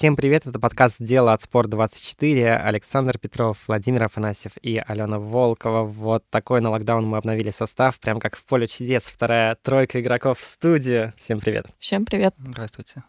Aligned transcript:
Всем 0.00 0.16
привет, 0.16 0.46
это 0.46 0.58
подкаст 0.58 0.96
«Дело 0.98 1.34
от 1.34 1.42
Спорт24». 1.42 2.56
Александр 2.56 3.18
Петров, 3.18 3.58
Владимир 3.68 4.04
Афанасьев 4.04 4.52
и 4.62 4.78
Алена 4.78 5.18
Волкова. 5.18 5.82
Вот 5.82 6.24
такой 6.30 6.62
на 6.62 6.70
локдаун 6.70 7.04
мы 7.04 7.18
обновили 7.18 7.50
состав, 7.50 8.00
прям 8.00 8.18
как 8.18 8.34
в 8.34 8.44
поле 8.44 8.66
чудес. 8.66 9.08
Вторая 9.08 9.58
тройка 9.62 10.00
игроков 10.00 10.38
в 10.38 10.42
студии. 10.42 11.12
Всем 11.18 11.38
привет. 11.38 11.66
Всем 11.78 12.06
привет. 12.06 12.34
Здравствуйте. 12.38 13.02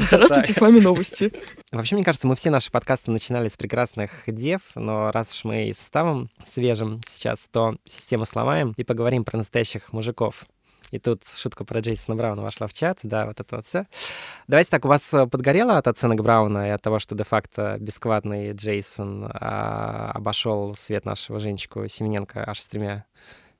Здравствуйте, 0.00 0.52
с 0.52 0.60
вами 0.60 0.80
новости. 0.80 1.32
Вообще, 1.72 1.94
мне 1.94 2.04
кажется, 2.04 2.26
мы 2.26 2.36
все 2.36 2.50
наши 2.50 2.70
подкасты 2.70 3.10
начинали 3.10 3.48
с 3.48 3.56
прекрасных 3.56 4.24
дев, 4.26 4.60
но 4.74 5.10
раз 5.12 5.32
уж 5.32 5.44
мы 5.44 5.68
и 5.68 5.72
составом 5.72 6.28
свежим 6.44 7.00
сейчас, 7.06 7.48
то 7.50 7.76
систему 7.86 8.26
сломаем 8.26 8.74
и 8.76 8.84
поговорим 8.84 9.24
про 9.24 9.38
настоящих 9.38 9.94
мужиков. 9.94 10.44
И 10.90 10.98
тут 10.98 11.22
шутка 11.26 11.64
про 11.64 11.80
Джейсона 11.80 12.16
Брауна 12.16 12.42
вошла 12.42 12.66
в 12.66 12.72
чат, 12.72 12.98
да, 13.02 13.26
вот 13.26 13.40
это 13.40 13.56
вот 13.56 13.66
все. 13.66 13.86
Давайте 14.46 14.70
так, 14.70 14.84
у 14.84 14.88
вас 14.88 15.12
э, 15.14 15.26
подгорело 15.26 15.76
от 15.76 15.88
оценок 15.88 16.22
Брауна 16.22 16.68
и 16.68 16.70
от 16.70 16.82
того, 16.82 16.98
что 16.98 17.14
де-факто 17.14 17.76
бесквадный 17.80 18.52
Джейсон 18.52 19.28
а, 19.32 20.12
обошел 20.14 20.74
свет 20.74 21.04
нашего 21.04 21.40
Женечку 21.40 21.88
Семененко 21.88 22.44
аж 22.46 22.60
с 22.60 22.68
тремя 22.68 23.04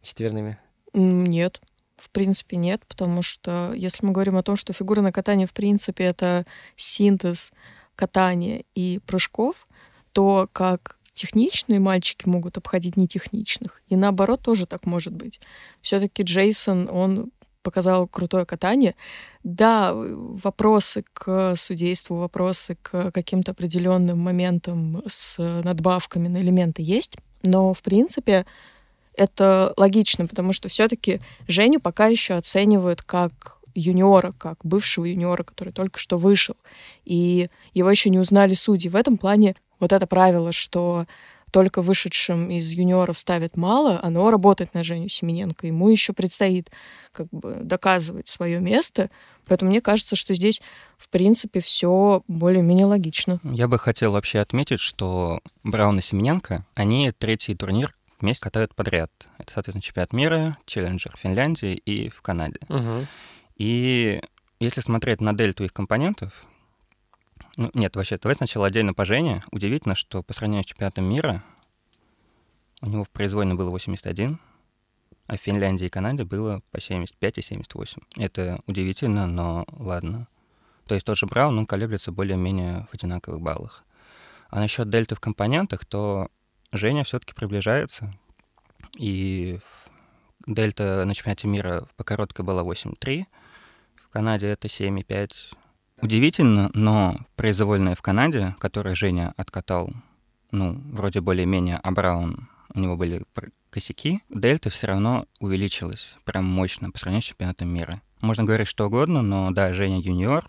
четверными? 0.02 0.58
Нет, 0.92 1.60
в 1.96 2.10
принципе, 2.10 2.56
нет, 2.56 2.82
потому 2.86 3.22
что 3.22 3.72
если 3.74 4.04
мы 4.04 4.12
говорим 4.12 4.36
о 4.36 4.42
том, 4.42 4.56
что 4.56 4.72
фигурное 4.72 5.12
катание, 5.12 5.46
в 5.46 5.52
принципе, 5.52 6.04
это 6.04 6.44
синтез 6.76 7.52
катания 7.96 8.64
и 8.74 9.00
прыжков, 9.06 9.64
то 10.12 10.48
как 10.52 10.98
техничные 11.14 11.80
мальчики 11.80 12.28
могут 12.28 12.58
обходить 12.58 12.96
нетехничных. 12.96 13.82
И 13.88 13.96
наоборот 13.96 14.42
тоже 14.42 14.66
так 14.66 14.84
может 14.86 15.14
быть. 15.14 15.40
Все-таки 15.80 16.22
Джейсон, 16.22 16.88
он 16.90 17.30
показал 17.62 18.06
крутое 18.06 18.44
катание. 18.44 18.94
Да, 19.42 19.92
вопросы 19.94 21.04
к 21.12 21.56
судейству, 21.56 22.16
вопросы 22.16 22.76
к 22.82 23.10
каким-то 23.10 23.52
определенным 23.52 24.18
моментам 24.18 25.02
с 25.06 25.38
надбавками 25.38 26.28
на 26.28 26.40
элементы 26.42 26.82
есть, 26.82 27.16
но 27.42 27.72
в 27.72 27.82
принципе 27.82 28.44
это 29.14 29.72
логично, 29.76 30.26
потому 30.26 30.52
что 30.52 30.68
все-таки 30.68 31.20
Женю 31.48 31.80
пока 31.80 32.06
еще 32.06 32.34
оценивают 32.34 33.02
как 33.02 33.58
юниора, 33.74 34.32
как 34.38 34.58
бывшего 34.62 35.04
юниора, 35.04 35.42
который 35.42 35.72
только 35.72 35.98
что 35.98 36.18
вышел. 36.18 36.56
И 37.04 37.48
его 37.72 37.90
еще 37.90 38.10
не 38.10 38.18
узнали 38.18 38.54
судьи. 38.54 38.90
В 38.90 38.96
этом 38.96 39.16
плане 39.16 39.56
вот 39.84 39.92
это 39.92 40.06
правило, 40.06 40.50
что 40.50 41.06
только 41.50 41.82
вышедшим 41.82 42.50
из 42.50 42.68
юниоров 42.70 43.16
ставят 43.16 43.56
мало, 43.56 44.00
оно 44.02 44.30
работает 44.30 44.74
на 44.74 44.82
Женю 44.82 45.08
Семененко. 45.08 45.66
Ему 45.66 45.88
еще 45.88 46.12
предстоит 46.12 46.70
как 47.12 47.28
бы 47.30 47.60
доказывать 47.62 48.28
свое 48.28 48.60
место. 48.60 49.10
Поэтому 49.46 49.70
мне 49.70 49.80
кажется, 49.80 50.16
что 50.16 50.34
здесь, 50.34 50.60
в 50.96 51.08
принципе, 51.10 51.60
все 51.60 52.24
более-менее 52.28 52.86
логично. 52.86 53.40
Я 53.44 53.68
бы 53.68 53.78
хотел 53.78 54.12
вообще 54.12 54.40
отметить, 54.40 54.80
что 54.80 55.40
Браун 55.62 55.98
и 55.98 56.02
Семененко, 56.02 56.64
они 56.74 57.12
третий 57.12 57.54
турнир 57.54 57.92
вместе 58.20 58.42
катают 58.42 58.74
подряд. 58.74 59.12
Это, 59.38 59.52
соответственно, 59.52 59.82
чемпионат 59.82 60.12
мира, 60.14 60.58
челленджер 60.64 61.14
в 61.14 61.20
Финляндии 61.20 61.74
и 61.74 62.08
в 62.08 62.20
Канаде. 62.22 62.58
Угу. 62.68 63.06
И 63.58 64.20
если 64.58 64.80
смотреть 64.80 65.20
на 65.20 65.34
дельту 65.34 65.62
их 65.62 65.72
компонентов, 65.72 66.46
ну, 67.56 67.70
нет, 67.74 67.94
вообще, 67.96 68.18
давай 68.18 68.34
сначала 68.34 68.66
отдельно 68.66 68.94
по 68.94 69.04
Жене. 69.04 69.42
Удивительно, 69.50 69.94
что 69.94 70.22
по 70.22 70.32
сравнению 70.32 70.64
с 70.64 70.66
чемпионатом 70.66 71.04
мира 71.04 71.42
у 72.80 72.86
него 72.86 73.04
в 73.04 73.10
произвольно 73.10 73.54
было 73.54 73.70
81, 73.70 74.38
а 75.26 75.36
в 75.36 75.40
Финляндии 75.40 75.86
и 75.86 75.90
Канаде 75.90 76.24
было 76.24 76.62
по 76.70 76.80
75 76.80 77.38
и 77.38 77.42
78. 77.42 78.02
Это 78.16 78.60
удивительно, 78.66 79.26
но 79.26 79.64
ладно. 79.72 80.28
То 80.86 80.94
есть 80.94 81.06
тот 81.06 81.16
же 81.16 81.26
Браун, 81.26 81.58
он 81.58 81.66
колеблется 81.66 82.12
более-менее 82.12 82.86
в 82.90 82.94
одинаковых 82.94 83.40
баллах. 83.40 83.84
А 84.50 84.60
насчет 84.60 84.90
дельты 84.90 85.14
в 85.14 85.20
компонентах, 85.20 85.84
то 85.86 86.28
Женя 86.72 87.04
все-таки 87.04 87.32
приближается. 87.34 88.12
И 88.98 89.58
дельта 90.46 91.04
на 91.04 91.14
чемпионате 91.14 91.48
мира 91.48 91.88
по 91.96 92.04
короткой 92.04 92.44
была 92.44 92.62
8,3, 92.62 93.24
в 93.96 94.08
Канаде 94.10 94.48
это 94.48 94.68
7,5, 94.68 95.56
Удивительно, 96.04 96.70
но 96.74 97.16
произвольная 97.34 97.94
в 97.94 98.02
Канаде, 98.02 98.54
которую 98.58 98.94
Женя 98.94 99.32
откатал, 99.38 99.90
ну, 100.50 100.78
вроде 100.92 101.22
более-менее, 101.22 101.80
а 101.82 101.92
Браун, 101.92 102.50
у 102.74 102.78
него 102.78 102.98
были 102.98 103.22
косяки, 103.70 104.20
дельта 104.28 104.68
все 104.68 104.88
равно 104.88 105.26
увеличилась 105.40 106.14
прям 106.24 106.44
мощно 106.44 106.90
по 106.90 106.98
сравнению 106.98 107.22
с 107.22 107.24
чемпионатом 107.24 107.68
мира. 107.70 108.02
Можно 108.20 108.44
говорить 108.44 108.68
что 108.68 108.84
угодно, 108.84 109.22
но 109.22 109.50
да, 109.50 109.72
Женя 109.72 109.98
юниор, 109.98 110.44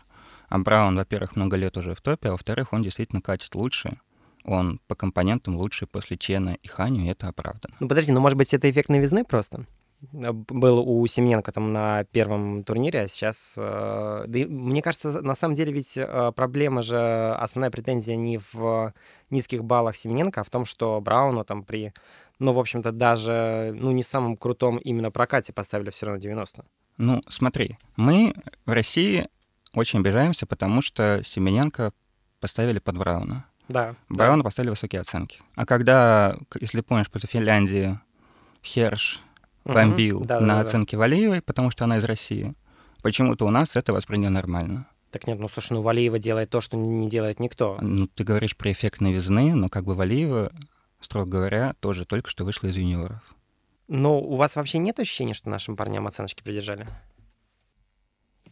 а 0.50 0.60
Браун, 0.60 0.98
во-первых, 0.98 1.38
много 1.38 1.56
лет 1.56 1.78
уже 1.78 1.96
в 1.96 2.02
топе, 2.02 2.28
а 2.28 2.32
во-вторых, 2.34 2.74
он 2.74 2.84
действительно 2.84 3.22
катит 3.22 3.56
лучше. 3.56 3.98
Он 4.44 4.82
по 4.88 4.96
компонентам 4.96 5.56
лучше 5.56 5.88
после 5.88 6.18
Чена 6.18 6.58
и 6.62 6.68
Ханю, 6.68 7.06
и 7.06 7.08
это 7.08 7.30
оправдано. 7.30 7.74
Ну 7.80 7.88
подожди, 7.88 8.12
ну 8.12 8.20
может 8.20 8.38
быть 8.38 8.54
это 8.54 8.70
эффект 8.70 8.90
новизны 8.90 9.24
просто? 9.24 9.66
Э, 10.14 10.32
был 10.32 10.80
у 10.80 11.06
Семененко 11.08 11.52
там 11.52 11.74
на 11.74 12.04
первом 12.06 12.64
турнире, 12.64 13.02
а 13.02 13.08
сейчас... 13.08 13.56
Э, 13.58 14.26
да, 14.28 14.40
мне 14.48 14.82
кажется, 14.82 15.22
на 15.22 15.36
самом 15.36 15.56
деле 15.56 15.72
ведь 15.72 15.98
э, 15.98 16.32
проблема 16.36 16.82
же, 16.82 17.36
основная 17.40 17.72
претензия 17.72 18.16
не 18.16 18.40
в 18.54 18.94
низких 19.30 19.64
баллах 19.64 19.96
Семененко, 19.96 20.42
а 20.42 20.44
в 20.44 20.50
том, 20.50 20.66
что 20.66 21.00
Брауну 21.02 21.44
там 21.44 21.64
при, 21.64 21.94
ну, 22.40 22.54
в 22.54 22.60
общем-то, 22.60 22.92
даже, 22.92 23.74
ну, 23.76 23.92
не 23.92 24.04
самом 24.04 24.38
крутом 24.38 24.78
именно 24.78 25.12
прокате 25.12 25.54
поставили 25.54 25.90
все 25.90 26.06
равно 26.08 26.22
90. 26.22 26.66
Ну, 26.98 27.22
смотри, 27.30 27.78
мы 27.98 28.34
в 28.66 28.72
России 28.72 29.28
очень 29.74 30.00
обижаемся, 30.00 30.46
потому 30.46 30.82
что 30.82 31.22
Семененко 31.26 31.92
поставили 32.40 32.80
под 32.80 32.98
Брауна. 32.98 33.46
Да. 33.68 33.96
Брауна 34.10 34.38
да. 34.38 34.44
поставили 34.44 34.70
высокие 34.70 35.02
оценки. 35.02 35.42
А 35.56 35.66
когда, 35.66 36.36
если 36.60 36.82
помнишь, 36.82 37.10
после 37.10 37.28
Финляндии 37.28 38.00
Херш 38.64 39.22
бомбил 39.66 40.20
да, 40.22 40.40
на 40.40 40.56
да, 40.56 40.60
оценке 40.62 40.96
да. 40.96 41.02
Валиевой, 41.02 41.42
потому 41.42 41.72
что 41.72 41.84
она 41.84 41.98
из 41.98 42.04
России. 42.04 42.54
Почему-то 43.02 43.46
у 43.46 43.50
нас 43.50 43.76
это 43.76 43.94
воспринято 43.94 44.32
нормально. 44.32 44.88
Так 45.12 45.28
нет, 45.28 45.40
ну 45.40 45.48
слушай, 45.48 45.74
ну 45.74 45.82
Валиева 45.82 46.20
делает 46.20 46.50
то, 46.50 46.62
что 46.62 46.78
не 46.78 47.10
делает 47.10 47.40
никто. 47.40 47.78
Ну, 47.82 48.08
ты 48.08 48.24
говоришь 48.24 48.56
про 48.58 48.72
эффект 48.72 49.02
новизны, 49.02 49.56
но 49.56 49.70
как 49.70 49.86
бы 49.86 49.96
Валиева, 49.96 50.52
строго 51.00 51.30
говоря, 51.30 51.76
тоже 51.80 52.06
только 52.06 52.30
что 52.30 52.44
вышла 52.44 52.68
из 52.68 52.76
юниоров. 52.76 53.22
Ну, 53.88 54.20
у 54.20 54.36
вас 54.36 54.56
вообще 54.56 54.78
нет 54.80 55.00
ощущения, 55.00 55.34
что 55.34 55.50
нашим 55.50 55.78
парням 55.78 56.08
оценочки 56.08 56.44
придержали? 56.44 56.88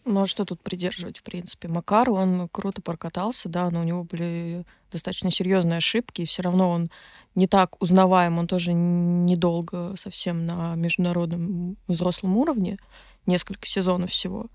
Ну, 0.05 0.23
а 0.23 0.27
что 0.27 0.43
тут 0.43 0.61
придерживать, 0.61 1.19
в 1.19 1.23
принципе? 1.23 1.69
Макар, 1.69 2.09
он 2.09 2.49
круто 2.51 2.81
прокатался, 2.81 3.47
да, 3.47 3.69
но 3.71 3.81
у 3.81 3.83
него 3.83 4.03
были 4.03 4.65
достаточно 4.91 5.31
серьезные 5.31 5.77
ошибки, 5.77 6.21
и 6.21 6.25
все 6.25 6.41
равно 6.41 6.69
он 6.69 6.91
не 7.35 7.47
так 7.47 7.81
узнаваем, 7.81 8.37
он 8.37 8.47
тоже 8.47 8.73
недолго 8.73 9.95
совсем 9.95 10.45
на 10.45 10.75
международном 10.75 11.77
взрослом 11.87 12.37
уровне, 12.37 12.77
несколько 13.25 13.65
сезонов 13.65 14.11
всего. 14.11 14.47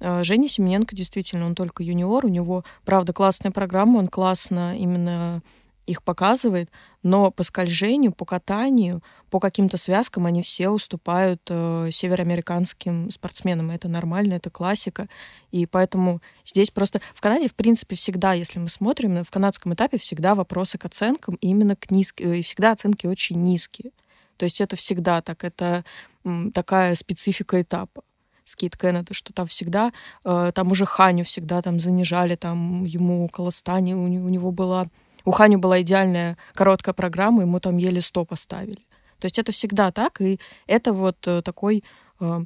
А 0.00 0.22
Женя 0.22 0.48
Семененко 0.48 0.94
действительно, 0.94 1.46
он 1.46 1.54
только 1.54 1.82
юниор, 1.82 2.24
у 2.24 2.28
него, 2.28 2.64
правда, 2.84 3.12
классная 3.12 3.50
программа, 3.50 3.98
он 3.98 4.08
классно 4.08 4.76
именно 4.78 5.42
их 5.86 6.02
показывает, 6.02 6.70
но 7.02 7.30
по 7.30 7.42
скольжению, 7.42 8.12
по 8.12 8.24
катанию, 8.24 9.02
по 9.30 9.40
каким-то 9.40 9.76
связкам 9.76 10.26
они 10.26 10.42
все 10.42 10.68
уступают 10.68 11.42
э, 11.48 11.88
североамериканским 11.90 13.10
спортсменам. 13.10 13.70
Это 13.70 13.88
нормально, 13.88 14.34
это 14.34 14.50
классика. 14.50 15.08
И 15.50 15.66
поэтому 15.66 16.20
здесь 16.44 16.70
просто... 16.70 17.00
В 17.14 17.20
Канаде, 17.20 17.48
в 17.48 17.54
принципе, 17.54 17.96
всегда, 17.96 18.32
если 18.32 18.58
мы 18.58 18.68
смотрим, 18.68 19.24
в 19.24 19.30
канадском 19.30 19.74
этапе 19.74 19.98
всегда 19.98 20.34
вопросы 20.34 20.78
к 20.78 20.84
оценкам, 20.84 21.36
именно 21.40 21.74
к 21.74 21.90
низким... 21.90 22.30
Э, 22.30 22.38
и 22.38 22.42
всегда 22.42 22.72
оценки 22.72 23.06
очень 23.06 23.42
низкие. 23.42 23.90
То 24.36 24.44
есть 24.44 24.60
это 24.60 24.76
всегда 24.76 25.22
так, 25.22 25.44
это 25.44 25.84
м, 26.24 26.52
такая 26.52 26.94
специфика 26.94 27.60
этапа. 27.60 28.02
Скит 28.44 28.76
Кеннеда, 28.76 29.14
что 29.14 29.32
там 29.32 29.46
всегда, 29.46 29.92
э, 30.24 30.52
там 30.54 30.72
уже 30.72 30.84
Ханю 30.84 31.24
всегда 31.24 31.62
там 31.62 31.80
занижали, 31.80 32.34
там 32.34 32.84
ему 32.84 33.24
около 33.24 33.50
стани, 33.50 33.94
у, 33.94 34.02
у 34.02 34.28
него 34.28 34.50
была 34.50 34.86
у 35.24 35.30
Хани 35.30 35.56
была 35.56 35.80
идеальная 35.82 36.36
короткая 36.54 36.94
программа, 36.94 37.42
ему 37.42 37.60
там 37.60 37.76
еле 37.76 38.00
100 38.00 38.24
поставили. 38.24 38.82
То 39.18 39.26
есть 39.26 39.38
это 39.38 39.52
всегда 39.52 39.92
так, 39.92 40.20
и 40.20 40.40
это 40.66 40.92
вот 40.92 41.16
э, 41.28 41.42
такой 41.42 41.84
э, 42.20 42.44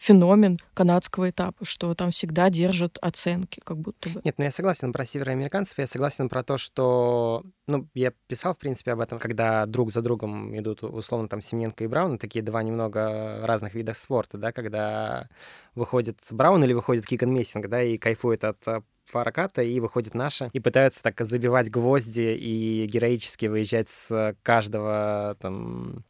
феномен 0.00 0.58
канадского 0.72 1.28
этапа, 1.28 1.64
что 1.64 1.94
там 1.94 2.10
всегда 2.10 2.48
держат 2.48 2.96
оценки, 3.02 3.60
как 3.62 3.76
будто 3.76 4.08
бы. 4.08 4.22
Нет, 4.24 4.36
ну 4.38 4.44
я 4.44 4.50
согласен 4.50 4.92
про 4.92 5.04
североамериканцев, 5.04 5.76
я 5.78 5.86
согласен 5.86 6.30
про 6.30 6.42
то, 6.42 6.56
что, 6.56 7.42
ну, 7.66 7.86
я 7.92 8.12
писал, 8.26 8.54
в 8.54 8.58
принципе, 8.58 8.92
об 8.92 9.00
этом, 9.00 9.18
когда 9.18 9.66
друг 9.66 9.92
за 9.92 10.00
другом 10.00 10.56
идут, 10.58 10.82
условно, 10.82 11.28
там, 11.28 11.42
Семененко 11.42 11.84
и 11.84 11.86
Браун, 11.86 12.18
такие 12.18 12.42
два 12.42 12.62
немного 12.62 13.42
разных 13.44 13.74
вида 13.74 13.92
спорта, 13.92 14.38
да, 14.38 14.52
когда 14.52 15.28
выходит 15.74 16.18
Браун 16.30 16.64
или 16.64 16.72
выходит 16.72 17.04
Киган 17.04 17.34
Мессинг, 17.34 17.68
да, 17.68 17.82
и 17.82 17.98
кайфует 17.98 18.44
от 18.44 18.66
э, 18.68 18.80
проката, 19.10 19.62
и 19.62 19.80
выходит 19.80 20.14
наша, 20.14 20.50
и 20.52 20.60
пытаются 20.60 21.02
так 21.02 21.20
забивать 21.20 21.70
гвозди 21.70 22.34
и 22.38 22.86
героически 22.86 23.46
выезжать 23.46 23.88
с 23.88 24.34
каждого 24.42 25.36
там 25.40 26.04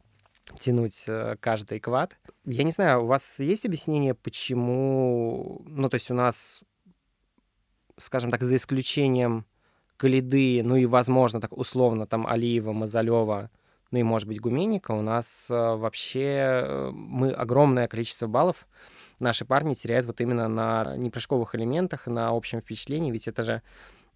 тянуть 0.59 1.05
э, 1.07 1.35
каждый 1.39 1.79
квад. 1.79 2.17
Я 2.45 2.63
не 2.63 2.71
знаю, 2.71 3.03
у 3.03 3.07
вас 3.07 3.39
есть 3.39 3.65
объяснение, 3.65 4.13
почему... 4.13 5.61
Ну, 5.65 5.89
то 5.89 5.95
есть 5.95 6.11
у 6.11 6.13
нас, 6.13 6.61
скажем 7.97 8.31
так, 8.31 8.41
за 8.41 8.55
исключением 8.55 9.45
Калиды, 9.97 10.61
ну 10.63 10.75
и, 10.75 10.85
возможно, 10.85 11.39
так 11.39 11.55
условно, 11.55 12.07
там 12.07 12.25
Алиева, 12.25 12.73
Мазалева, 12.73 13.51
ну 13.91 13.99
и, 13.99 14.03
может 14.03 14.27
быть, 14.27 14.39
Гуменника, 14.39 14.91
у 14.91 15.01
нас 15.01 15.47
э, 15.49 15.53
вообще 15.53 16.63
э, 16.63 16.91
мы 16.93 17.31
огромное 17.31 17.87
количество 17.87 18.27
баллов 18.27 18.67
наши 19.21 19.45
парни 19.45 19.73
теряют 19.73 20.05
вот 20.05 20.19
именно 20.21 20.47
на 20.47 20.95
непрыжковых 20.97 21.55
элементах, 21.55 22.07
на 22.07 22.29
общем 22.29 22.61
впечатлении, 22.61 23.11
ведь 23.11 23.27
это 23.27 23.43
же 23.43 23.61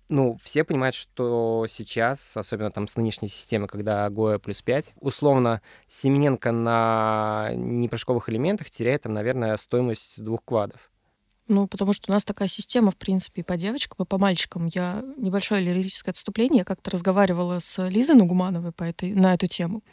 ну, 0.10 0.38
все 0.42 0.64
понимают, 0.64 0.96
что 0.96 1.66
сейчас, 1.68 2.38
особенно 2.38 2.70
там 2.70 2.88
с 2.88 2.96
нынешней 2.96 3.28
системой, 3.28 3.68
когда 3.68 4.10
Гоя 4.10 4.38
плюс 4.38 4.62
5, 4.62 4.94
условно, 5.00 5.62
Семененко 5.88 6.52
на 6.52 7.50
непрыжковых 7.54 8.30
элементах 8.30 8.70
теряет 8.70 9.04
там, 9.04 9.14
наверное, 9.14 9.58
стоимость 9.58 10.24
двух 10.24 10.44
квадов. 10.44 10.92
Ну, 11.48 11.68
потому 11.68 11.94
что 11.94 12.12
у 12.12 12.14
нас 12.14 12.26
такая 12.26 12.48
система, 12.48 12.92
в 12.92 12.96
принципе, 12.96 13.42
и 13.42 13.44
по 13.44 13.56
девочкам, 13.56 14.04
и 14.04 14.08
по 14.08 14.18
мальчикам. 14.18 14.68
Я 14.68 15.04
небольшое 15.18 15.62
лирическое 15.62 16.12
отступление. 16.12 16.60
Я 16.60 16.66
как-то 16.66 16.90
разговаривала 16.90 17.60
с 17.60 17.88
Лизой 17.88 18.16
Нугумановой 18.16 18.72
по 18.72 18.84
этой, 18.84 19.14
на 19.14 19.34
эту 19.36 19.46
тему. 19.46 19.84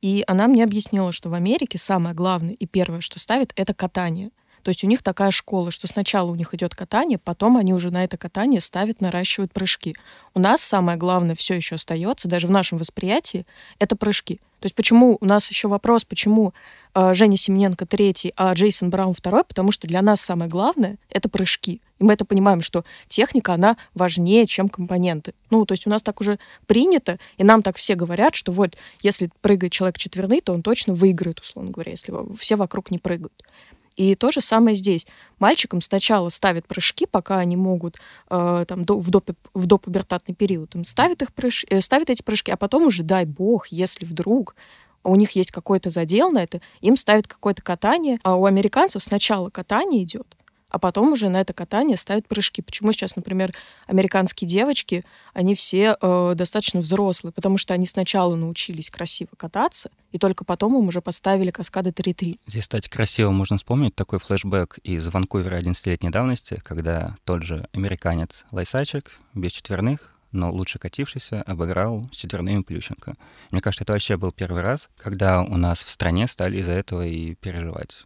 И 0.00 0.22
она 0.28 0.46
мне 0.46 0.62
объяснила, 0.62 1.10
что 1.10 1.30
в 1.30 1.34
Америке 1.34 1.78
самое 1.78 2.14
главное 2.14 2.54
и 2.54 2.66
первое, 2.66 3.00
что 3.00 3.18
ставит, 3.18 3.52
это 3.56 3.74
катание— 3.74 4.30
то 4.64 4.70
есть 4.70 4.82
у 4.82 4.86
них 4.86 5.02
такая 5.02 5.30
школа, 5.30 5.70
что 5.70 5.86
сначала 5.86 6.30
у 6.30 6.34
них 6.34 6.54
идет 6.54 6.74
катание, 6.74 7.18
потом 7.18 7.58
они 7.58 7.74
уже 7.74 7.90
на 7.90 8.02
это 8.02 8.16
катание 8.16 8.62
ставят, 8.62 9.02
наращивают 9.02 9.52
прыжки. 9.52 9.94
У 10.32 10.40
нас 10.40 10.62
самое 10.62 10.96
главное 10.96 11.34
все 11.34 11.54
еще 11.54 11.74
остается, 11.74 12.28
даже 12.28 12.48
в 12.48 12.50
нашем 12.50 12.78
восприятии, 12.78 13.44
это 13.78 13.94
прыжки. 13.94 14.40
То 14.60 14.66
есть 14.66 14.74
почему 14.74 15.18
у 15.20 15.24
нас 15.26 15.50
еще 15.50 15.68
вопрос, 15.68 16.06
почему 16.06 16.54
э, 16.94 17.12
Женя 17.12 17.36
Семененко 17.36 17.84
третий, 17.84 18.32
а 18.34 18.54
Джейсон 18.54 18.88
Браун 18.88 19.12
второй, 19.12 19.44
потому 19.44 19.70
что 19.70 19.86
для 19.86 20.00
нас 20.00 20.22
самое 20.22 20.50
главное— 20.50 20.96
это 21.10 21.28
прыжки. 21.28 21.82
И 21.98 22.04
мы 22.04 22.14
это 22.14 22.24
понимаем, 22.24 22.62
что 22.62 22.82
техника, 23.06 23.52
она 23.52 23.76
важнее, 23.94 24.46
чем 24.46 24.70
компоненты. 24.70 25.34
Ну, 25.50 25.66
то 25.66 25.72
есть 25.72 25.86
у 25.86 25.90
нас 25.90 26.02
так 26.02 26.22
уже 26.22 26.38
принято, 26.66 27.18
и 27.36 27.44
нам 27.44 27.60
так 27.60 27.76
все 27.76 27.94
говорят, 27.94 28.34
что 28.34 28.50
вот 28.52 28.78
если 29.02 29.28
прыгает 29.42 29.72
человек 29.72 29.98
четверный, 29.98 30.40
то 30.40 30.54
он 30.54 30.62
точно 30.62 30.94
выиграет, 30.94 31.40
условно 31.40 31.70
говоря, 31.70 31.90
если 31.90 32.14
все 32.38 32.56
вокруг 32.56 32.90
не 32.90 32.96
прыгают. 32.96 33.44
И 33.96 34.14
то 34.14 34.30
же 34.30 34.40
самое 34.40 34.76
здесь. 34.76 35.06
Мальчикам 35.38 35.80
сначала 35.80 36.28
ставят 36.28 36.66
прыжки, 36.66 37.06
пока 37.06 37.38
они 37.38 37.56
могут 37.56 37.98
э, 38.30 38.64
там, 38.66 38.84
до, 38.84 38.98
в, 38.98 39.10
допе, 39.10 39.34
в 39.54 39.66
допубертатный 39.66 40.34
период. 40.34 40.74
Им 40.74 40.84
ставят, 40.84 41.22
их 41.22 41.32
прыж, 41.32 41.64
э, 41.68 41.80
ставят 41.80 42.10
эти 42.10 42.22
прыжки, 42.22 42.50
а 42.50 42.56
потом 42.56 42.86
уже, 42.86 43.02
дай 43.02 43.24
бог, 43.24 43.68
если 43.68 44.04
вдруг 44.04 44.56
у 45.04 45.14
них 45.16 45.32
есть 45.32 45.50
какой-то 45.50 45.90
задел 45.90 46.30
на 46.30 46.42
это, 46.42 46.60
им 46.80 46.96
ставят 46.96 47.28
какое-то 47.28 47.62
катание. 47.62 48.18
А 48.22 48.36
у 48.36 48.46
американцев 48.46 49.02
сначала 49.02 49.50
катание 49.50 50.02
идет, 50.02 50.36
а 50.74 50.78
потом 50.80 51.12
уже 51.12 51.28
на 51.28 51.40
это 51.40 51.52
катание 51.52 51.96
ставят 51.96 52.26
прыжки. 52.26 52.60
Почему 52.60 52.90
сейчас, 52.90 53.14
например, 53.14 53.54
американские 53.86 54.48
девочки, 54.48 55.04
они 55.32 55.54
все 55.54 55.96
э, 56.00 56.32
достаточно 56.34 56.80
взрослые, 56.80 57.32
потому 57.32 57.58
что 57.58 57.74
они 57.74 57.86
сначала 57.86 58.34
научились 58.34 58.90
красиво 58.90 59.30
кататься, 59.36 59.90
и 60.10 60.18
только 60.18 60.44
потом 60.44 60.76
им 60.76 60.88
уже 60.88 61.00
поставили 61.00 61.52
каскады 61.52 61.90
3-3. 61.90 62.40
Здесь, 62.48 62.62
кстати, 62.62 62.88
красиво 62.88 63.30
можно 63.30 63.56
вспомнить 63.56 63.94
такой 63.94 64.18
флешбэк 64.18 64.78
из 64.82 65.06
Ванкувера 65.06 65.60
11-летней 65.60 66.10
давности, 66.10 66.60
когда 66.64 67.14
тот 67.22 67.44
же 67.44 67.68
американец 67.72 68.44
Лайсачек 68.50 69.12
без 69.32 69.52
четверных 69.52 70.10
но 70.32 70.50
лучше 70.50 70.80
катившийся 70.80 71.42
обыграл 71.42 72.08
с 72.10 72.16
четверными 72.16 72.62
Плющенко. 72.62 73.14
Мне 73.52 73.60
кажется, 73.60 73.84
это 73.84 73.92
вообще 73.92 74.16
был 74.16 74.32
первый 74.32 74.62
раз, 74.62 74.88
когда 74.96 75.42
у 75.42 75.56
нас 75.56 75.84
в 75.84 75.90
стране 75.90 76.26
стали 76.26 76.56
из-за 76.56 76.72
этого 76.72 77.06
и 77.06 77.36
переживать. 77.36 78.04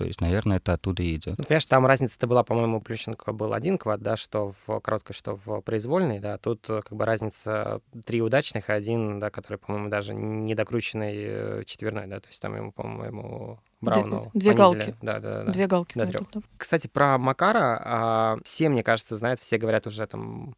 То 0.00 0.06
есть, 0.06 0.22
наверное, 0.22 0.56
это 0.56 0.72
оттуда 0.72 1.02
и 1.02 1.14
идет. 1.14 1.36
Ну, 1.36 1.44
понимаешь, 1.44 1.66
там 1.66 1.84
разница-то 1.84 2.26
была, 2.26 2.42
по-моему, 2.42 2.80
Плющенко 2.80 3.34
был 3.34 3.52
один 3.52 3.76
квад, 3.76 4.00
да, 4.00 4.16
что 4.16 4.54
в 4.66 4.80
короткой, 4.80 5.14
что 5.14 5.38
в 5.44 5.60
произвольной, 5.60 6.20
да, 6.20 6.38
тут 6.38 6.64
э, 6.70 6.80
как 6.80 6.96
бы 6.96 7.04
разница 7.04 7.82
три 8.06 8.22
удачных, 8.22 8.70
один, 8.70 9.18
да, 9.18 9.28
который, 9.28 9.58
по-моему, 9.58 9.90
даже 9.90 10.14
не 10.14 10.54
докрученный 10.54 11.14
э, 11.16 11.64
четверной, 11.66 12.06
да, 12.06 12.18
то 12.18 12.28
есть 12.28 12.40
там 12.40 12.56
ему, 12.56 12.72
по-моему, 12.72 13.60
Брауну 13.82 14.30
Две, 14.32 14.40
две 14.40 14.54
галки. 14.54 14.94
Да, 15.02 15.20
да, 15.20 15.44
да. 15.44 15.52
Две 15.52 15.66
галки. 15.66 15.98
До 15.98 16.06
трех. 16.06 16.22
Да. 16.32 16.40
Кстати, 16.56 16.86
про 16.86 17.18
Макара 17.18 17.82
а, 17.84 18.38
все, 18.42 18.70
мне 18.70 18.82
кажется, 18.82 19.18
знают, 19.18 19.38
все 19.38 19.58
говорят 19.58 19.86
уже 19.86 20.06
там 20.06 20.54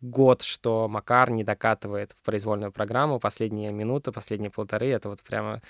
год, 0.00 0.42
что 0.42 0.86
Макар 0.88 1.30
не 1.30 1.42
докатывает 1.42 2.12
в 2.12 2.22
произвольную 2.22 2.70
программу. 2.70 3.18
Последние 3.18 3.72
минуты, 3.72 4.12
последние 4.12 4.50
полторы, 4.50 4.88
это 4.88 5.08
вот 5.08 5.22
прямо 5.24 5.54
а, 5.54 5.60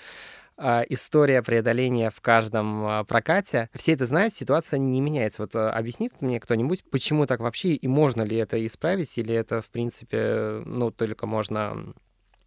история 0.57 1.41
преодоления 1.43 2.09
в 2.09 2.21
каждом 2.21 2.85
а, 2.85 3.03
прокате. 3.03 3.69
Все 3.73 3.93
это 3.93 4.05
знают, 4.05 4.33
ситуация 4.33 4.77
не 4.77 5.01
меняется. 5.01 5.41
Вот 5.41 5.55
а, 5.55 5.71
объяснит 5.71 6.13
мне 6.21 6.39
кто-нибудь, 6.39 6.83
почему 6.89 7.25
так 7.25 7.39
вообще 7.39 7.73
и 7.73 7.87
можно 7.87 8.21
ли 8.21 8.37
это 8.37 8.63
исправить, 8.65 9.17
или 9.17 9.33
это, 9.35 9.61
в 9.61 9.69
принципе, 9.69 10.61
ну, 10.65 10.91
только 10.91 11.27
можно 11.27 11.93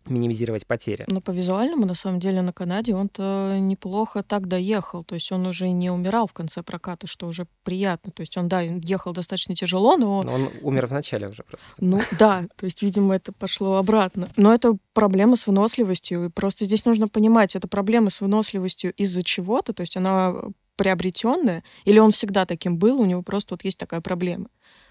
минимизировать 0.08 0.66
потери. 0.66 1.04
Но 1.08 1.20
по 1.20 1.30
визуальному, 1.30 1.86
на 1.86 1.94
самом 1.94 2.20
деле, 2.20 2.42
на 2.42 2.52
Канаде 2.52 2.94
он-то 2.94 3.56
неплохо 3.58 4.22
так 4.22 4.48
доехал. 4.48 5.04
То 5.04 5.14
есть 5.14 5.30
он 5.32 5.46
уже 5.46 5.68
не 5.68 5.90
умирал 5.90 6.26
в 6.26 6.32
конце 6.32 6.62
проката, 6.62 7.06
что 7.06 7.26
уже 7.26 7.46
приятно. 7.62 8.12
То 8.12 8.20
есть 8.22 8.36
он, 8.36 8.48
да, 8.48 8.60
ехал 8.60 9.12
достаточно 9.12 9.54
тяжело, 9.54 9.96
но... 9.96 10.22
Но 10.22 10.34
он 10.34 10.50
умер 10.62 10.86
в 10.86 10.92
начале 10.92 11.28
уже 11.28 11.42
просто. 11.42 11.68
Ну 11.78 12.00
да, 12.18 12.44
то 12.56 12.64
есть, 12.64 12.82
видимо, 12.82 13.14
это 13.14 13.32
пошло 13.32 13.76
обратно. 13.76 14.28
Но 14.36 14.52
это 14.52 14.76
проблема 14.92 15.36
с 15.36 15.46
выносливостью. 15.46 16.26
И 16.26 16.28
просто 16.28 16.64
здесь 16.64 16.84
нужно 16.84 17.08
понимать, 17.08 17.56
это 17.56 17.68
проблема 17.68 18.10
с 18.10 18.20
выносливостью 18.20 18.92
из-за 18.94 19.22
чего-то, 19.22 19.72
то 19.72 19.82
есть 19.82 19.96
она 19.96 20.34
приобретенная, 20.78 21.64
или 21.84 21.98
он 21.98 22.12
всегда 22.12 22.46
таким 22.46 22.78
был, 22.78 23.00
у 23.00 23.04
него 23.04 23.22
просто 23.22 23.54
вот 23.54 23.64
есть 23.64 23.78
такая 23.78 24.00
проблема. 24.00 24.46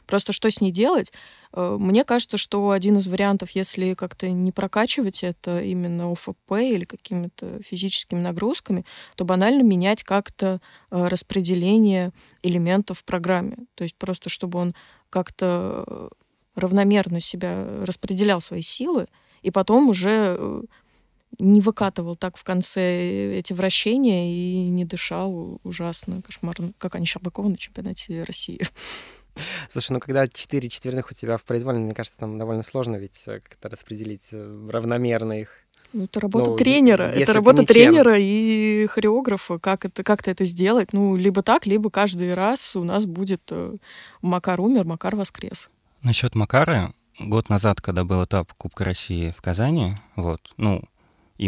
Просто 0.07 0.31
что 0.31 0.49
с 0.49 0.61
ней 0.61 0.71
делать? 0.71 1.11
Э, 1.53 1.77
мне 1.79 2.03
кажется, 2.03 2.37
что 2.37 2.71
один 2.71 2.97
из 2.97 3.07
вариантов, 3.07 3.51
если 3.51 3.93
как-то 3.93 4.29
не 4.29 4.51
прокачивать 4.51 5.23
это 5.23 5.61
именно 5.61 6.11
ОФП 6.11 6.53
или 6.53 6.85
какими-то 6.85 7.61
физическими 7.61 8.19
нагрузками, 8.19 8.85
то 9.15 9.25
банально 9.25 9.61
менять 9.61 10.03
как-то 10.03 10.57
э, 10.89 11.07
распределение 11.07 12.11
элементов 12.41 12.99
в 12.99 13.03
программе. 13.03 13.57
То 13.75 13.83
есть 13.83 13.95
просто 13.97 14.29
чтобы 14.29 14.57
он 14.59 14.73
как-то 15.09 15.83
э, 15.85 16.09
равномерно 16.55 17.19
себя 17.19 17.67
распределял 17.85 18.41
свои 18.41 18.61
силы, 18.61 19.05
и 19.43 19.51
потом 19.51 19.89
уже 19.89 20.65
не 21.39 21.61
выкатывал 21.61 22.15
так 22.15 22.37
в 22.37 22.43
конце 22.43 23.37
эти 23.37 23.53
вращения 23.53 24.33
и 24.33 24.69
не 24.69 24.85
дышал 24.85 25.59
ужасно, 25.63 26.21
кошмарно, 26.21 26.71
как 26.77 26.95
они 26.95 27.05
Щербакова 27.05 27.49
на 27.49 27.57
чемпионате 27.57 28.23
России. 28.23 28.61
Слушай, 29.69 29.93
ну 29.93 29.99
когда 29.99 30.27
четыре 30.27 30.69
четверных 30.69 31.11
у 31.11 31.13
тебя 31.13 31.37
в 31.37 31.43
произвольном, 31.43 31.83
мне 31.83 31.93
кажется, 31.93 32.19
там 32.19 32.37
довольно 32.37 32.63
сложно 32.63 32.95
ведь 32.95 33.23
э, 33.27 33.39
как-то 33.39 33.69
распределить 33.69 34.29
э, 34.31 34.69
равномерно 34.71 35.39
их. 35.39 35.59
Ну, 35.93 36.03
это 36.03 36.19
работа 36.19 36.51
ну, 36.51 36.57
тренера. 36.57 37.03
Это 37.03 37.33
работа 37.33 37.61
ничем. 37.61 37.73
тренера 37.73 38.15
и 38.19 38.87
хореографа. 38.87 39.57
Как 39.57 39.85
это, 39.85 40.03
как-то 40.03 40.29
это 40.31 40.43
сделать? 40.43 40.91
Ну, 40.91 41.15
либо 41.15 41.41
так, 41.43 41.65
либо 41.65 41.89
каждый 41.89 42.33
раз 42.33 42.75
у 42.75 42.83
нас 42.83 43.05
будет 43.05 43.41
э, 43.51 43.75
Макар 44.21 44.59
умер, 44.59 44.85
Макар 44.85 45.15
воскрес. 45.15 45.69
Насчет 46.03 46.35
Макара, 46.35 46.93
год 47.19 47.49
назад, 47.49 47.81
когда 47.81 48.03
был 48.03 48.23
этап 48.25 48.53
Кубка 48.53 48.83
России 48.83 49.33
в 49.35 49.41
Казани, 49.41 49.97
вот, 50.15 50.41
ну, 50.57 50.83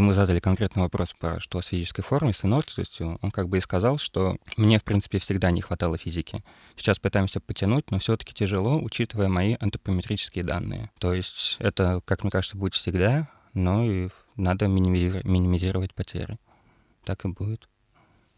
мы 0.02 0.14
задали 0.14 0.40
конкретный 0.40 0.84
вопрос 0.84 1.14
про 1.18 1.40
что 1.40 1.62
с 1.62 1.68
физической 1.68 2.02
формой, 2.02 2.34
с 2.34 2.44
выносливостью, 2.44 3.18
он 3.22 3.32
как 3.32 3.50
бы 3.50 3.58
и 3.58 3.62
сказал, 3.62 3.98
что 3.98 4.38
мне, 4.58 4.80
в 4.80 4.84
принципе, 4.84 5.20
всегда 5.20 5.52
не 5.52 5.62
хватало 5.62 5.98
физики. 5.98 6.44
Сейчас 6.76 7.00
пытаемся 7.00 7.40
потянуть, 7.40 7.92
но 7.92 8.00
все-таки 8.00 8.34
тяжело, 8.34 8.80
учитывая 8.80 9.30
мои 9.30 9.56
антропометрические 9.60 10.44
данные. 10.44 10.92
То 11.00 11.14
есть 11.14 11.56
это, 11.60 12.02
как 12.06 12.24
мне 12.24 12.32
кажется, 12.32 12.58
будет 12.58 12.74
всегда, 12.74 13.30
но 13.54 13.84
и 13.84 14.10
надо 14.36 14.68
минимизировать 14.68 15.94
потери. 15.94 16.38
Так 17.06 17.24
и 17.26 17.30
будет. 17.30 17.69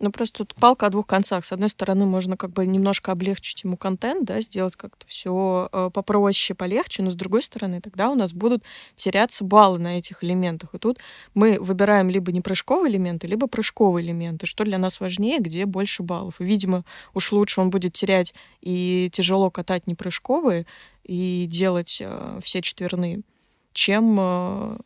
Ну, 0.02 0.12
просто 0.12 0.40
тут 0.40 0.56
палка 0.56 0.88
о 0.88 0.90
двух 0.90 1.06
концах. 1.06 1.46
С 1.46 1.52
одной 1.52 1.70
стороны, 1.70 2.08
можно 2.08 2.36
как 2.36 2.50
бы 2.50 2.66
немножко 2.66 3.12
облегчить 3.12 3.64
ему 3.64 3.78
контент, 3.78 4.26
да, 4.26 4.42
сделать 4.42 4.76
как-то 4.76 5.06
все 5.06 5.70
э, 5.72 5.92
попроще, 5.94 6.58
полегче, 6.58 7.04
но 7.04 7.12
с 7.12 7.14
другой 7.14 7.44
стороны, 7.44 7.82
тогда 7.82 8.10
у 8.10 8.16
нас 8.16 8.34
будут 8.34 8.64
теряться 8.96 9.44
баллы 9.44 9.78
на 9.78 10.00
этих 10.00 10.24
элементах. 10.24 10.74
И 10.74 10.80
тут 10.80 10.98
мы 11.36 11.60
выбираем 11.60 12.10
либо 12.10 12.32
не 12.32 12.42
прыжковые 12.42 12.92
элементы, 12.92 13.28
либо 13.28 13.46
прыжковые 13.46 14.04
элементы. 14.04 14.48
Что 14.48 14.64
для 14.64 14.80
нас 14.80 15.00
важнее, 15.00 15.38
где 15.38 15.68
больше 15.68 16.02
баллов. 16.02 16.42
И, 16.42 16.46
видимо, 16.46 16.84
уж 17.14 17.32
лучше 17.32 17.62
он 17.62 17.70
будет 17.70 17.94
терять 17.94 18.34
и 18.60 19.12
тяжело 19.14 19.52
катать 19.52 19.86
не 19.86 19.94
прыжковые 19.94 20.66
и 21.04 21.46
делать 21.48 22.00
э, 22.02 22.40
все 22.42 22.62
четверные, 22.64 23.22
чем 23.72 24.18
э, 24.20 24.78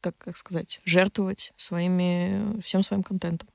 как, 0.00 0.16
как 0.16 0.38
сказать, 0.38 0.80
жертвовать 0.86 1.52
своими, 1.58 2.58
всем 2.62 2.82
своим 2.82 3.02
контентом. 3.02 3.46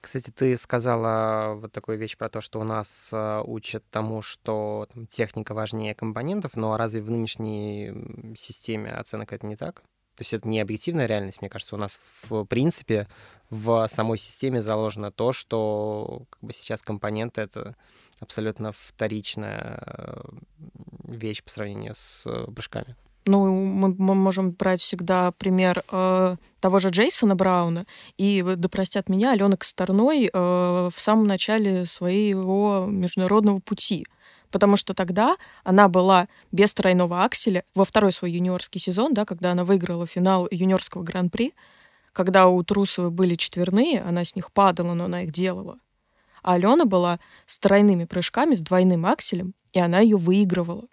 Кстати, 0.00 0.30
ты 0.30 0.56
сказала 0.56 1.54
вот 1.54 1.72
такую 1.72 1.98
вещь 1.98 2.16
про 2.16 2.28
то, 2.28 2.40
что 2.40 2.60
у 2.60 2.64
нас 2.64 3.10
э, 3.12 3.42
учат 3.44 3.84
тому, 3.90 4.22
что 4.22 4.86
там, 4.92 5.06
техника 5.06 5.54
важнее 5.54 5.94
компонентов, 5.94 6.56
но 6.56 6.76
разве 6.76 7.02
в 7.02 7.10
нынешней 7.10 8.34
системе 8.36 8.92
оценок 8.92 9.32
это 9.32 9.46
не 9.46 9.56
так? 9.56 9.82
То 10.16 10.20
есть 10.20 10.32
это 10.32 10.46
не 10.46 10.60
объективная 10.60 11.06
реальность, 11.06 11.40
мне 11.40 11.50
кажется, 11.50 11.74
у 11.74 11.78
нас 11.78 11.98
в 12.22 12.44
принципе 12.44 13.08
в 13.50 13.86
самой 13.88 14.16
системе 14.16 14.62
заложено 14.62 15.10
то, 15.10 15.32
что 15.32 16.26
как 16.30 16.40
бы 16.40 16.52
сейчас 16.52 16.82
компоненты— 16.82 17.40
это 17.42 17.74
абсолютно 18.20 18.70
вторичная 18.72 19.82
э, 19.84 20.22
вещь 21.08 21.42
по 21.42 21.50
сравнению 21.50 21.94
с 21.96 22.24
э, 22.26 22.46
прыжками. 22.52 22.94
Ну, 23.26 23.54
мы, 23.54 23.94
мы 23.96 24.14
можем 24.14 24.50
брать 24.50 24.80
всегда 24.80 25.32
пример 25.32 25.82
э, 25.90 26.36
того 26.60 26.78
же 26.78 26.90
Джейсона 26.90 27.34
Брауна. 27.34 27.86
И, 28.18 28.42
да 28.42 28.68
простят 28.68 29.08
меня, 29.08 29.32
Алена 29.32 29.56
Косторной 29.56 30.28
э, 30.30 30.30
в 30.32 30.94
самом 30.96 31.26
начале 31.26 31.86
своего 31.86 32.86
международного 32.86 33.60
пути. 33.60 34.06
Потому 34.50 34.76
что 34.76 34.92
тогда 34.92 35.36
она 35.64 35.88
была 35.88 36.28
без 36.52 36.74
тройного 36.74 37.24
акселя 37.24 37.64
во 37.74 37.86
второй 37.86 38.12
свой 38.12 38.30
юниорский 38.30 38.78
сезон, 38.78 39.14
да, 39.14 39.24
когда 39.24 39.52
она 39.52 39.64
выиграла 39.64 40.06
финал 40.06 40.46
юниорского 40.50 41.02
гран-при, 41.02 41.54
когда 42.12 42.46
у 42.46 42.62
Трусовой 42.62 43.10
были 43.10 43.36
четверные, 43.36 44.02
она 44.02 44.24
с 44.24 44.36
них 44.36 44.52
падала, 44.52 44.92
но 44.92 45.06
она 45.06 45.22
их 45.22 45.32
делала. 45.32 45.78
А 46.42 46.54
Алена 46.54 46.84
была 46.84 47.18
с 47.46 47.58
тройными 47.58 48.04
прыжками, 48.04 48.54
с 48.54 48.60
двойным 48.60 49.06
акселем, 49.06 49.54
и 49.72 49.80
она 49.80 50.00
ее 50.00 50.18
выигрывала 50.18 50.84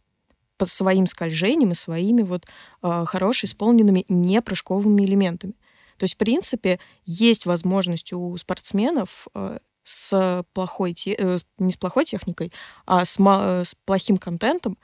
по 0.61 0.67
своим 0.67 1.07
скольжениям 1.07 1.71
и 1.71 1.75
своими 1.75 2.21
вот 2.21 2.45
э, 2.83 3.05
хорошо 3.07 3.47
исполненными 3.47 4.05
непрыжковыми 4.09 5.01
элементами. 5.01 5.53
То 5.97 6.03
есть, 6.03 6.13
в 6.13 6.17
принципе, 6.17 6.79
есть 7.03 7.47
возможность 7.47 8.13
у 8.13 8.37
спортсменов 8.37 9.27
э, 9.33 9.57
с 9.83 10.45
плохой, 10.53 10.93
те, 10.93 11.15
э, 11.17 11.39
не 11.57 11.71
с 11.71 11.77
плохой 11.77 12.05
техникой, 12.05 12.51
а 12.85 13.05
с, 13.05 13.17
э, 13.19 13.63
с 13.65 13.75
плохим 13.85 14.19
контентом 14.19 14.77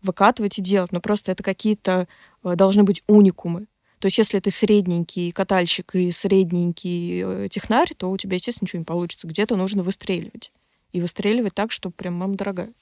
выкатывать 0.00 0.58
и 0.58 0.62
делать. 0.62 0.92
Но 0.92 1.00
просто 1.00 1.32
это 1.32 1.42
какие-то 1.42 2.06
э, 2.44 2.54
должны 2.54 2.84
быть 2.84 3.02
уникумы. 3.08 3.66
То 3.98 4.06
есть, 4.06 4.18
если 4.18 4.38
ты 4.38 4.52
средненький 4.52 5.32
катальщик 5.32 5.92
и 5.96 6.12
средненький 6.12 7.22
э, 7.24 7.48
технарь, 7.50 7.92
то 7.96 8.12
у 8.12 8.16
тебя, 8.16 8.36
естественно, 8.36 8.66
ничего 8.66 8.78
не 8.78 8.84
получится. 8.84 9.26
Где-то 9.26 9.56
нужно 9.56 9.82
выстреливать. 9.82 10.52
И 10.92 11.00
выстреливать 11.00 11.54
так, 11.54 11.72
чтобы 11.72 11.96
прям 11.96 12.14
мама 12.14 12.36
дорогая. 12.36 12.72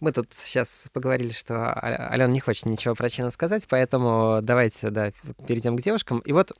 Мы 0.00 0.12
тут 0.12 0.28
сейчас 0.32 0.88
поговорили, 0.92 1.32
что 1.32 1.72
Алена 1.72 2.30
не 2.30 2.40
хочет 2.40 2.66
ничего 2.66 2.94
про 2.94 3.08
Чена 3.08 3.30
сказать, 3.30 3.66
поэтому 3.68 4.40
давайте, 4.42 4.90
да, 4.90 5.12
перейдем 5.46 5.76
к 5.76 5.80
девушкам. 5.80 6.18
И 6.20 6.32
вот, 6.32 6.52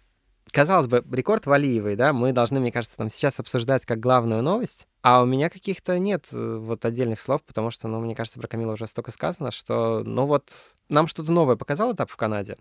казалось 0.50 0.86
бы, 0.86 1.04
рекорд 1.12 1.44
Валиевой, 1.44 1.96
да, 1.96 2.14
мы 2.14 2.32
должны, 2.32 2.60
мне 2.60 2.72
кажется, 2.72 2.96
там 2.96 3.10
сейчас 3.10 3.38
обсуждать 3.38 3.84
как 3.84 4.00
главную 4.00 4.42
новость, 4.42 4.88
а 5.02 5.20
у 5.22 5.26
меня 5.26 5.50
каких-то 5.50 5.98
нет 5.98 6.28
э, 6.32 6.56
вот 6.56 6.84
отдельных 6.86 7.20
слов, 7.20 7.42
потому 7.42 7.70
что, 7.70 7.88
ну, 7.88 8.00
мне 8.00 8.14
кажется, 8.14 8.40
про 8.40 8.48
Камилу 8.48 8.72
уже 8.72 8.86
столько 8.86 9.10
сказано, 9.10 9.50
что, 9.50 10.02
ну 10.04 10.24
вот, 10.24 10.50
нам 10.88 11.06
что-то 11.06 11.30
новое 11.30 11.56
показал 11.56 11.92
этап 11.92 12.10
в 12.10 12.16
Канаде. 12.16 12.56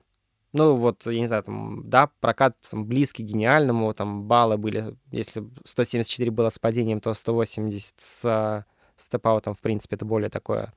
Ну, 0.52 0.76
вот, 0.76 1.06
я 1.06 1.20
не 1.20 1.28
знаю, 1.28 1.44
там, 1.44 1.90
да, 1.90 2.10
прокат 2.20 2.56
там, 2.70 2.86
близкий 2.86 3.24
гениальному, 3.24 3.94
там 3.94 4.24
баллы 4.24 4.58
были, 4.58 4.98
если 5.12 5.44
174 5.64 6.32
было 6.32 6.50
с 6.50 6.60
падением, 6.60 7.00
то 7.00 7.14
180 7.14 7.94
с 7.98 8.66
степ-аутом, 8.98 9.56
в 9.56 9.60
принципе, 9.60 9.96
это 9.96 10.06
более 10.06 10.30
такое, 10.30 10.74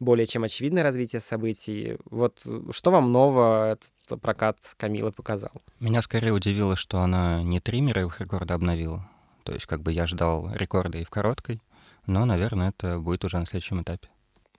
более 0.00 0.26
чем 0.26 0.44
очевидное 0.44 0.82
развитие 0.82 1.20
событий. 1.20 1.96
Вот 2.06 2.40
что 2.70 2.90
вам 2.90 3.12
нового 3.12 3.72
этот 3.72 4.20
прокат 4.20 4.58
Камилы 4.76 5.12
показал? 5.12 5.52
Меня 5.80 6.02
скорее 6.02 6.32
удивило, 6.32 6.76
что 6.76 7.00
она 7.00 7.42
не 7.42 7.60
три 7.60 7.80
мировых 7.80 8.20
рекорда 8.20 8.54
обновила. 8.54 9.08
То 9.44 9.52
есть 9.52 9.66
как 9.66 9.82
бы 9.82 9.92
я 9.92 10.06
ждал 10.06 10.50
рекорда 10.54 10.98
и 10.98 11.04
в 11.04 11.10
короткой, 11.10 11.60
но, 12.06 12.24
наверное, 12.24 12.70
это 12.70 12.98
будет 12.98 13.24
уже 13.24 13.38
на 13.38 13.46
следующем 13.46 13.82
этапе. 13.82 14.08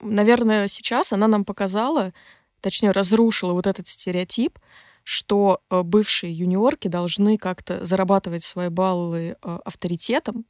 Наверное, 0.01 0.67
сейчас 0.67 1.13
она 1.13 1.27
нам 1.27 1.45
показала, 1.45 2.13
точнее, 2.61 2.91
разрушила 2.91 3.53
вот 3.53 3.67
этот 3.67 3.87
стереотип, 3.87 4.59
что 5.03 5.61
э, 5.69 5.83
бывшие 5.83 6.33
юниорки 6.33 6.87
должны 6.87 7.37
как-то 7.37 7.85
зарабатывать 7.85 8.43
свои 8.43 8.69
баллы 8.69 9.37
э, 9.41 9.59
авторитетом, 9.63 10.45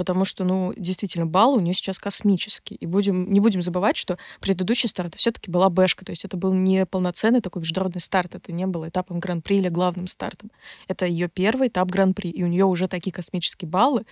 потому 0.00 0.24
что, 0.24 0.44
ну, 0.44 0.72
действительно, 0.78 1.26
балл 1.26 1.56
у 1.56 1.60
нее 1.60 1.74
сейчас 1.74 1.98
космический. 1.98 2.74
И 2.74 2.86
будем, 2.86 3.30
не 3.30 3.38
будем 3.38 3.60
забывать, 3.60 3.98
что 3.98 4.16
предыдущий 4.40 4.88
старт 4.88 5.14
все-таки 5.16 5.50
была 5.50 5.68
бэшка, 5.68 6.06
то 6.06 6.10
есть 6.12 6.24
это 6.24 6.38
был 6.38 6.54
не 6.54 6.86
полноценный 6.86 7.42
такой 7.42 7.60
международный 7.60 8.00
старт, 8.00 8.34
это 8.34 8.50
не 8.50 8.66
было 8.66 8.88
этапом 8.88 9.20
гран-при 9.20 9.58
или 9.58 9.68
главным 9.68 10.06
стартом. 10.06 10.52
Это 10.88 11.04
ее 11.04 11.28
первый 11.28 11.68
этап 11.68 11.90
гран-при, 11.90 12.30
и 12.30 12.42
у 12.42 12.46
нее 12.46 12.64
уже 12.64 12.88
такие 12.88 13.12
космические 13.12 13.68
баллы. 13.68 14.06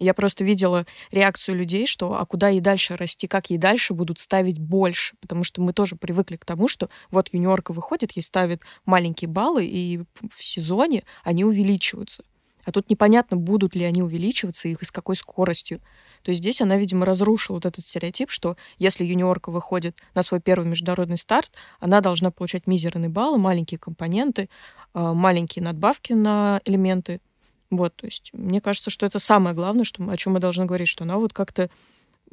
Я 0.00 0.12
просто 0.12 0.42
видела 0.42 0.86
реакцию 1.12 1.54
людей, 1.54 1.86
что 1.86 2.18
а 2.18 2.26
куда 2.26 2.48
ей 2.48 2.58
дальше 2.58 2.96
расти, 2.96 3.28
как 3.28 3.48
ей 3.48 3.58
дальше 3.58 3.94
будут 3.94 4.18
ставить 4.18 4.58
больше, 4.58 5.14
потому 5.20 5.44
что 5.44 5.62
мы 5.62 5.72
тоже 5.72 5.94
привыкли 5.94 6.34
к 6.34 6.44
тому, 6.44 6.66
что 6.66 6.88
вот 7.12 7.32
юниорка 7.32 7.72
выходит, 7.72 8.10
ей 8.16 8.22
ставят 8.22 8.62
маленькие 8.86 9.28
баллы, 9.28 9.64
и 9.64 10.00
в 10.28 10.42
сезоне 10.42 11.04
они 11.22 11.44
увеличиваются. 11.44 12.24
А 12.68 12.70
тут 12.70 12.90
непонятно, 12.90 13.38
будут 13.38 13.74
ли 13.74 13.82
они 13.84 14.02
увеличиваться 14.02 14.68
их 14.68 14.82
и 14.82 14.84
с 14.84 14.90
какой 14.90 15.16
скоростью. 15.16 15.80
То 16.22 16.32
есть 16.32 16.42
здесь 16.42 16.60
она, 16.60 16.76
видимо, 16.76 17.06
разрушила 17.06 17.56
вот 17.56 17.64
этот 17.64 17.86
стереотип, 17.86 18.30
что 18.30 18.58
если 18.76 19.04
юниорка 19.04 19.50
выходит 19.50 19.96
на 20.14 20.22
свой 20.22 20.38
первый 20.38 20.68
международный 20.68 21.16
старт, 21.16 21.50
она 21.80 22.02
должна 22.02 22.30
получать 22.30 22.66
мизерные 22.66 23.08
баллы, 23.08 23.38
маленькие 23.38 23.78
компоненты, 23.78 24.50
а, 24.92 25.14
маленькие 25.14 25.62
надбавки 25.64 26.12
на 26.12 26.60
элементы. 26.66 27.22
Вот, 27.70 27.96
то 27.96 28.04
есть 28.04 28.32
мне 28.34 28.60
кажется, 28.60 28.90
что 28.90 29.06
это 29.06 29.18
самое 29.18 29.56
главное, 29.56 29.84
что, 29.84 30.06
о 30.06 30.16
чем 30.18 30.34
мы 30.34 30.38
должны 30.38 30.66
говорить, 30.66 30.88
что 30.88 31.04
она 31.04 31.16
вот 31.16 31.32
как-то 31.32 31.70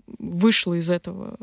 вышла 0.06 0.74
из 0.74 0.89
этого 0.89 1.38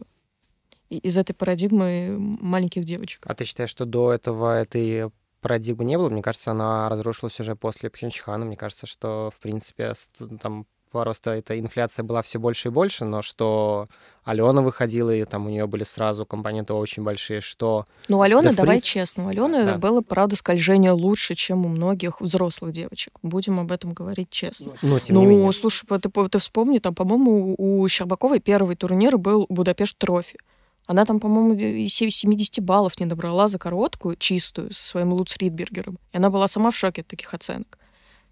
из 0.90 1.16
этой 1.16 1.32
парадигмы 1.32 2.18
маленьких 2.18 2.84
девочек. 2.84 3.22
А 3.24 3.34
ты 3.34 3.44
считаешь, 3.44 3.70
что 3.70 3.86
до 3.86 4.12
этого 4.12 4.60
этой 4.60 5.10
парадигмы 5.42 5.84
не 5.84 5.98
было. 5.98 6.08
Мне 6.08 6.22
кажется, 6.22 6.52
она 6.52 6.88
разрушилась 6.88 7.38
уже 7.40 7.54
после 7.56 7.90
Пхенчхана. 7.90 8.44
Мне 8.46 8.56
кажется, 8.56 8.86
что, 8.86 9.30
в 9.36 9.40
принципе, 9.40 9.92
там 10.40 10.66
просто 10.92 11.30
эта 11.30 11.58
инфляция 11.58 12.04
была 12.04 12.22
все 12.22 12.38
больше 12.38 12.68
и 12.68 12.70
больше, 12.70 13.04
но 13.04 13.22
что 13.22 13.88
Алена 14.24 14.60
выходила, 14.62 15.10
и 15.12 15.24
там 15.24 15.46
у 15.46 15.48
нее 15.48 15.66
были 15.66 15.82
сразу 15.82 16.24
компоненты 16.26 16.74
очень 16.74 17.02
большие, 17.02 17.40
что... 17.40 17.86
Ну, 18.08 18.20
Алена, 18.20 18.50
да, 18.50 18.52
давай 18.52 18.78
честно, 18.78 19.24
у 19.24 19.28
Алены 19.28 19.64
да. 19.64 19.78
было, 19.78 20.02
правда, 20.02 20.36
скольжение 20.36 20.92
лучше, 20.92 21.34
чем 21.34 21.64
у 21.64 21.68
многих 21.68 22.20
взрослых 22.20 22.72
девочек. 22.72 23.18
Будем 23.22 23.58
об 23.58 23.72
этом 23.72 23.94
говорить 23.94 24.30
честно. 24.30 24.74
Ну, 24.82 25.00
тем 25.00 25.16
ну, 25.16 25.22
не 25.22 25.26
менее. 25.28 25.52
слушай, 25.52 25.86
ты, 25.86 26.08
ты 26.08 26.38
вспомни, 26.38 26.78
там, 26.78 26.94
по-моему, 26.94 27.54
у 27.56 27.88
Щербаковой 27.88 28.38
первый 28.38 28.76
турнир 28.76 29.16
был 29.16 29.46
Будапешт 29.48 29.96
Трофи. 29.98 30.38
Она 30.86 31.04
там, 31.04 31.20
по-моему, 31.20 31.54
и 31.54 31.88
70 31.88 32.60
баллов 32.60 32.98
не 32.98 33.06
набрала 33.06 33.48
за 33.48 33.58
короткую, 33.58 34.16
чистую, 34.16 34.72
со 34.72 34.88
своим 34.88 35.12
Луц 35.12 35.36
Ридбергером. 35.36 35.98
И 36.12 36.16
она 36.16 36.28
была 36.28 36.48
сама 36.48 36.70
в 36.70 36.76
шоке 36.76 37.02
от 37.02 37.06
таких 37.06 37.32
оценок. 37.34 37.78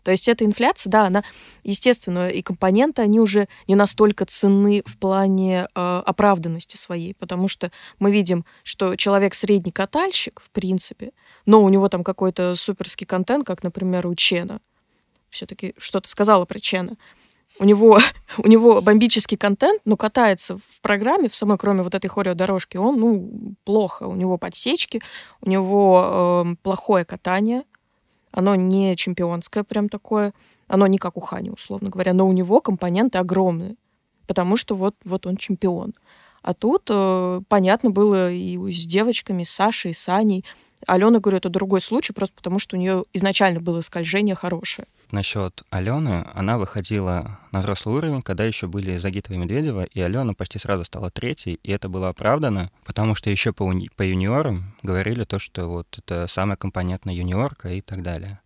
То 0.03 0.11
есть 0.11 0.29
эта 0.29 0.45
инфляция, 0.45 0.91
да, 0.91 1.07
она, 1.07 1.23
естественно, 1.63 2.29
и 2.29 2.41
компоненты, 2.43 3.03
они 3.03 3.21
уже 3.21 3.49
не 3.69 3.75
настолько 3.75 4.25
ценны 4.25 4.83
в 4.87 4.97
плане 4.99 5.69
э, 5.75 6.03
оправданности 6.07 6.77
своей, 6.77 7.15
потому 7.15 7.49
что 7.49 7.71
мы 7.99 8.11
видим, 8.11 8.45
что 8.65 8.97
человек 8.97 9.35
средний 9.35 9.73
катальщик, 9.73 10.41
в 10.41 10.51
принципе, 10.51 11.13
но 11.45 11.63
у 11.63 11.69
него 11.69 11.89
там 11.89 12.03
какой-то 12.03 12.57
суперский 12.57 13.07
контент, 13.07 13.47
как, 13.47 13.63
например, 13.63 14.07
у 14.07 14.15
Чена. 14.15 14.61
Все-таки 15.29 15.75
что-то 15.77 16.09
сказала 16.09 16.45
про 16.47 16.59
Чена 16.59 16.97
у 17.61 17.65
него, 17.65 17.99
у 18.39 18.49
него 18.49 18.81
бомбический 18.81 19.37
контент, 19.37 19.83
но 19.85 19.97
катается 19.97 20.57
в 20.57 20.81
программе, 20.81 21.29
в 21.29 21.35
самой, 21.35 21.59
кроме 21.59 21.83
вот 21.83 21.95
этой 21.95 22.09
хореодорожки, 22.09 22.77
он, 22.77 22.99
ну, 22.99 23.55
плохо. 23.65 24.05
У 24.05 24.17
него 24.17 24.39
подсечки, 24.39 25.01
у 25.43 25.49
него 25.49 26.47
э, 26.47 26.57
плохое 26.63 27.05
катание, 27.05 27.63
оно 28.33 28.55
не 28.55 28.97
чемпионское 28.97 29.63
прям 29.63 29.89
такое, 29.89 30.33
оно 30.67 30.87
не 30.87 30.99
как 30.99 31.17
у 31.17 31.21
Хани, 31.21 31.51
условно 31.51 31.91
говоря, 31.91 32.13
но 32.13 32.27
у 32.27 32.33
него 32.33 32.61
компоненты 32.61 33.19
огромные, 33.19 33.77
потому 34.27 34.57
что 34.57 34.75
вот, 34.75 34.95
вот 35.05 35.27
он 35.27 35.37
чемпион. 35.37 35.95
А 36.43 36.55
тут 36.55 36.89
э, 36.89 37.43
понятно 37.49 37.91
было 37.91 38.33
и 38.33 38.57
с 38.73 38.87
девочками, 38.87 39.43
с 39.43 39.51
Сашей, 39.51 39.93
с 39.93 40.09
Аней. 40.09 40.45
Алена, 40.87 41.19
говорю, 41.19 41.37
это 41.37 41.51
другой 41.51 41.83
случай, 41.83 42.15
просто 42.15 42.35
потому 42.35 42.59
что 42.59 42.77
у 42.77 42.79
нее 42.79 43.05
изначально 43.13 43.61
было 43.61 43.83
скольжение 43.83 44.35
хорошее 44.35 44.87
насчет 45.13 45.63
Алены, 45.71 46.27
она 46.35 46.59
выходила 46.59 47.39
на 47.53 47.61
взрослый 47.61 47.97
уровень, 47.97 48.23
когда 48.23 48.45
еще 48.45 48.67
были 48.67 48.99
Загитова 48.99 49.35
и 49.35 49.39
Медведева, 49.39 49.85
и 49.85 50.01
Алена 50.01 50.35
почти 50.35 50.59
сразу 50.59 50.85
стала 50.85 51.11
третьей, 51.11 51.61
и 51.63 51.73
это 51.73 51.89
было 51.89 52.09
оправдано, 52.09 52.71
потому 52.85 53.15
что 53.15 53.31
еще 53.31 53.53
по, 53.53 53.63
уни- 53.63 53.91
по 53.95 54.03
юниорам 54.03 54.75
говорили 54.83 55.25
то, 55.25 55.39
что 55.39 55.67
вот 55.69 55.87
это 55.99 56.27
самая 56.27 56.57
компонентная 56.57 57.15
юниорка 57.15 57.71
и 57.71 57.81
так 57.81 58.03
далее. 58.03 58.41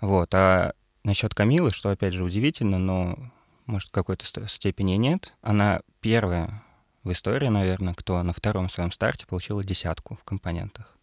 Вот. 0.00 0.34
А 0.34 0.74
насчет 1.04 1.34
Камилы, 1.34 1.70
что 1.70 1.90
опять 1.90 2.14
же 2.14 2.24
удивительно, 2.24 2.78
но 2.78 3.18
может 3.66 3.88
в 3.88 3.92
какой-то 3.92 4.24
степени 4.48 4.92
нет, 4.92 5.32
она 5.42 5.80
первая 6.00 6.62
в 7.02 7.12
истории, 7.12 7.48
наверное, 7.48 7.94
кто 7.94 8.22
на 8.22 8.32
втором 8.32 8.68
своем 8.70 8.90
старте 8.90 9.26
получила 9.26 9.62
десятку 9.62 10.16
в 10.16 10.24
компонентах. 10.24 10.96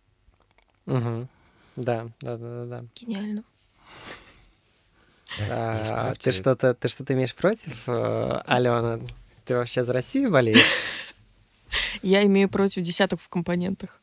Угу. 0.87 1.27
Да, 1.75 2.07
да, 2.21 2.37
да, 2.37 2.37
да, 2.37 2.65
да. 2.65 2.85
Гениально. 2.95 3.43
А, 5.49 6.13
ты 6.15 6.31
что-то 6.31 6.73
ты 6.73 6.87
что-то 6.87 7.13
имеешь 7.13 7.35
против, 7.35 7.87
э, 7.87 8.41
Алена? 8.45 8.99
Ты 9.45 9.55
вообще 9.55 9.83
за 9.83 9.93
Россию 9.93 10.31
болеешь? 10.31 10.85
Я 12.01 12.23
имею 12.25 12.49
против 12.49 12.83
десяток 12.83 13.21
в 13.21 13.29
компонентах. 13.29 14.01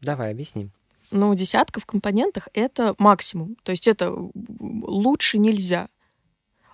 Давай, 0.00 0.30
объясни. 0.30 0.70
Ну, 1.10 1.34
десятка 1.34 1.80
в 1.80 1.86
компонентах— 1.86 2.48
это 2.54 2.94
максимум. 2.98 3.56
То 3.62 3.72
есть 3.72 3.86
это 3.86 4.12
лучше 4.34 5.38
нельзя. 5.38 5.88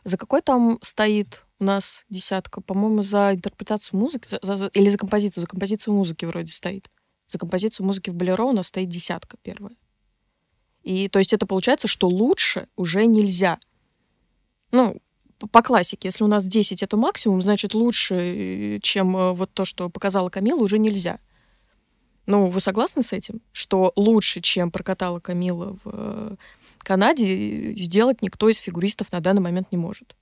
За 0.04 0.16
какой 0.16 0.40
там 0.40 0.78
стоит 0.80 1.44
у 1.58 1.64
нас 1.64 2.04
десятка? 2.08 2.60
По-моему, 2.60 3.02
за 3.02 3.34
интерпретацию 3.34 4.00
музыки 4.00 4.38
за, 4.42 4.56
за, 4.56 4.66
или 4.68 4.88
за 4.88 4.96
композицию. 4.96 5.42
За 5.42 5.46
композицию 5.46 5.94
музыки 5.94 6.24
вроде 6.24 6.52
стоит. 6.52 6.90
За 7.28 7.38
композицию 7.38 7.86
музыки 7.86 8.10
в 8.10 8.14
Болеро 8.14 8.44
у 8.44 8.52
нас 8.52 8.68
стоит 8.68 8.88
десятка 8.88 9.36
первая. 9.42 9.74
И 10.82 11.08
то 11.08 11.18
есть 11.18 11.32
это 11.32 11.46
получается, 11.46 11.88
что 11.88 12.08
лучше 12.08 12.68
уже 12.76 13.06
нельзя. 13.06 13.58
Ну, 14.72 15.00
по 15.52 15.62
классике, 15.62 16.08
если 16.08 16.24
у 16.24 16.26
нас 16.26 16.44
10 16.44 16.82
это 16.82 16.96
максимум, 16.96 17.42
значит 17.42 17.74
лучше, 17.74 18.14
э, 18.14 18.78
чем 18.80 19.16
э, 19.16 19.32
вот 19.32 19.50
то, 19.52 19.64
что 19.64 19.88
показала 19.88 20.28
Камила, 20.28 20.60
уже 20.60 20.78
нельзя. 20.78 21.18
Ну, 22.26 22.48
вы 22.48 22.60
согласны 22.60 23.02
с 23.02 23.12
этим? 23.12 23.40
Что 23.52 23.92
лучше, 23.96 24.40
чем 24.40 24.70
прокатала 24.70 25.18
Камила 25.20 25.76
в 25.82 25.90
э, 25.92 26.36
Канаде, 26.78 27.74
сделать 27.74 28.22
никто 28.22 28.48
из 28.48 28.58
фигуристов 28.58 29.12
на 29.12 29.20
данный 29.20 29.42
момент 29.42 29.72
не 29.72 29.78
может 29.78 30.14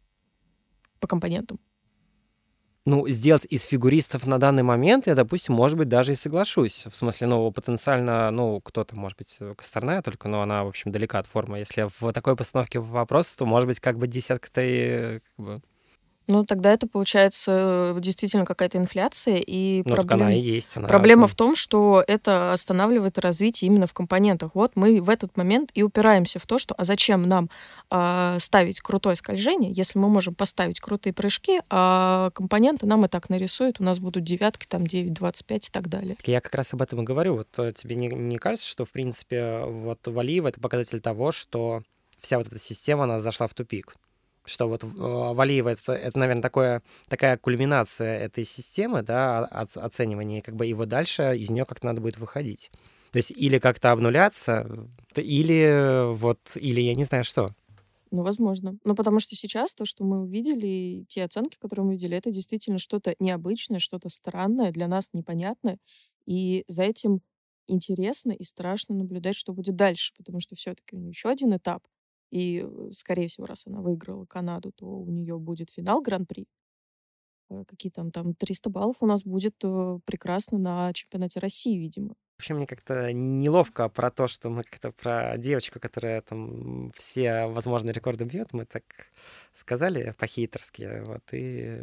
по 1.00 1.06
компонентам 1.06 1.58
ну, 2.88 3.06
сделать 3.08 3.46
из 3.48 3.64
фигуристов 3.64 4.26
на 4.26 4.38
данный 4.38 4.62
момент, 4.62 5.06
я, 5.06 5.14
допустим, 5.14 5.54
может 5.54 5.76
быть, 5.76 5.88
даже 5.88 6.12
и 6.12 6.14
соглашусь. 6.14 6.86
В 6.86 6.96
смысле, 6.96 7.26
ну, 7.26 7.52
потенциально, 7.52 8.30
ну, 8.30 8.60
кто-то, 8.60 8.96
может 8.96 9.18
быть, 9.18 9.38
Косторная 9.56 10.00
только, 10.02 10.28
но 10.28 10.40
она, 10.40 10.64
в 10.64 10.68
общем, 10.68 10.90
далека 10.90 11.18
от 11.18 11.26
формы. 11.26 11.58
Если 11.58 11.86
в 12.00 12.12
такой 12.12 12.34
постановке 12.34 12.80
вопроса, 12.80 13.36
то, 13.38 13.46
может 13.46 13.66
быть, 13.66 13.78
как 13.78 13.98
бы 13.98 14.06
десятка-то 14.06 14.62
и 14.64 15.20
как 15.20 15.46
бы 15.46 15.62
ну, 16.28 16.44
тогда 16.44 16.72
это 16.72 16.86
получается 16.86 17.94
э, 17.96 18.00
действительно 18.00 18.44
какая-то 18.44 18.76
инфляция. 18.76 19.42
И 19.44 19.82
ну, 19.86 19.94
проблем... 19.94 20.20
она 20.20 20.34
и 20.34 20.38
есть. 20.38 20.76
Она 20.76 20.86
Проблема 20.86 21.26
в 21.26 21.34
том, 21.34 21.56
что 21.56 22.04
это 22.06 22.52
останавливает 22.52 23.18
развитие 23.18 23.68
именно 23.68 23.86
в 23.86 23.94
компонентах. 23.94 24.50
Вот 24.54 24.72
мы 24.74 25.00
в 25.00 25.08
этот 25.08 25.36
момент 25.38 25.70
и 25.74 25.82
упираемся 25.82 26.38
в 26.38 26.46
то, 26.46 26.58
что 26.58 26.74
а 26.76 26.84
зачем 26.84 27.26
нам 27.26 27.48
э, 27.90 28.36
ставить 28.40 28.80
крутое 28.80 29.16
скольжение, 29.16 29.72
если 29.72 29.98
мы 29.98 30.08
можем 30.08 30.34
поставить 30.34 30.80
крутые 30.80 31.14
прыжки, 31.14 31.60
а 31.70 32.30
компоненты 32.34 32.86
нам 32.86 33.06
и 33.06 33.08
так 33.08 33.30
нарисуют, 33.30 33.80
у 33.80 33.84
нас 33.84 33.98
будут 33.98 34.24
девятки, 34.24 34.66
там 34.66 34.86
9, 34.86 35.14
25 35.14 35.68
и 35.68 35.70
так 35.70 35.88
далее. 35.88 36.16
Я 36.24 36.42
как 36.42 36.54
раз 36.54 36.74
об 36.74 36.82
этом 36.82 37.00
и 37.00 37.04
говорю. 37.04 37.36
Вот 37.36 37.48
э, 37.58 37.72
тебе 37.74 37.96
не, 37.96 38.08
не 38.08 38.36
кажется, 38.36 38.68
что, 38.68 38.84
в 38.84 38.90
принципе, 38.90 39.60
вот 39.64 40.06
Валиева— 40.06 40.48
это 40.48 40.60
показатель 40.60 41.00
того, 41.00 41.32
что 41.32 41.82
вся 42.20 42.36
вот 42.38 42.48
эта 42.48 42.58
система, 42.58 43.04
она 43.04 43.18
зашла 43.18 43.46
в 43.48 43.54
тупик? 43.54 43.94
Что 44.48 44.68
вот 44.68 44.84
э, 44.84 44.88
Валиева 44.88 45.70
это, 45.70 45.92
это, 45.92 46.18
наверное, 46.18 46.42
такое, 46.42 46.82
такая 47.08 47.36
кульминация 47.36 48.18
этой 48.18 48.44
системы, 48.44 49.02
да, 49.02 49.44
от, 49.44 49.76
оценивания, 49.76 50.42
как 50.42 50.56
бы 50.56 50.66
его 50.66 50.86
дальше 50.86 51.36
из 51.36 51.50
нее 51.50 51.64
как-то 51.64 51.86
надо 51.86 52.00
будет 52.00 52.18
выходить. 52.18 52.70
То 53.12 53.18
есть 53.18 53.30
или 53.30 53.58
как-то 53.58 53.92
обнуляться, 53.92 54.68
или 55.14 56.12
вот, 56.14 56.38
или 56.56 56.80
я 56.80 56.94
не 56.94 57.04
знаю 57.04 57.24
что. 57.24 57.54
Ну, 58.10 58.22
возможно. 58.22 58.78
Ну, 58.84 58.94
потому 58.94 59.20
что 59.20 59.36
сейчас 59.36 59.74
то, 59.74 59.84
что 59.84 60.04
мы 60.04 60.22
увидели, 60.22 61.04
те 61.08 61.24
оценки, 61.24 61.58
которые 61.58 61.86
мы 61.86 61.92
видели, 61.92 62.16
это 62.16 62.30
действительно 62.30 62.78
что-то 62.78 63.14
необычное, 63.18 63.78
что-то 63.78 64.08
странное, 64.08 64.72
для 64.72 64.88
нас 64.88 65.10
непонятное. 65.12 65.78
И 66.24 66.64
за 66.68 66.82
этим 66.82 67.20
интересно 67.66 68.32
и 68.32 68.42
страшно 68.42 68.94
наблюдать, 68.94 69.36
что 69.36 69.52
будет 69.52 69.76
дальше, 69.76 70.14
потому 70.16 70.40
что 70.40 70.54
все-таки 70.56 70.96
еще 70.96 71.28
один 71.28 71.54
этап— 71.54 71.82
и, 72.30 72.64
э, 72.64 72.90
скорее 72.92 73.28
всего, 73.28 73.46
раз 73.46 73.66
она 73.66 73.80
выиграла 73.80 74.24
Канаду, 74.26 74.72
то 74.72 74.86
у 74.86 75.10
нее 75.10 75.38
будет 75.38 75.70
финал 75.70 76.02
Гран-при. 76.02 76.46
Э, 77.50 77.64
какие 77.66 77.90
там, 77.90 78.10
там 78.10 78.34
300 78.34 78.70
баллов 78.70 78.96
у 79.00 79.06
нас 79.06 79.22
будет 79.24 79.54
э, 79.64 79.98
прекрасно 80.04 80.58
на 80.58 80.92
чемпионате 80.92 81.40
России, 81.40 81.78
видимо. 81.78 82.14
Вообще 82.38 82.54
мне 82.54 82.66
как-то 82.68 83.12
неловко 83.12 83.88
про 83.88 84.12
то, 84.12 84.28
что 84.28 84.48
мы 84.48 84.62
как-то 84.62 84.92
про 84.92 85.36
девочку, 85.38 85.80
которая 85.80 86.22
там 86.22 86.92
все 86.92 87.46
возможные 87.46 87.92
рекорды 87.92 88.24
бьет, 88.26 88.52
мы 88.52 88.64
так 88.64 88.84
сказали 89.52 90.14
по-хейтерски, 90.16 91.02
вот, 91.04 91.22
и, 91.32 91.82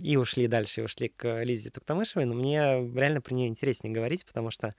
и 0.00 0.16
ушли 0.16 0.46
дальше, 0.46 0.80
и 0.80 0.84
ушли 0.84 1.08
к 1.10 1.42
Лизе 1.44 1.68
Туктамышевой, 1.68 2.24
но 2.24 2.34
мне 2.34 2.58
реально 2.94 3.20
про 3.20 3.34
нее 3.34 3.48
интереснее 3.48 3.92
говорить, 3.92 4.24
потому 4.24 4.50
что 4.50 4.74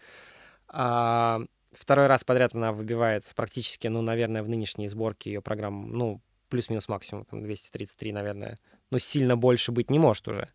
а, 0.68 1.42
Второй 1.74 2.08
раз 2.08 2.24
подряд 2.24 2.56
она 2.56 2.72
выбивает 2.72 3.26
практически, 3.36 3.88
ну, 3.88 4.02
наверное, 4.02 4.44
в 4.44 4.50
нынешней 4.50 4.88
сборке 4.88 5.32
ее 5.32 5.42
программ, 5.42 5.90
ну, 5.92 6.22
плюс-минус 6.50 6.88
максимум, 6.88 7.26
там, 7.26 7.42
233, 7.42 8.12
наверное. 8.12 8.58
Но 8.92 9.00
сильно 9.00 9.36
больше 9.36 9.72
быть 9.72 9.90
не 9.90 10.00
может 10.00 10.28
уже. 10.28 10.48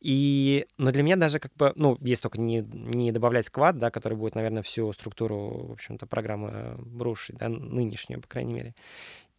И, 0.00 0.66
но 0.78 0.90
для 0.92 1.02
меня 1.02 1.16
даже 1.16 1.38
как 1.38 1.52
бы, 1.54 1.72
ну, 1.74 1.98
если 2.00 2.22
только 2.22 2.38
не, 2.38 2.60
не 2.60 3.12
добавлять 3.12 3.46
сквад, 3.46 3.78
да, 3.78 3.90
который 3.90 4.16
будет, 4.16 4.34
наверное, 4.34 4.62
всю 4.62 4.92
структуру, 4.92 5.66
в 5.68 5.72
общем-то, 5.72 6.06
программы 6.06 6.78
рушить, 6.98 7.36
да, 7.36 7.48
нынешнюю, 7.48 8.20
по 8.20 8.28
крайней 8.28 8.54
мере. 8.54 8.74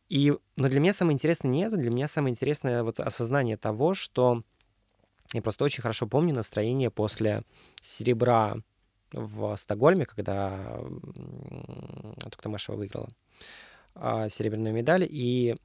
И, 0.09 0.33
но 0.55 0.69
для 0.69 0.79
меня 0.79 0.93
самое 0.93 1.13
интересное 1.13 1.49
не 1.49 1.63
это, 1.63 1.77
для 1.77 1.91
меня 1.91 2.07
самое 2.07 2.31
интересное 2.31 2.83
вот 2.83 2.99
осознание 2.99 3.57
того, 3.57 3.93
что 3.93 4.43
я 5.33 5.41
просто 5.41 5.65
очень 5.65 5.81
хорошо 5.81 6.07
помню 6.07 6.33
настроение 6.33 6.89
после 6.89 7.43
серебра 7.81 8.57
в 9.13 9.55
Стокгольме, 9.55 10.05
когда 10.05 10.79
Туктамышева 12.29 12.75
выиграла 12.75 13.07
а, 13.95 14.29
серебряную 14.29 14.73
медаль. 14.73 15.07
И, 15.09 15.55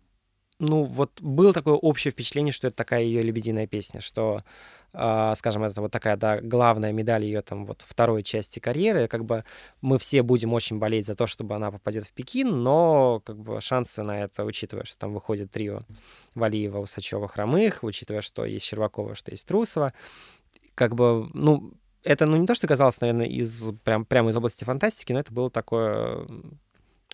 ну, 0.59 0.85
вот 0.85 1.21
было 1.21 1.53
такое 1.53 1.75
общее 1.75 2.13
впечатление, 2.13 2.53
что 2.53 2.69
это 2.69 2.77
такая 2.77 3.03
ее 3.03 3.23
лебединая 3.23 3.67
песня, 3.67 4.01
что, 4.01 4.41
а, 4.93 5.35
скажем, 5.35 5.65
это 5.65 5.81
вот 5.81 5.91
такая, 5.91 6.17
да, 6.17 6.41
главная 6.41 6.93
медаль 6.93 7.25
ее 7.25 7.43
там 7.43 7.65
вот 7.67 7.83
второй 7.87 8.23
части 8.23 8.59
карьеры. 8.59 9.09
Как 9.09 9.25
бы 9.25 9.45
мы 9.81 9.99
все 9.99 10.23
будем 10.23 10.53
очень 10.53 10.79
болеть 10.79 11.07
за 11.07 11.15
то, 11.15 11.27
чтобы 11.27 11.55
она 11.55 11.71
попадет 11.71 12.05
в 12.05 12.13
Пекин, 12.13 12.63
но 12.63 13.21
как 13.25 13.39
бы 13.39 13.61
шансы 13.61 14.03
на 14.03 14.23
это, 14.23 14.45
учитывая, 14.45 14.85
что 14.85 14.99
там 14.99 15.13
выходит 15.13 15.51
трио 15.51 15.81
Валиева, 16.35 16.79
Усачева, 16.79 17.29
Хромых, 17.29 17.83
учитывая, 17.83 18.23
что 18.23 18.45
есть 18.45 18.65
Щербакова, 18.65 19.15
что 19.15 19.31
есть 19.31 19.47
Трусова, 19.47 19.93
как 20.75 20.95
бы, 20.95 21.29
ну, 21.35 21.75
это, 22.05 22.27
ну, 22.27 22.37
не 22.37 22.47
то, 22.47 22.55
что 22.55 22.67
казалось, 22.67 23.01
наверное, 23.01 23.27
из, 23.27 23.65
прям, 23.85 24.05
прямо 24.05 24.31
из 24.31 24.37
области 24.37 24.65
фантастики, 24.65 25.13
но 25.13 25.21
это 25.21 25.33
было 25.33 25.51
такое 25.51 26.27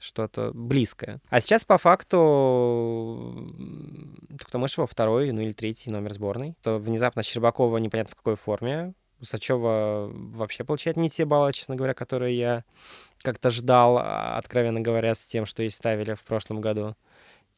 что-то 0.01 0.53
близкое. 0.55 1.21
А 1.29 1.41
сейчас, 1.41 1.65
по 1.65 1.79
факту, 1.79 3.53
Туктамышева 4.39 4.87
второй, 4.87 5.33
ну 5.33 5.41
или 5.41 5.53
третий 5.53 5.91
номер 5.91 6.15
сборной. 6.15 6.55
То 6.63 6.79
внезапно 6.79 7.23
Щербакова 7.23 7.79
непонятно 7.79 8.13
в 8.13 8.17
какой 8.17 8.37
форме. 8.37 8.95
Усачева 9.21 10.11
вообще 10.13 10.63
получает 10.63 10.97
не 10.97 11.11
те 11.11 11.25
баллы, 11.25 11.53
честно 11.53 11.75
говоря, 11.75 11.95
которые 11.95 12.39
я 12.39 12.65
как-то 13.23 13.51
ждал, 13.51 13.99
а, 13.99 14.39
откровенно 14.39 14.81
говоря, 14.81 15.15
с 15.17 15.27
тем, 15.27 15.45
что 15.45 15.63
ей 15.63 15.71
ставили 15.71 16.15
в 16.15 16.23
прошлом 16.23 16.61
году. 16.61 16.95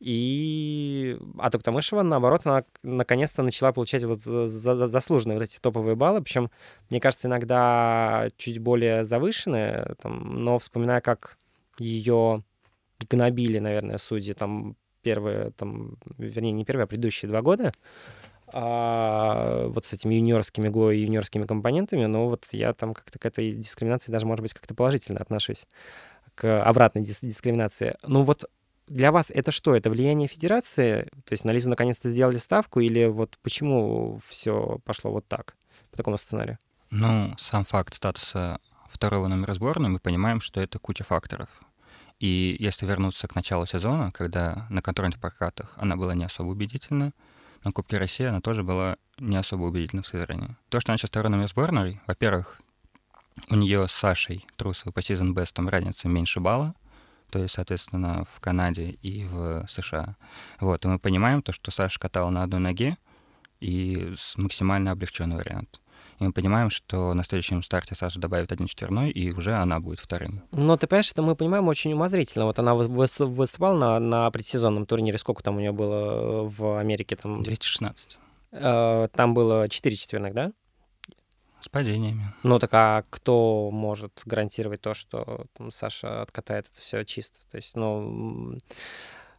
И... 0.00 1.18
А 1.38 1.50
Туктамышева, 1.50 2.02
наоборот, 2.02 2.42
она 2.44 2.64
наконец-то 2.82 3.42
начала 3.42 3.72
получать 3.72 4.04
вот 4.04 4.20
заслуженные 4.20 5.38
вот 5.38 5.44
эти 5.44 5.58
топовые 5.58 5.94
баллы. 5.94 6.22
Причем, 6.22 6.50
мне 6.88 7.00
кажется, 7.00 7.28
иногда 7.28 8.30
чуть 8.36 8.58
более 8.58 9.04
завышенные. 9.04 9.94
Там, 10.02 10.42
но 10.42 10.58
вспоминая, 10.58 11.02
как 11.02 11.36
ее 11.78 12.42
гнобили, 13.08 13.58
наверное, 13.58 13.98
судьи 13.98 14.34
там 14.34 14.76
первые, 15.02 15.50
там, 15.52 15.96
вернее, 16.18 16.52
не 16.52 16.64
первые, 16.64 16.84
а 16.84 16.86
предыдущие 16.86 17.28
два 17.28 17.42
года, 17.42 17.72
а, 18.52 19.68
вот 19.68 19.84
с 19.84 19.92
этими 19.92 20.14
юниорскими 20.14 20.68
ГО 20.68 20.90
и 20.90 21.00
юниорскими 21.00 21.46
компонентами, 21.46 22.06
но 22.06 22.28
вот 22.28 22.48
я 22.52 22.72
там 22.74 22.94
как-то 22.94 23.18
к 23.18 23.26
этой 23.26 23.52
дискриминации 23.52 24.12
даже, 24.12 24.26
может 24.26 24.42
быть, 24.42 24.54
как-то 24.54 24.74
положительно 24.74 25.20
отношусь 25.20 25.66
к 26.34 26.62
обратной 26.62 27.02
дис 27.02 27.20
дискриминации. 27.22 27.96
Ну 28.06 28.22
вот 28.22 28.44
для 28.90 29.12
вас 29.12 29.31
это 29.31 29.53
что? 29.53 29.74
Это 29.74 29.88
влияние 29.88 30.29
федерации? 30.29 31.05
То 31.24 31.33
есть 31.33 31.44
на 31.44 31.53
Лизу 31.53 31.70
наконец-то 31.70 32.11
сделали 32.11 32.37
ставку? 32.37 32.81
Или 32.81 33.07
вот 33.07 33.38
почему 33.42 34.18
все 34.18 34.81
пошло 34.85 35.12
вот 35.12 35.26
так, 35.29 35.57
по 35.90 35.96
такому 35.96 36.18
сценарию? 36.18 36.59
Ну, 36.90 37.35
сам 37.38 37.64
факт 37.64 37.94
статуса 37.94 38.59
второго 38.90 39.29
номера 39.29 39.55
сборной, 39.55 39.88
мы 39.88 40.00
понимаем, 40.00 40.40
что 40.40 40.61
это 40.61 40.79
куча 40.79 41.05
факторов. 41.05 41.48
И 42.18 42.57
если 42.59 42.85
вернуться 42.85 43.29
к 43.29 43.35
началу 43.37 43.64
сезона, 43.64 44.11
когда 44.11 44.66
на 44.68 44.83
контрольных 44.83 45.20
прокатах 45.20 45.74
она 45.76 45.96
была 45.96 46.14
не 46.14 46.24
особо 46.24 46.48
убедительна, 46.48 47.12
на 47.62 47.72
Кубке 47.72 47.96
России 47.96 48.26
она 48.26 48.40
тоже 48.40 48.64
была 48.64 48.96
не 49.18 49.37
особо 49.37 49.64
убедительна 49.64 50.03
в 50.03 50.07
создании. 50.09 50.57
То, 50.68 50.81
что 50.81 50.90
она 50.90 50.98
сейчас 50.98 51.11
второй 51.11 51.31
номер 51.31 51.48
сборной, 51.48 52.00
во-первых, 52.07 52.61
у 53.48 53.55
нее 53.55 53.87
с 53.87 53.92
Сашей 53.92 54.46
Трусовой 54.57 54.92
по 54.92 55.00
сезон 55.00 55.33
бестам 55.33 55.68
разница 55.68 56.09
меньше 56.09 56.40
балла, 56.40 56.74
то 57.30 57.38
есть, 57.38 57.54
соответственно, 57.54 58.26
в 58.34 58.40
Канаде 58.40 58.98
и 59.02 59.24
в 59.24 59.66
США. 59.68 60.16
Вот, 60.60 60.84
и 60.84 60.88
мы 60.88 60.98
понимаем 60.98 61.42
то, 61.42 61.52
что 61.52 61.70
Саша 61.70 61.98
катала 61.98 62.30
на 62.30 62.42
одной 62.42 62.60
ноге, 62.60 62.96
и 63.60 64.14
с 64.16 64.36
максимально 64.36 64.90
облегченный 64.90 65.36
вариант. 65.36 65.80
И 66.18 66.24
мы 66.24 66.32
понимаем, 66.32 66.70
что 66.70 67.14
на 67.14 67.24
следующем 67.24 67.62
старте 67.62 67.94
Саша 67.94 68.18
добавит 68.18 68.52
один 68.52 68.66
четверной, 68.66 69.10
и 69.10 69.32
уже 69.32 69.54
она 69.54 69.80
будет 69.80 70.00
вторым. 70.00 70.42
Но 70.50 70.76
ты 70.76 70.86
понимаешь, 70.86 71.12
это 71.12 71.22
мы 71.22 71.36
понимаем 71.36 71.68
очень 71.68 71.92
умозрительно. 71.92 72.46
Вот 72.46 72.58
она 72.58 72.74
выступала 72.74 73.78
на, 73.78 73.98
на 74.00 74.30
предсезонном 74.30 74.86
турнире. 74.86 75.18
Сколько 75.18 75.42
там 75.42 75.56
у 75.56 75.60
нее 75.60 75.72
было 75.72 76.44
в 76.44 76.78
Америке? 76.78 77.16
Там... 77.16 77.42
216. 77.42 78.18
Э, 78.52 79.08
там 79.14 79.34
было 79.34 79.68
4 79.68 79.96
четверных, 79.96 80.34
да? 80.34 80.52
С 81.61 81.68
падениями. 81.68 82.33
Ну 82.42 82.59
так 82.59 82.70
а 82.73 83.05
кто 83.11 83.70
может 83.70 84.23
гарантировать 84.25 84.81
то, 84.81 84.94
что 84.94 85.46
там, 85.57 85.70
Саша 85.70 86.23
откатает 86.23 86.68
это 86.73 86.81
все 86.81 87.05
чисто? 87.05 87.40
То 87.51 87.57
есть, 87.57 87.77
ну, 87.77 88.57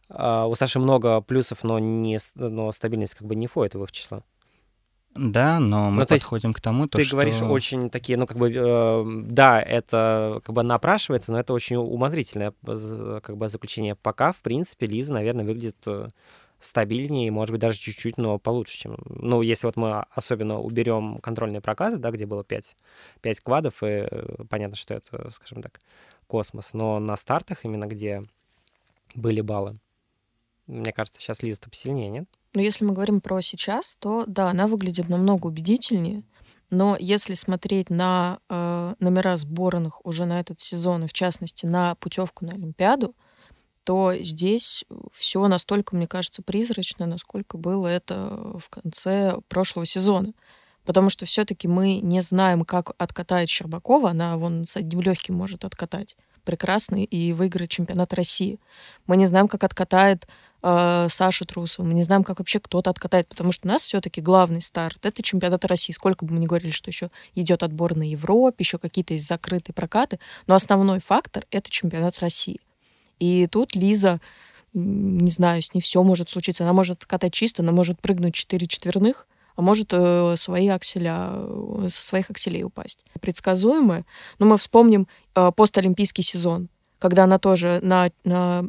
а, 0.08 0.46
у 0.46 0.54
Саши 0.54 0.78
много 0.78 1.20
плюсов, 1.20 1.64
но, 1.64 1.78
не, 1.78 2.18
но 2.36 2.70
стабильность 2.72 3.14
как 3.14 3.26
бы 3.26 3.34
не 3.34 3.46
входит 3.46 3.74
в 3.74 3.82
их 3.82 3.92
число. 3.92 4.22
Да, 5.14 5.60
но 5.60 5.90
мы 5.90 6.00
ну, 6.00 6.06
подходим 6.06 6.54
к 6.54 6.60
тому, 6.60 6.88
то, 6.88 6.96
ты 6.96 7.04
что... 7.04 7.16
говоришь 7.16 7.42
очень 7.42 7.90
такие, 7.90 8.16
ну 8.16 8.26
как 8.26 8.38
бы, 8.38 8.50
э, 8.50 9.04
да, 9.26 9.60
это 9.60 10.40
как 10.42 10.54
бы 10.54 10.62
напрашивается, 10.62 11.32
но 11.32 11.38
это 11.38 11.52
очень 11.52 11.76
умозрительное 11.76 12.54
как 12.64 13.36
бы 13.36 13.48
заключение. 13.50 13.94
Пока, 13.94 14.32
в 14.32 14.40
принципе, 14.40 14.86
Лиза, 14.86 15.12
наверное, 15.12 15.44
выглядит 15.44 15.76
э, 15.84 16.08
стабильнее, 16.62 17.30
может 17.30 17.50
быть, 17.50 17.60
даже 17.60 17.78
чуть-чуть, 17.78 18.18
но 18.18 18.38
получше, 18.38 18.78
чем... 18.78 18.96
Ну, 19.04 19.42
если 19.42 19.66
вот 19.66 19.76
мы 19.76 20.00
особенно 20.10 20.60
уберем 20.60 21.18
контрольные 21.20 21.60
прокаты, 21.60 21.96
да, 21.96 22.10
где 22.10 22.24
было 22.24 22.44
5, 22.44 22.76
5 23.20 23.40
квадов, 23.40 23.82
и 23.82 24.06
э, 24.10 24.44
понятно, 24.48 24.76
что 24.76 24.94
это, 24.94 25.30
скажем 25.32 25.62
так, 25.62 25.80
космос, 26.26 26.72
но 26.72 27.00
на 27.00 27.16
стартах 27.16 27.64
именно, 27.64 27.86
где 27.86 28.22
были 29.14 29.40
баллы, 29.40 29.78
мне 30.66 30.92
кажется, 30.92 31.20
сейчас 31.20 31.42
Лиза-то 31.42 31.68
посильнее, 31.68 32.08
нет? 32.08 32.28
Но 32.54 32.60
если 32.60 32.84
мы 32.84 32.92
говорим 32.94 33.20
про 33.20 33.40
сейчас, 33.40 33.96
то 33.98 34.24
да, 34.26 34.48
она 34.48 34.68
выглядит 34.68 35.08
намного 35.08 35.48
убедительнее. 35.48 36.22
Но 36.70 36.96
если 36.98 37.34
смотреть 37.34 37.90
на 37.90 38.38
э, 38.48 38.94
номера 39.00 39.36
сборных 39.36 40.04
уже 40.06 40.24
на 40.24 40.40
этот 40.40 40.60
сезон, 40.60 41.04
и 41.04 41.08
в 41.08 41.12
частности 41.12 41.66
на 41.66 41.96
путевку 41.96 42.46
на 42.46 42.52
Олимпиаду, 42.52 43.14
то 43.84 44.14
здесь 44.20 44.84
все 45.12 45.46
настолько, 45.48 45.96
мне 45.96 46.06
кажется, 46.06 46.42
призрачно, 46.42 47.06
насколько 47.06 47.58
было 47.58 47.86
это 47.86 48.58
в 48.58 48.68
конце 48.68 49.36
прошлого 49.48 49.86
сезона. 49.86 50.32
Потому 50.84 51.10
что 51.10 51.26
все-таки 51.26 51.68
мы 51.68 52.00
не 52.00 52.20
знаем, 52.22 52.64
как 52.64 52.92
откатает 52.98 53.48
Щербакова. 53.48 54.10
Она 54.10 54.36
вон 54.36 54.66
с 54.66 54.76
одним 54.76 55.00
легким 55.00 55.34
может 55.36 55.64
откатать 55.64 56.16
прекрасно 56.44 57.04
и 57.04 57.32
выиграть 57.32 57.70
чемпионат 57.70 58.12
России. 58.12 58.58
Мы 59.06 59.16
не 59.16 59.26
знаем, 59.26 59.48
как 59.48 59.62
откатает 59.64 60.26
э, 60.62 61.06
Саша 61.08 61.44
Трусова, 61.44 61.86
мы 61.86 61.94
не 61.94 62.02
знаем, 62.02 62.24
как 62.24 62.38
вообще 62.38 62.60
кто-то 62.60 62.90
откатает, 62.90 63.28
потому 63.28 63.52
что 63.52 63.68
у 63.68 63.70
нас 63.70 63.82
все-таки 63.82 64.20
главный 64.20 64.60
старт— 64.60 64.98
это 65.06 65.22
чемпионат 65.22 65.64
России. 65.64 65.92
Сколько 65.92 66.24
бы 66.24 66.34
мы 66.34 66.40
ни 66.40 66.46
говорили, 66.46 66.72
что 66.72 66.90
еще 66.90 67.10
идет 67.34 67.62
отбор 67.62 67.94
на 67.94 68.08
Европе, 68.08 68.56
еще 68.58 68.78
какие-то 68.78 69.14
есть 69.14 69.26
закрытые 69.26 69.74
прокаты, 69.74 70.18
но 70.46 70.54
основной 70.54 71.00
фактор— 71.00 71.44
это 71.50 71.70
чемпионат 71.70 72.18
России. 72.18 72.60
И 73.18 73.46
тут 73.46 73.74
Лиза, 73.74 74.20
не 74.72 75.30
знаю, 75.30 75.62
с 75.62 75.74
ней 75.74 75.80
все 75.80 76.02
может 76.02 76.30
случиться. 76.30 76.64
Она 76.64 76.72
может 76.72 77.04
катать 77.04 77.32
чисто, 77.32 77.62
она 77.62 77.72
может 77.72 78.00
прыгнуть 78.00 78.34
4 78.34 78.66
четверных, 78.66 79.26
а 79.54 79.62
может 79.62 79.88
э, 79.92 80.34
свои 80.36 80.68
акселя, 80.68 81.30
э, 81.32 81.86
со 81.88 82.02
своих 82.02 82.30
акселей 82.30 82.64
упасть. 82.64 83.04
Предсказуемое. 83.20 84.04
Но 84.38 84.46
мы 84.46 84.56
вспомним 84.56 85.08
э, 85.34 85.52
постолимпийский 85.54 86.24
сезон, 86.24 86.68
когда 86.98 87.24
она 87.24 87.38
тоже 87.38 87.80
на, 87.82 88.08
на 88.24 88.64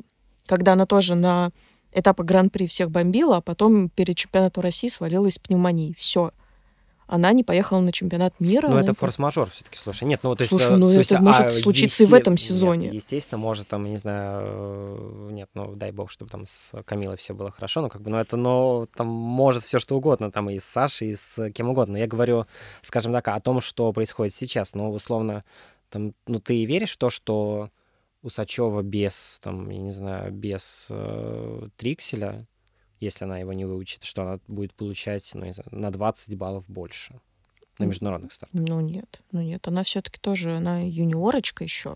когда 0.46 0.74
она 0.74 0.86
тоже 0.86 1.16
на 1.16 1.52
этапах 1.94 2.26
Гран-при 2.26 2.68
всех 2.68 2.92
бомбила, 2.92 3.38
а 3.38 3.42
потом 3.42 3.90
перед 3.90 4.18
чемпионатом 4.18 4.64
России 4.64 4.90
свалилась 4.90 5.40
пневмонией. 5.40 5.96
Все 5.98 6.32
она 7.08 7.32
не 7.34 7.44
поехала 7.44 7.80
на 7.80 7.92
чемпионат 7.92 8.34
мира. 8.40 8.68
Ну, 8.68 8.78
это 8.78 8.94
форс-мажор 8.94 9.50
все-таки, 9.52 9.78
слушай. 9.78 10.06
Нет, 10.06 10.22
ну, 10.24 10.36
то 10.36 10.44
есть... 10.44 10.50
Слушай, 10.50 10.78
ну, 10.78 10.88
то 10.88 11.00
это 11.00 11.00
есть, 11.00 11.20
может 11.20 11.46
а, 11.48 11.50
случиться 11.50 12.04
и 12.04 12.06
в 12.06 12.14
этом 12.14 12.38
сезоне. 12.38 12.86
Нет, 12.86 12.96
естественно, 12.96 13.40
может, 13.40 13.68
там, 13.68 13.84
не 13.84 13.98
знаю, 13.98 14.42
э, 14.46 15.30
нет, 15.32 15.50
ну, 15.54 15.76
дай 15.76 15.92
бог, 15.92 16.12
чтобы 16.12 16.32
там 16.32 16.46
с 16.46 16.74
Камилой 16.86 17.18
все 17.18 17.34
было 17.34 17.52
хорошо, 17.52 17.82
ну, 17.82 17.90
как 17.90 18.02
бы, 18.02 18.10
ну, 18.10 18.18
это, 18.18 18.38
ну, 18.38 18.88
там 18.96 19.08
может 19.08 19.64
все 19.64 19.80
что 19.80 19.96
угодно, 19.96 20.32
там, 20.32 20.50
и 20.50 20.60
с 20.60 20.66
Сашей, 20.66 21.10
и 21.10 21.16
с 21.16 21.52
кем 21.52 21.70
угодно. 21.70 21.98
Я 21.98 22.08
говорю, 22.08 22.46
скажем 22.82 23.14
так, 23.14 23.28
о 23.28 23.40
том, 23.40 23.62
что 23.62 23.92
происходит 23.92 24.34
сейчас, 24.34 24.74
ну, 24.74 24.92
условно, 24.92 25.44
там, 25.90 26.14
ну, 26.28 26.40
ты 26.40 26.66
веришь 26.66 26.94
в 26.94 26.98
то, 26.98 27.10
что 27.10 27.70
Усачева 28.24 28.82
без, 28.82 29.40
там, 29.44 29.70
я 29.70 29.82
не 29.82 29.92
знаю, 29.92 30.32
без 30.32 30.88
э, 30.90 31.68
Трикселя 31.76 32.48
если 33.04 33.26
она 33.26 33.38
его 33.40 33.54
не 33.54 33.66
выучит, 33.66 34.04
что 34.04 34.24
она 34.24 34.40
будет 34.48 34.74
получать 34.74 35.30
ну, 35.34 35.52
знаю, 35.52 35.70
на 35.72 35.92
20 35.92 36.36
баллов 36.38 36.66
больше 36.68 37.20
на 37.80 37.86
международных 37.86 38.32
стартах. 38.32 38.60
Ну 38.60 38.82
нет, 38.82 39.22
ну 39.32 39.42
нет, 39.42 39.68
она 39.68 39.84
все-таки 39.84 40.20
тоже, 40.20 40.56
она 40.56 40.80
юниорочка 40.80 41.64
еще. 41.64 41.96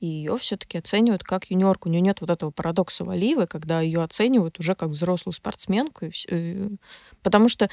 И 0.00 0.06
ее 0.06 0.36
все-таки 0.36 0.78
оценивают 0.78 1.22
как 1.22 1.48
юниорку. 1.48 1.88
У 1.88 1.92
нее 1.92 2.00
нет 2.00 2.20
вот 2.20 2.30
этого 2.30 2.50
парадокса 2.50 3.04
Валивы, 3.04 3.46
когда 3.46 3.80
ее 3.80 4.02
оценивают 4.02 4.58
уже 4.58 4.74
как 4.74 4.88
взрослую 4.88 5.32
спортсменку. 5.32 6.06
Потому 7.22 7.48
что 7.48 7.70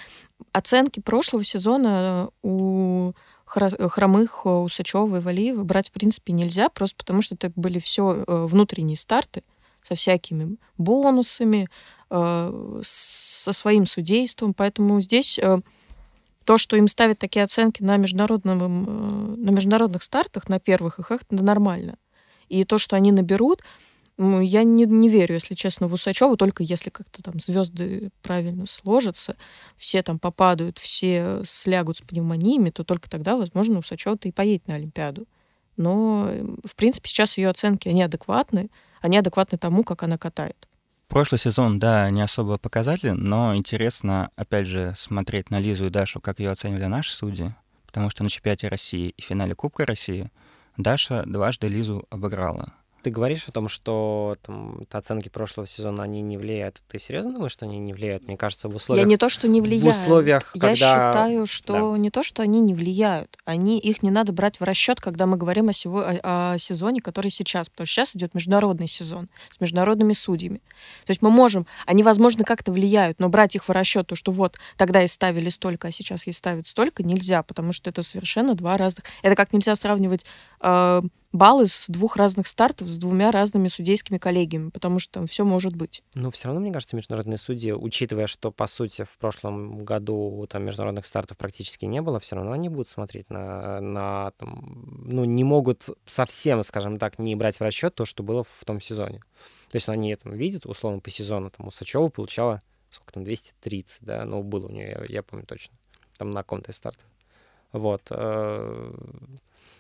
оценки 0.52 1.00
прошлого 1.00 1.44
сезона 1.44 2.30
у 2.44 3.14
хромых 3.46 4.46
Усачева 4.46 5.18
и 5.18 5.22
Валиева 5.22 5.64
брать 5.64 5.90
в 5.90 5.92
принципе 5.92 6.34
нельзя, 6.34 6.70
просто 6.70 6.96
потому 6.98 7.24
что 7.24 7.34
это 7.34 7.52
были 7.56 7.80
все 7.80 8.24
э, 8.28 8.46
внутренние 8.46 8.96
старты 8.96 9.42
со 9.82 9.96
всякими 9.96 10.58
бонусами, 10.78 11.64
Э, 11.64 11.99
со 12.10 13.54
своим 13.54 13.86
судейством. 13.86 14.54
Поэтому 14.54 15.00
здесь 15.02 15.38
э, 15.40 15.60
то, 16.44 16.58
что 16.58 16.76
им 16.76 16.88
ставят 16.88 17.20
такие 17.20 17.44
оценки 17.44 17.84
на, 17.84 17.98
международном, 17.98 18.64
э, 18.64 19.36
на 19.38 19.52
международных 19.52 20.02
стартах, 20.02 20.50
на 20.50 20.60
первых 20.60 21.00
их, 21.00 21.12
это 21.12 21.44
нормально. 21.44 21.98
И 22.48 22.64
то, 22.64 22.80
что 22.80 22.96
они 22.96 23.12
наберут, 23.12 23.62
я 24.18 24.64
не, 24.64 24.86
не 24.86 25.10
верю, 25.10 25.36
если 25.36 25.54
честно, 25.54 25.88
в 25.88 25.94
Усачеву, 25.94 26.36
только 26.36 26.64
если 26.64 26.90
как-то 26.90 27.22
там 27.22 27.40
звезды 27.40 28.10
правильно 28.22 28.66
сложатся, 28.66 29.38
все 29.78 30.04
там 30.04 30.20
попадают, 30.20 30.78
все 30.78 31.42
слягут 31.46 31.98
с 31.98 32.02
пневмониями, 32.02 32.72
то 32.72 32.84
только 32.84 33.10
тогда, 33.10 33.38
возможно, 33.38 33.80
Усачева-то 33.80 34.28
и 34.28 34.32
поедет 34.32 34.68
на 34.68 34.76
Олимпиаду. 34.76 35.28
Но, 35.78 36.30
в 36.66 36.76
принципе, 36.76 37.08
сейчас 37.08 37.38
ее 37.38 37.50
оценки, 37.50 37.88
они 37.88 38.04
адекватны, 38.04 38.70
они 39.02 39.18
адекватны 39.18 39.58
тому, 39.58 39.86
как 39.86 40.04
она 40.04 40.18
катает. 40.18 40.68
Прошлый 41.10 41.40
сезон, 41.40 41.80
да, 41.80 42.08
не 42.12 42.22
особо 42.22 42.60
показателен, 42.60 43.18
но 43.18 43.56
интересно, 43.56 44.30
опять 44.36 44.68
же, 44.68 44.94
смотреть 44.96 45.50
на 45.50 45.60
Лизу 45.60 45.88
и 45.88 45.90
Дашу, 45.90 46.22
как 46.22 46.40
ее 46.40 46.52
оценивали 46.52 46.86
наши 46.86 47.12
судьи, 47.12 47.56
потому 47.88 48.12
что 48.12 48.22
на 48.22 48.30
чемпионате 48.30 48.68
России 48.68 49.16
и 49.18 49.22
финале 49.24 49.56
Кубка 49.56 49.88
России 49.88 50.32
Даша 50.78 51.24
дважды 51.26 51.68
Лизу 51.68 52.06
обыграла. 52.12 52.74
Ты 53.10 53.14
говоришь 53.14 53.46
о 53.48 53.52
том, 53.52 53.68
что 53.70 54.38
там, 54.44 54.86
оценки 54.92 55.30
прошлого 55.30 55.66
сезона, 55.66 56.04
они 56.04 56.22
не 56.22 56.38
влияют. 56.38 56.84
Ты 56.88 57.00
серьезно 57.00 57.34
думаешь, 57.34 57.54
что 57.54 57.66
они 57.66 57.80
не 57.80 57.92
влияют? 57.92 58.28
Мне 58.28 58.38
кажется, 58.38 58.70
в 58.70 58.76
условиях... 58.76 59.04
Я 59.04 59.10
не 59.10 59.18
то, 59.18 59.30
что 59.30 59.48
не 59.48 59.62
влияют. 59.62 59.96
В 59.96 60.00
условиях, 60.04 60.52
Я 60.54 60.62
когда... 60.62 60.76
считаю, 60.76 61.48
что 61.48 61.94
да. 61.94 61.98
не 61.98 62.12
то, 62.12 62.22
что 62.22 62.44
они 62.44 62.60
не 62.60 62.76
влияют. 62.76 63.36
Они, 63.46 63.80
их 63.80 64.04
не 64.04 64.12
надо 64.12 64.32
брать 64.32 64.60
в 64.60 64.64
расчет, 64.64 65.02
когда 65.02 65.26
мы 65.26 65.38
говорим 65.38 65.70
о, 65.70 65.74
сего, 65.74 66.02
о, 66.02 66.52
о 66.54 66.58
сезоне, 66.60 67.02
который 67.02 67.32
сейчас. 67.32 67.68
Потому 67.68 67.88
что 67.88 67.96
сейчас 67.96 68.16
идет 68.16 68.36
международный 68.36 68.88
сезон 68.88 69.28
с 69.50 69.60
международными 69.60 70.14
судьями. 70.14 70.62
То 71.08 71.10
есть 71.10 71.24
мы 71.24 71.32
можем... 71.32 71.66
Они, 71.88 72.04
возможно, 72.04 72.44
как-то 72.44 72.72
влияют, 72.72 73.20
но 73.20 73.28
брать 73.28 73.56
их 73.56 73.68
в 73.68 73.72
расчет, 73.72 74.06
то, 74.06 74.14
что 74.14 74.32
вот 74.32 74.60
тогда 74.78 75.02
и 75.02 75.08
ставили 75.08 75.50
столько, 75.50 75.88
а 75.88 75.92
сейчас 75.92 76.28
и 76.28 76.32
ставят 76.32 76.68
столько, 76.68 77.02
нельзя, 77.02 77.42
потому 77.42 77.74
что 77.74 77.90
это 77.90 78.04
совершенно 78.04 78.54
два 78.54 78.78
разных... 78.78 79.04
Это 79.24 79.36
как 79.36 79.52
нельзя 79.52 79.76
сравнивать 79.76 80.28
э, 80.62 81.02
баллы 81.32 81.68
с 81.68 81.86
двух 81.88 82.16
разных 82.16 82.48
стартов 82.48 82.88
с 82.88 82.98
двумя 82.98 83.32
разными 83.32 83.68
судейскими 83.68 84.18
коллегиями, 84.18 84.70
потому 84.70 85.00
что 85.00 85.14
там 85.14 85.28
все 85.28 85.46
может 85.46 85.76
быть. 85.76 86.02
Но 86.14 86.32
все 86.32 86.48
равно, 86.48 86.62
мне 86.62 86.72
кажется, 86.72 86.96
международные 86.96 87.38
судьи, 87.38 87.72
учитывая, 87.72 88.28
что, 88.28 88.52
по 88.52 88.68
сути, 88.68 89.04
в 89.04 89.18
прошлом 89.18 89.84
году 89.86 90.46
там 90.50 90.64
международных 90.64 91.06
стартов 91.06 91.38
практически 91.38 91.86
не 91.86 92.02
было, 92.02 92.20
все 92.20 92.36
равно 92.36 92.52
они 92.52 92.70
будут 92.70 92.88
смотреть 92.88 93.30
на, 93.30 93.80
на 93.80 94.32
там, 94.38 95.04
ну, 95.06 95.26
не 95.26 95.44
могут 95.44 95.90
совсем, 96.06 96.64
скажем 96.64 96.98
так, 96.98 97.20
не 97.20 97.36
брать 97.36 97.60
в 97.60 97.62
расчет 97.62 97.94
то, 97.96 98.06
что 98.06 98.24
было 98.24 98.44
в 98.44 98.66
том 98.66 98.82
сезоне. 98.82 99.20
То 99.70 99.76
есть 99.76 99.88
они 99.88 100.16
там 100.16 100.34
видят, 100.34 100.66
условно, 100.66 101.00
по 101.00 101.10
сезону, 101.10 101.52
там, 101.52 101.68
Усачева 101.68 102.10
получала, 102.10 102.60
сколько 102.90 103.14
там, 103.14 103.24
230, 103.24 104.04
да, 104.04 104.26
ну, 104.26 104.42
было 104.42 104.68
у 104.68 104.72
нее, 104.72 104.90
я, 104.90 105.06
я 105.08 105.24
помню 105.24 105.46
точно, 105.46 105.76
там 106.18 106.32
на 106.32 106.44
ком-то 106.44 106.72
из 106.72 106.78
стартов. 106.78 107.06
Вот. 107.72 108.12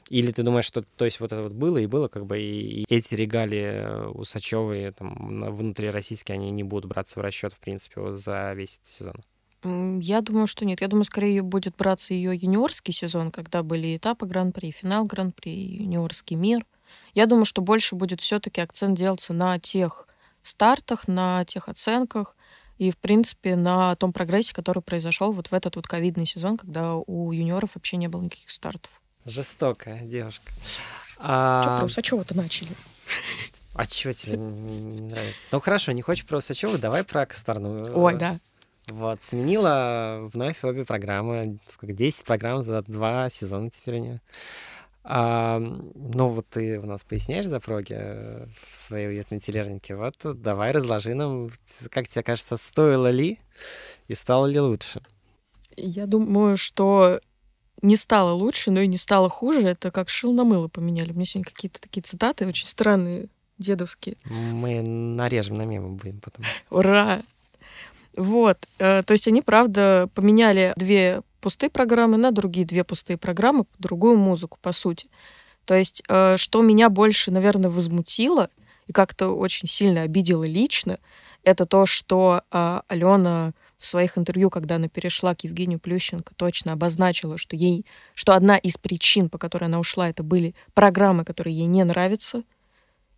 Или 0.09 0.31
ты 0.31 0.43
думаешь, 0.43 0.65
что 0.65 0.83
то 0.97 1.05
есть 1.05 1.19
вот 1.19 1.31
это 1.33 1.43
вот 1.43 1.51
было 1.51 1.77
и 1.77 1.85
было, 1.85 2.07
как 2.07 2.25
бы 2.25 2.39
и, 2.39 2.81
и 2.81 2.85
эти 2.89 3.15
регалии 3.15 3.63
э, 3.63 4.07
Усачевой 4.07 4.91
там 4.91 5.15
внутрироссийские, 5.55 6.35
они 6.35 6.51
не 6.51 6.63
будут 6.63 6.89
браться 6.89 7.19
в 7.19 7.23
расчет, 7.23 7.53
в 7.53 7.59
принципе, 7.59 8.15
за 8.15 8.53
весь 8.53 8.75
этот 8.75 8.87
сезон? 8.87 9.15
Я 9.63 10.21
думаю, 10.21 10.47
что 10.47 10.65
нет. 10.65 10.79
Я 10.81 10.87
думаю, 10.87 11.03
скорее 11.03 11.41
будет 11.41 11.75
браться 11.75 12.13
ее 12.13 12.33
юниорский 12.33 12.93
сезон, 12.93 13.29
когда 13.29 13.61
были 13.61 13.97
этапы 13.97 14.25
Гран-при, 14.25 14.71
финал 14.71 15.03
Гран-при, 15.05 15.51
юниорский 15.51 16.37
мир. 16.37 16.65
Я 17.13 17.25
думаю, 17.25 17.45
что 17.45 17.61
больше 17.61 17.95
будет 17.95 18.21
все-таки 18.21 18.61
акцент 18.61 18.97
делаться 18.97 19.33
на 19.33 19.59
тех 19.59 20.07
стартах, 20.41 21.07
на 21.07 21.43
тех 21.45 21.67
оценках 21.67 22.37
и, 22.77 22.91
в 22.91 22.97
принципе, 22.97 23.57
на 23.57 23.95
том 23.97 24.13
прогрессе, 24.13 24.53
который 24.53 24.81
произошел 24.81 25.33
вот 25.33 25.47
в 25.47 25.53
этот 25.53 25.75
вот 25.75 25.87
ковидный 25.87 26.25
сезон, 26.25 26.55
когда 26.55 26.95
у 26.95 27.31
юниоров 27.33 27.71
вообще 27.75 27.97
не 27.97 28.07
было 28.07 28.21
никаких 28.21 28.49
стартов. 28.49 28.98
Жестокая 29.29 30.01
девушка. 30.01 30.51
А... 31.17 31.61
Что 31.61 31.77
про 31.77 31.85
Усачева-то 31.85 32.35
начали? 32.35 32.71
А 33.75 33.85
чего 33.85 34.11
тебе 34.11 34.37
не, 34.37 34.79
не 34.79 35.01
нравится? 35.01 35.47
Ну 35.51 35.59
хорошо, 35.59 35.91
не 35.91 36.01
хочешь 36.01 36.25
про 36.25 36.39
Усачева, 36.39 36.77
давай 36.77 37.03
про 37.03 37.25
Косторную. 37.25 37.95
Ой, 37.97 38.15
да. 38.15 38.39
Вот, 38.87 39.21
сменила 39.21 40.29
вновь 40.33 40.63
обе 40.63 40.83
программы. 40.83 41.59
Сколько? 41.67 41.93
10 41.93 42.25
программ 42.25 42.63
за 42.63 42.81
два 42.81 43.29
сезона 43.29 43.69
теперь 43.69 43.95
у 43.95 44.03
нее. 44.03 44.21
А, 45.03 45.59
ну, 45.59 46.29
вот 46.29 46.47
ты 46.49 46.79
у 46.79 46.85
нас 46.85 47.03
поясняешь 47.03 47.45
за 47.45 47.59
проги 47.59 47.95
э, 47.95 48.47
в 48.69 48.75
своей 48.75 49.07
уютной 49.07 49.39
тележнике. 49.39 49.95
Вот 49.95 50.15
давай 50.23 50.71
разложи 50.71 51.13
нам, 51.13 51.49
как 51.89 52.07
тебе 52.07 52.23
кажется, 52.23 52.57
стоило 52.57 53.09
ли 53.09 53.39
и 54.07 54.13
стало 54.13 54.47
ли 54.47 54.59
лучше? 54.59 55.01
Я 55.77 56.05
думаю, 56.05 56.57
что 56.57 57.21
не 57.81 57.95
стало 57.95 58.31
лучше, 58.31 58.71
но 58.71 58.81
и 58.81 58.87
не 58.87 58.97
стало 58.97 59.29
хуже. 59.29 59.67
Это 59.67 59.91
как 59.91 60.09
шил 60.09 60.33
на 60.33 60.43
мыло 60.43 60.67
поменяли. 60.67 61.11
У 61.11 61.15
меня 61.15 61.25
сегодня 61.25 61.51
какие-то 61.51 61.81
такие 61.81 62.01
цитаты 62.01 62.47
очень 62.47 62.67
странные, 62.67 63.27
дедовские. 63.57 64.15
Мы 64.25 64.81
нарежем 64.81 65.57
на 65.57 65.63
мемы 65.63 65.89
будем 65.89 66.19
потом. 66.19 66.45
Ура! 66.69 67.23
Вот. 68.15 68.57
Э, 68.79 69.03
то 69.03 69.11
есть 69.11 69.27
они, 69.27 69.41
правда, 69.41 70.09
поменяли 70.13 70.73
две 70.75 71.21
пустые 71.41 71.69
программы 71.69 72.17
на 72.17 72.31
другие 72.31 72.65
две 72.65 72.83
пустые 72.83 73.17
программы, 73.17 73.65
другую 73.77 74.17
музыку, 74.17 74.57
по 74.61 74.71
сути. 74.71 75.07
То 75.65 75.75
есть, 75.75 76.03
э, 76.07 76.37
что 76.37 76.61
меня 76.61 76.89
больше, 76.89 77.31
наверное, 77.31 77.69
возмутило 77.69 78.49
и 78.87 78.91
как-то 78.91 79.29
очень 79.29 79.67
сильно 79.67 80.01
обидело 80.01 80.43
лично, 80.45 80.97
это 81.43 81.65
то, 81.65 81.85
что 81.85 82.41
э, 82.51 82.81
Алена 82.87 83.53
в 83.79 83.85
своих 83.85 84.17
интервью, 84.17 84.49
когда 84.49 84.75
она 84.75 84.89
перешла 84.89 85.33
к 85.33 85.45
Евгению 85.45 85.79
Плющенко, 85.79 86.35
точно 86.35 86.73
обозначила, 86.73 87.37
что 87.37 87.55
ей, 87.55 87.85
что 88.13 88.33
одна 88.33 88.57
из 88.57 88.77
причин, 88.77 89.29
по 89.29 89.37
которой 89.37 89.65
она 89.65 89.79
ушла, 89.79 90.09
это 90.09 90.21
были 90.21 90.53
программы, 90.73 91.23
которые 91.23 91.55
ей 91.55 91.67
не 91.67 91.85
нравятся. 91.85 92.43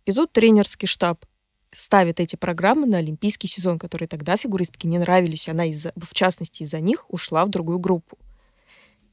И 0.06 0.12
тут 0.12 0.32
тренерский 0.32 0.86
штаб 0.86 1.24
ставит 1.72 2.20
эти 2.20 2.36
программы 2.36 2.86
на 2.86 2.98
олимпийский 2.98 3.48
сезон, 3.48 3.78
которые 3.78 4.06
тогда 4.06 4.36
фигуристке 4.36 4.86
не 4.86 4.98
нравились. 4.98 5.48
Она, 5.48 5.64
из 5.64 5.86
в 5.96 6.14
частности, 6.14 6.62
из-за 6.62 6.78
них 6.78 7.06
ушла 7.08 7.44
в 7.44 7.48
другую 7.48 7.80
группу. 7.80 8.16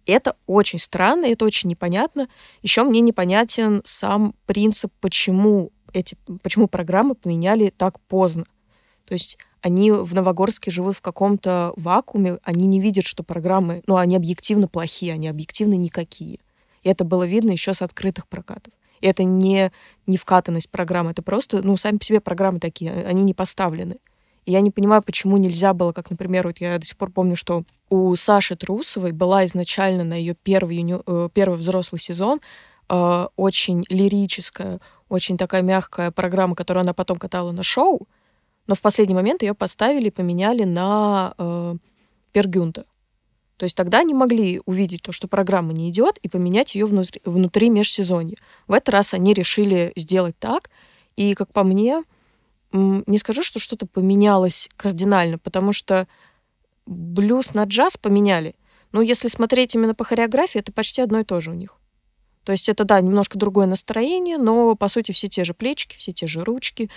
Это 0.05 0.35
очень 0.45 0.77
странно, 0.77 1.25
это 1.25 1.45
очень 1.45 1.67
непонятно. 1.69 2.29
Еще 2.61 2.83
мне 2.83 2.99
непонятен 2.99 3.81
сам 3.85 4.35
принцип, 4.45 4.93
почему 5.01 5.71
эти, 5.93 6.15
почему 6.43 6.67
программы 6.67 7.15
поменяли 7.15 7.73
так 7.75 7.99
поздно. 8.01 8.45
То 9.05 9.13
есть 9.13 9.39
они 9.61 9.91
в 9.91 10.13
Новогорске 10.13 10.71
живут 10.71 10.95
в 10.95 11.01
каком-то 11.01 11.73
вакууме, 11.75 12.37
они 12.43 12.67
не 12.67 12.79
видят, 12.79 13.05
что 13.05 13.23
программы, 13.23 13.83
ну, 13.87 13.97
они 13.97 14.15
объективно 14.15 14.67
плохие, 14.67 15.13
они 15.13 15.27
объективно 15.27 15.73
никакие. 15.73 16.39
И 16.83 16.89
это 16.89 17.03
было 17.03 17.25
видно 17.25 17.51
еще 17.51 17.73
с 17.73 17.81
открытых 17.81 18.27
прокатов. 18.27 18.73
И 19.01 19.07
это 19.07 19.23
не, 19.23 19.71
не 20.07 20.17
вкатанность 20.17 20.69
программы, 20.69 21.11
это 21.11 21.21
просто, 21.21 21.61
ну, 21.61 21.77
сами 21.77 21.97
по 21.97 22.05
себе 22.05 22.19
программы 22.19 22.59
такие, 22.59 22.91
они 23.05 23.23
не 23.23 23.33
поставлены. 23.33 23.97
И 24.45 24.51
я 24.51 24.61
не 24.61 24.71
понимаю, 24.71 25.01
почему 25.03 25.37
нельзя 25.37 25.73
было, 25.73 25.91
как, 25.91 26.09
например, 26.09 26.47
вот 26.47 26.59
я 26.59 26.77
до 26.77 26.85
сих 26.85 26.97
пор 26.97 27.11
помню, 27.11 27.35
что 27.35 27.63
у 27.89 28.15
Саши 28.15 28.55
Трусовой 28.55 29.11
была 29.11 29.45
изначально 29.45 30.03
на 30.03 30.13
ее 30.15 30.33
первый. 30.33 30.83
Э, 31.05 31.29
первый 31.33 31.59
взрослый 31.59 31.99
сезон 31.99 32.39
э, 32.89 33.27
очень 33.35 33.85
лирическая, 33.89 34.79
очень 35.09 35.37
такая 35.37 35.61
мягкая 35.61 36.11
программа, 36.11 36.55
которую 36.55 36.81
она 36.81 36.93
потом 36.93 37.17
катала 37.17 37.51
на 37.51 37.63
шоу, 37.63 38.07
но 38.69 38.75
в 38.75 38.81
последний 38.81 39.15
момент 39.15 39.41
ее 39.41 39.55
поставили 39.55 40.09
и 40.09 40.11
поменяли 40.11 40.63
на 40.63 41.33
э, 41.39 41.75
Пергюнта. 42.31 42.85
То 43.57 43.63
есть 43.63 43.75
тогда 43.75 44.01
они 44.01 44.13
могли 44.13 44.61
увидеть 44.67 45.01
то, 45.01 45.11
что 45.11 45.27
программа 45.27 45.73
не 45.73 45.89
идет, 45.89 46.19
и 46.19 46.29
поменять 46.29 46.75
ее 46.75 46.85
внутри, 46.85 47.19
внутри 47.25 47.71
межсезонья. 47.71 48.35
В 48.67 48.73
этот 48.73 48.89
раз 48.89 49.15
они 49.15 49.33
решили 49.33 49.91
сделать 49.95 50.37
так, 50.37 50.69
и, 51.15 51.33
как 51.33 51.51
по 51.51 51.63
мне, 51.63 52.03
не 52.71 53.17
скажу, 53.17 53.41
что 53.41 53.57
что-то 53.57 53.87
поменялось 53.87 54.69
кардинально, 54.77 55.39
потому 55.39 55.73
что 55.73 56.07
блюз 56.85 57.55
на 57.55 57.63
джаз 57.63 57.97
поменяли. 57.97 58.53
Но 58.91 59.01
если 59.01 59.29
смотреть 59.29 59.73
именно 59.73 59.95
по 59.95 60.03
хореографии, 60.03 60.59
это 60.59 60.71
почти 60.71 61.01
одно 61.01 61.21
и 61.21 61.23
то 61.23 61.39
же 61.39 61.49
у 61.49 61.55
них. 61.55 61.77
То 62.43 62.51
есть 62.51 62.69
это, 62.69 62.83
да, 62.83 63.01
немножко 63.01 63.35
другое 63.35 63.65
настроение, 63.65 64.37
но, 64.37 64.75
по 64.75 64.89
сути, 64.89 65.11
все 65.11 65.27
те 65.27 65.43
же 65.43 65.55
плечики, 65.55 65.97
все 65.97 66.11
те 66.11 66.27
же 66.27 66.43
ручки. 66.43 66.91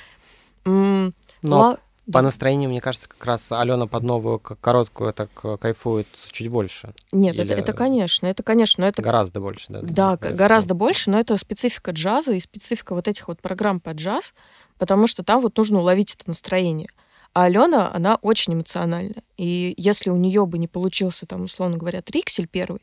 Но 0.64 1.12
Ла... 1.42 1.79
по 2.12 2.22
настроению, 2.22 2.70
мне 2.70 2.81
кажется, 2.81 3.09
как 3.09 3.25
раз 3.25 3.51
Алена 3.53 3.87
под 3.87 4.03
новую 4.05 4.38
короткую 4.38 5.12
так 5.12 5.31
э, 5.44 5.57
кайфует 5.57 6.07
чуть 6.31 6.48
больше. 6.48 6.94
Нет, 7.12 7.35
Или... 7.35 7.44
это, 7.44 7.55
это, 7.55 7.72
конечно, 7.72 8.27
это, 8.27 8.42
конечно, 8.42 8.83
но 8.83 8.88
это... 8.88 9.03
Гораздо 9.03 9.40
больше, 9.40 9.66
да? 9.70 9.81
Да, 9.83 10.16
гораздо 10.16 10.75
больше, 10.75 11.11
но 11.11 11.18
это 11.18 11.37
специфика 11.37 11.90
джаза 11.90 12.33
и 12.33 12.40
специфика 12.40 12.94
вот 12.94 13.09
этих 13.09 13.29
вот 13.29 13.40
программ 13.40 13.81
по 13.81 13.90
джаз, 13.90 14.35
потому 14.79 15.07
что 15.07 15.22
там 15.22 15.40
вот 15.40 15.57
нужно 15.57 15.81
уловить 15.81 16.14
это 16.14 16.25
настроение. 16.27 16.88
А 17.35 17.44
Алена, 17.44 17.90
она 17.92 18.16
очень 18.16 18.55
эмоциональная. 18.55 19.22
И 19.38 19.75
если 19.79 20.11
у 20.11 20.16
нее 20.16 20.44
бы 20.44 20.59
не 20.59 20.68
получился, 20.68 21.25
там, 21.25 21.42
условно 21.42 21.79
говоря, 21.79 22.03
триксель 22.03 22.46
первый, 22.46 22.83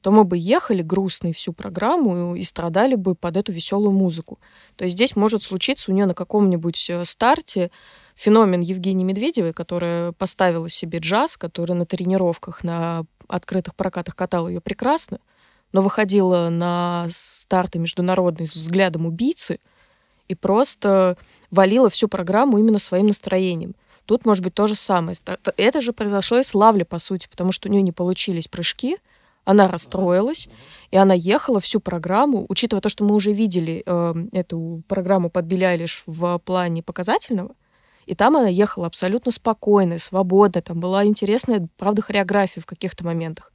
то 0.00 0.12
мы 0.12 0.24
бы 0.24 0.38
ехали 0.38 0.82
грустной 0.82 1.32
всю 1.32 1.52
программу 1.52 2.36
и 2.36 2.42
страдали 2.42 2.94
бы 2.94 3.14
под 3.14 3.36
эту 3.36 3.52
веселую 3.52 3.92
музыку. 3.92 4.38
То 4.76 4.84
есть 4.84 4.96
здесь 4.96 5.16
может 5.16 5.42
случиться 5.42 5.90
у 5.90 5.94
нее 5.94 6.06
на 6.06 6.14
каком-нибудь 6.14 6.90
э, 6.90 7.04
старте 7.04 7.70
феномен 8.14 8.60
Евгении 8.60 9.04
Медведевой, 9.04 9.52
которая 9.52 10.12
поставила 10.12 10.68
себе 10.68 10.98
джаз, 10.98 11.36
которая 11.36 11.76
на 11.76 11.86
тренировках, 11.86 12.62
на 12.62 13.04
открытых 13.26 13.74
прокатах 13.74 14.14
катала 14.14 14.48
ее 14.48 14.60
прекрасно, 14.60 15.18
но 15.72 15.82
выходила 15.82 16.48
на 16.48 17.06
старты 17.10 17.78
международные 17.78 18.46
с 18.46 18.54
взглядом 18.54 19.06
убийцы 19.06 19.58
и 20.28 20.34
просто 20.34 21.16
валила 21.50 21.90
всю 21.90 22.08
программу 22.08 22.58
именно 22.58 22.78
своим 22.78 23.08
настроением. 23.08 23.74
Тут 24.04 24.24
может 24.24 24.42
быть 24.42 24.54
то 24.54 24.66
же 24.66 24.74
самое. 24.74 25.16
Это 25.56 25.80
же 25.80 25.92
произошло 25.92 26.38
и 26.38 26.42
с 26.42 26.54
Лавли, 26.54 26.84
по 26.84 26.98
сути, 26.98 27.28
потому 27.28 27.52
что 27.52 27.68
у 27.68 27.72
нее 27.72 27.82
не 27.82 27.92
получились 27.92 28.48
прыжки, 28.48 28.96
она 29.48 29.66
расстроилась, 29.66 30.46
и 30.90 30.98
она 30.98 31.14
ехала 31.14 31.58
всю 31.58 31.80
программу, 31.80 32.44
учитывая 32.50 32.82
то, 32.82 32.90
что 32.90 33.02
мы 33.02 33.14
уже 33.14 33.32
видели 33.32 33.82
э, 33.86 34.14
эту 34.32 34.82
программу 34.86 35.30
под 35.30 35.46
Билли 35.46 35.86
в 36.04 36.38
плане 36.40 36.82
показательного, 36.82 37.54
и 38.04 38.14
там 38.14 38.36
она 38.36 38.48
ехала 38.48 38.86
абсолютно 38.86 39.32
спокойная, 39.32 39.96
свободная, 39.98 40.60
там 40.60 40.80
была 40.80 41.06
интересная, 41.06 41.66
правда, 41.78 42.02
хореография 42.02 42.62
в 42.62 42.66
каких-то 42.66 43.06
моментах. 43.06 43.50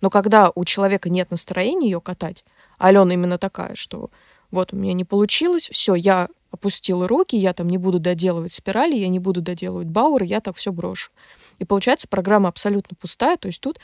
Но 0.00 0.08
когда 0.08 0.50
у 0.54 0.64
человека 0.64 1.10
нет 1.10 1.30
настроения 1.30 1.90
ее 1.90 2.00
катать, 2.00 2.46
а 2.78 2.88
Алена 2.88 3.12
именно 3.12 3.36
такая, 3.36 3.74
что 3.74 4.08
вот 4.50 4.72
у 4.72 4.76
меня 4.76 4.94
не 4.94 5.04
получилось, 5.04 5.68
все, 5.70 5.94
я 5.94 6.28
опустила 6.52 7.06
руки, 7.06 7.36
я 7.36 7.52
там 7.52 7.68
не 7.68 7.76
буду 7.76 7.98
доделывать 7.98 8.54
спирали, 8.54 8.94
я 8.94 9.08
не 9.08 9.18
буду 9.18 9.42
доделывать 9.42 9.88
бауэр, 9.88 10.22
я 10.22 10.40
так 10.40 10.56
все 10.56 10.72
брошу. 10.72 11.10
И 11.58 11.66
получается, 11.66 12.08
программа 12.08 12.48
абсолютно 12.48 12.96
пустая, 12.98 13.36
то 13.36 13.48
есть 13.48 13.60
тут 13.60 13.78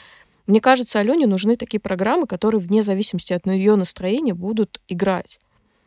мне 0.50 0.60
кажется, 0.60 0.98
Алене 0.98 1.26
нужны 1.26 1.56
такие 1.56 1.80
программы, 1.80 2.26
которые 2.26 2.60
вне 2.60 2.82
зависимости 2.82 3.32
от 3.32 3.46
ее 3.46 3.76
настроения 3.76 4.34
будут 4.34 4.80
играть. 4.88 5.38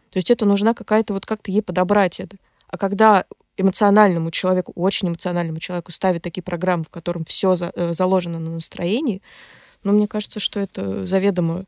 То 0.10 0.17
есть 0.17 0.32
это 0.32 0.45
нужна 0.45 0.73
какая-то 0.73 1.13
вот 1.13 1.26
как-то 1.26 1.52
ей 1.52 1.62
подобрать 1.62 2.19
это. 2.19 2.38
А 2.67 2.78
когда 2.78 3.26
эмоциональному 3.58 4.32
человеку, 4.32 4.71
очень 4.76 5.10
эмоциональному 5.10 5.60
человеку 5.60 5.91
ставят 5.91 6.23
такие 6.23 6.43
программы, 6.43 6.86
в 6.86 6.89
котором 6.89 7.26
все 7.26 7.56
за, 7.56 7.71
э, 7.76 7.93
заложено 7.93 8.39
на 8.39 8.52
настроении, 8.52 9.21
ну, 9.84 9.91
мне 9.91 10.08
кажется, 10.08 10.39
что 10.39 10.60
это 10.60 11.06
заведомо 11.06 11.65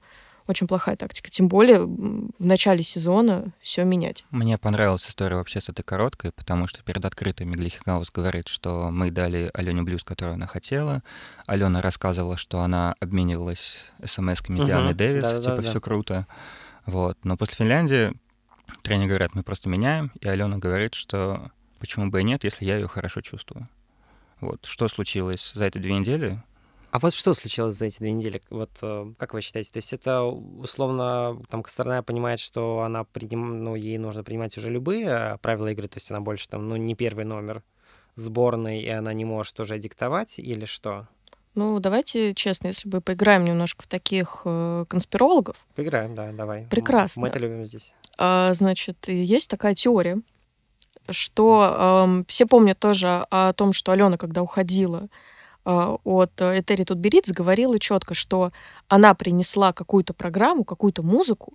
очень 0.48 0.68
плохая 0.68 0.96
тактика. 0.96 1.30
Тем 1.30 1.48
более 1.48 1.80
в 1.80 2.46
начале 2.46 2.84
сезона 2.84 3.54
все 3.62 3.84
менять. 3.84 4.26
Мне 4.30 4.58
понравилась 4.58 5.08
история 5.08 5.36
вообще 5.36 5.62
с 5.62 5.70
этой 5.70 5.84
короткой, 5.84 6.32
потому 6.32 6.68
что 6.68 6.84
перед 6.84 7.04
открытой 7.04 7.46
Миглихаус 7.46 8.12
говорит, 8.12 8.48
что 8.48 8.90
мы 8.92 9.12
дали 9.12 9.50
Алене 9.54 9.82
блюз, 9.82 10.04
которую 10.04 10.36
она 10.36 10.48
хотела. 10.48 11.04
Алена 11.48 11.82
рассказывала, 11.82 12.38
что 12.38 12.62
она 12.62 12.96
обменивалась 13.00 13.92
смс-ками 14.04 14.62
с 14.62 14.66
Дианой 14.66 14.94
Дэвис, 14.94 15.24
да, 15.24 15.42
типа 15.42 15.58
да, 15.58 15.62
все 15.62 15.82
круто. 15.82 16.28
Вот. 16.86 17.18
Но 17.24 17.38
после 17.38 17.56
Финляндии 17.56 18.14
тренер 18.84 19.08
говорят, 19.08 19.36
мы 19.36 19.44
просто 19.44 19.70
меняем, 19.70 20.12
и 20.22 20.28
Алена 20.28 20.58
говорит, 20.58 20.94
что 20.94 21.52
почему 21.80 22.10
бы 22.10 22.22
и 22.22 22.24
нет, 22.24 22.44
если 22.44 22.66
я 22.66 22.78
ее 22.78 22.88
хорошо 22.88 23.22
чувствую. 23.22 23.68
Вот. 24.42 24.66
Что 24.66 24.88
случилось 24.88 25.52
за 25.56 25.66
эти 25.66 25.78
две 25.78 25.98
недели? 25.98 26.42
А 26.96 27.00
вот 27.00 27.14
что 27.14 27.34
случилось 27.34 27.76
за 27.76 27.88
эти 27.88 28.00
две 28.00 28.14
недели? 28.14 28.42
Вот 28.50 28.70
э, 28.82 29.12
как 29.18 29.34
вы 29.34 29.42
считаете? 29.42 29.70
То 29.70 29.78
есть 29.80 29.92
это 29.92 30.22
условно 30.22 31.42
там 31.50 31.62
Косторная 31.62 32.02
понимает, 32.04 32.40
что 32.40 32.84
она 32.84 33.04
приним... 33.04 33.66
ну, 33.66 33.76
ей 33.76 33.98
нужно 33.98 34.24
принимать 34.24 34.58
уже 34.58 34.72
любые 34.72 35.08
э, 35.08 35.38
правила 35.40 35.68
игры, 35.74 35.90
то 35.90 35.98
есть 35.98 36.10
она 36.10 36.22
больше 36.22 36.48
там, 36.48 36.70
ну, 36.70 36.78
не 36.78 36.96
первый 36.96 37.26
номер 37.26 37.64
сборной, 38.16 38.80
и 38.80 38.88
она 38.88 39.12
не 39.12 39.26
может 39.26 39.60
уже 39.60 39.78
диктовать, 39.78 40.40
или 40.40 40.64
что? 40.64 41.10
Ну, 41.54 41.82
давайте 41.82 42.34
честно, 42.34 42.68
если 42.68 42.88
бы 42.88 43.02
поиграем 43.02 43.44
немножко 43.44 43.84
в 43.84 43.88
таких 43.88 44.44
э, 44.46 44.86
конспирологов. 44.88 45.58
Поиграем, 45.76 46.16
да, 46.16 46.32
давай. 46.32 46.66
Прекрасно. 46.72 47.24
Мы 47.24 47.28
это 47.28 47.40
любим 47.40 47.66
здесь. 47.66 47.94
А, 48.18 48.54
значит, 48.54 49.10
есть 49.10 49.50
такая 49.50 49.76
теория, 49.76 50.22
что 51.10 52.08
э, 52.08 52.24
все 52.30 52.46
помнят 52.46 52.80
тоже 52.80 53.28
о 53.30 53.52
том, 53.52 53.74
что 53.74 53.92
Алена, 53.92 54.16
когда 54.16 54.42
уходила, 54.42 55.10
от 55.66 56.42
Этери 56.42 56.84
Тутберидзе 56.84 57.34
говорила 57.34 57.80
четко, 57.80 58.14
что 58.14 58.52
она 58.88 59.14
принесла 59.16 59.74
какую-то 59.74 60.14
программу, 60.14 60.64
какую-то 60.64 61.02
музыку, 61.02 61.54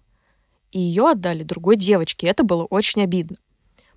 и 0.73 0.79
ее 0.79 1.11
отдали 1.11 1.43
другой 1.43 1.77
девочке. 1.77 2.27
Это 2.27 2.45
было 2.45 2.65
очень 2.65 3.03
обидно. 3.03 3.37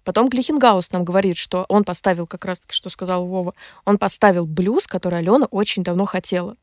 Потом 0.03 0.27
Глихенгаус 0.29 0.91
нам 0.91 1.05
говорит, 1.05 1.37
что 1.37 1.65
он 1.69 1.83
поставил, 1.83 2.27
как 2.27 2.45
раз-таки, 2.45 2.73
что 2.73 2.89
сказал 2.89 3.25
Вова, 3.25 3.53
он 3.85 3.97
поставил 3.97 4.45
блюз, 4.45 4.85
который 4.85 5.19
Алена 5.19 5.47
очень 5.49 5.83
давно 5.83 6.05
хотела. 6.05 6.57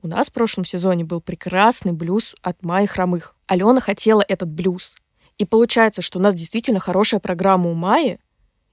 У 0.00 0.06
нас 0.06 0.28
в 0.28 0.32
прошлом 0.32 0.64
сезоне 0.64 1.04
был 1.04 1.20
прекрасный 1.20 1.92
блюз 1.92 2.36
от 2.42 2.62
Майи 2.62 2.86
Хромых. 2.86 3.34
Алена 3.46 3.80
хотела 3.80 4.24
этот 4.26 4.48
блюз. 4.48 4.96
И 5.38 5.44
получается, 5.44 6.02
что 6.02 6.18
у 6.18 6.22
нас 6.22 6.34
действительно 6.34 6.78
хорошая 6.78 7.20
программа 7.20 7.70
у 7.70 7.74
Майи, 7.74 8.20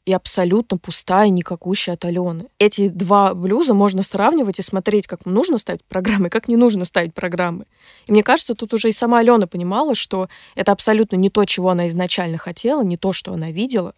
и 0.05 0.13
абсолютно 0.13 0.77
пустая, 0.77 1.29
никакущая 1.29 1.93
от 1.93 2.05
Алены. 2.05 2.47
Эти 2.57 2.87
два 2.87 3.33
блюза 3.35 3.73
можно 3.73 4.01
сравнивать 4.01 4.59
и 4.59 4.63
смотреть, 4.63 5.05
как 5.05 5.25
нужно 5.25 5.57
ставить 5.57 5.83
программы, 5.83 6.29
как 6.29 6.47
не 6.47 6.55
нужно 6.55 6.85
ставить 6.85 7.13
программы. 7.13 7.65
И 8.07 8.11
мне 8.11 8.23
кажется, 8.23 8.55
тут 8.55 8.73
уже 8.73 8.89
и 8.89 8.93
сама 8.93 9.19
Алена 9.19 9.45
понимала, 9.45 9.93
что 9.93 10.27
это 10.55 10.71
абсолютно 10.71 11.17
не 11.17 11.29
то, 11.29 11.45
чего 11.45 11.69
она 11.69 11.87
изначально 11.87 12.37
хотела, 12.37 12.83
не 12.83 12.97
то, 12.97 13.13
что 13.13 13.33
она 13.33 13.51
видела. 13.51 13.93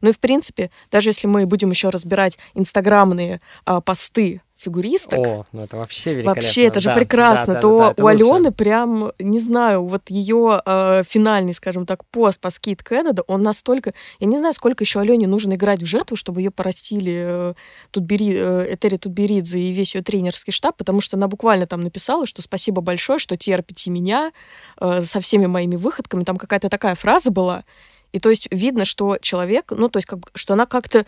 Ну 0.00 0.08
и, 0.08 0.12
в 0.12 0.18
принципе, 0.18 0.70
даже 0.90 1.10
если 1.10 1.26
мы 1.26 1.46
будем 1.46 1.70
еще 1.70 1.90
разбирать 1.90 2.38
инстаграмные 2.54 3.40
а, 3.66 3.80
посты 3.80 4.40
фигуристок. 4.60 5.18
О, 5.18 5.46
ну 5.52 5.62
это 5.62 5.76
вообще 5.76 6.10
великолепно. 6.12 6.42
Вообще, 6.42 6.64
это 6.66 6.80
же 6.80 6.90
да, 6.90 6.94
прекрасно. 6.94 7.54
Да, 7.54 7.54
да, 7.54 7.60
то 7.60 7.94
да, 7.96 8.04
у 8.04 8.06
лучше. 8.06 8.24
Алены 8.24 8.52
прям, 8.52 9.12
не 9.18 9.38
знаю, 9.38 9.86
вот 9.86 10.10
ее 10.10 10.60
э, 10.64 11.02
финальный, 11.06 11.54
скажем 11.54 11.86
так, 11.86 12.04
пост 12.06 12.38
по 12.40 12.50
скид 12.50 12.82
Кэннеда, 12.82 13.22
он 13.22 13.42
настолько... 13.42 13.94
Я 14.18 14.26
не 14.26 14.36
знаю, 14.38 14.52
сколько 14.52 14.84
еще 14.84 15.00
Алене 15.00 15.26
нужно 15.26 15.54
играть 15.54 15.82
в 15.82 15.86
жертву, 15.86 16.16
чтобы 16.16 16.42
ее 16.42 16.50
порастили 16.50 17.22
э, 17.24 17.54
Тутбери, 17.90 18.34
э, 18.36 18.74
Этери 18.74 18.96
Тутберидзе 18.96 19.58
и 19.58 19.72
весь 19.72 19.94
ее 19.94 20.02
тренерский 20.02 20.52
штаб, 20.52 20.76
потому 20.76 21.00
что 21.00 21.16
она 21.16 21.26
буквально 21.26 21.66
там 21.66 21.80
написала, 21.80 22.26
что 22.26 22.42
спасибо 22.42 22.82
большое, 22.82 23.18
что 23.18 23.36
терпите 23.36 23.90
меня 23.90 24.30
э, 24.78 25.02
со 25.02 25.20
всеми 25.20 25.46
моими 25.46 25.76
выходками. 25.76 26.24
Там 26.24 26.36
какая-то 26.36 26.68
такая 26.68 26.94
фраза 26.94 27.30
была. 27.30 27.64
И 28.12 28.18
то 28.18 28.28
есть 28.28 28.48
видно, 28.50 28.84
что 28.84 29.18
человек, 29.22 29.72
ну, 29.74 29.88
то 29.88 29.98
есть 29.98 30.06
как, 30.06 30.18
что 30.34 30.54
она 30.54 30.66
как-то 30.66 31.06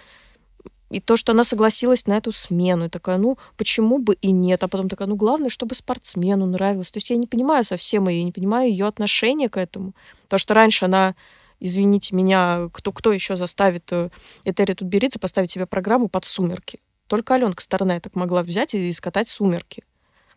и 0.93 1.01
то, 1.01 1.17
что 1.17 1.33
она 1.33 1.43
согласилась 1.43 2.07
на 2.07 2.19
эту 2.19 2.33
смену, 2.33 2.85
и 2.85 2.89
такая, 2.91 3.17
ну, 3.17 3.39
почему 3.57 3.99
бы 3.99 4.15
и 4.21 4.31
нет, 4.31 4.63
а 4.63 4.69
потом 4.69 4.91
такая, 4.91 5.09
ну, 5.09 5.17
главное, 5.17 5.49
чтобы 5.49 5.75
спортсмену 5.75 6.45
нравилось. 6.45 6.91
То 6.91 6.99
есть 6.99 7.09
я 7.09 7.17
не 7.17 7.27
понимаю 7.27 7.65
совсем 7.65 8.09
ее, 8.09 8.23
не 8.23 8.31
понимаю 8.31 8.71
ее 8.71 8.87
отношение 8.87 9.49
к 9.49 9.57
этому. 9.57 9.95
Потому 10.25 10.39
что 10.39 10.53
раньше 10.53 10.85
она, 10.85 11.15
извините 11.61 12.15
меня, 12.15 12.69
кто, 12.75 12.93
кто 12.93 13.11
еще 13.11 13.37
заставит 13.37 13.91
э, 13.91 14.11
Этери 14.45 14.75
Тутберидзе 14.75 15.19
поставить 15.19 15.51
себе 15.51 15.65
программу 15.65 16.09
под 16.09 16.27
«Сумерки»? 16.27 16.79
Только 17.07 17.37
Аленка 17.37 17.63
Сторона 17.63 17.99
так 17.99 18.15
могла 18.15 18.43
взять 18.43 18.75
и 18.75 18.93
скатать 18.93 19.31
«Сумерки», 19.31 19.85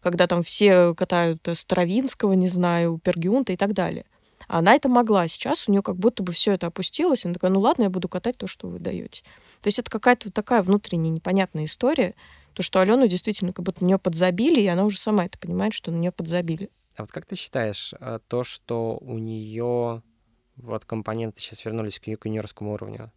когда 0.01 0.25
там 0.25 0.41
все 0.41 0.95
катают 0.95 1.45
э, 1.49 1.53
Стравинского, 1.53 2.31
не 2.31 2.47
знаю, 2.47 3.01
Пергиунта 3.03 3.51
и 3.51 3.57
так 3.57 3.73
далее. 3.73 4.05
А 4.47 4.59
она 4.59 4.73
это 4.73 4.87
могла. 4.87 5.27
Сейчас 5.27 5.67
у 5.67 5.71
нее 5.73 5.81
как 5.81 5.97
будто 5.97 6.23
бы 6.23 6.31
все 6.31 6.53
это 6.53 6.67
опустилось. 6.67 7.25
Она 7.25 7.33
такая, 7.33 7.51
ну 7.51 7.59
ладно, 7.59 7.83
я 7.83 7.89
буду 7.89 8.07
катать 8.07 8.37
то, 8.37 8.47
что 8.47 8.67
вы 8.67 8.79
даете. 8.79 9.23
То 9.65 9.69
есть 9.69 9.80
это 9.80 9.89
какая-то 9.89 10.28
вот 10.28 10.36
такая 10.36 10.62
внутренняя 10.62 11.12
непонятная 11.12 11.65
история, 11.65 12.13
то, 12.54 12.62
что 12.62 12.82
Алену 12.82 13.08
действительно 13.08 13.51
как 13.51 13.65
будто 13.65 13.84
на 13.84 13.88
нее 13.88 13.97
подзабили, 13.97 14.62
и 14.62 14.67
она 14.67 14.86
уже 14.86 14.99
сама 14.99 15.25
это 15.25 15.39
понимает, 15.39 15.73
что 15.73 15.89
на 15.89 15.95
нее 15.95 16.12
подзабили. 16.12 16.69
А 16.95 17.01
вот 17.01 17.12
как 17.12 17.25
ты 17.25 17.36
считаешь, 17.36 17.95
э, 17.99 18.19
то, 18.28 18.43
что 18.43 18.99
у 19.01 19.17
нее 19.17 20.04
вот 20.56 20.86
компоненты 20.86 21.41
сейчас 21.41 21.65
вернулись 21.65 21.99
к 21.99 22.06
юниорскому 22.06 22.73
уровню, 22.73 23.12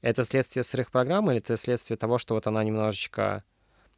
это 0.00 0.24
следствие 0.24 0.62
сырых 0.62 0.90
программ 0.90 1.30
или 1.30 1.40
это 1.40 1.58
следствие 1.58 1.98
того, 1.98 2.16
что 2.16 2.36
вот 2.36 2.46
она 2.46 2.64
немножечко... 2.64 3.44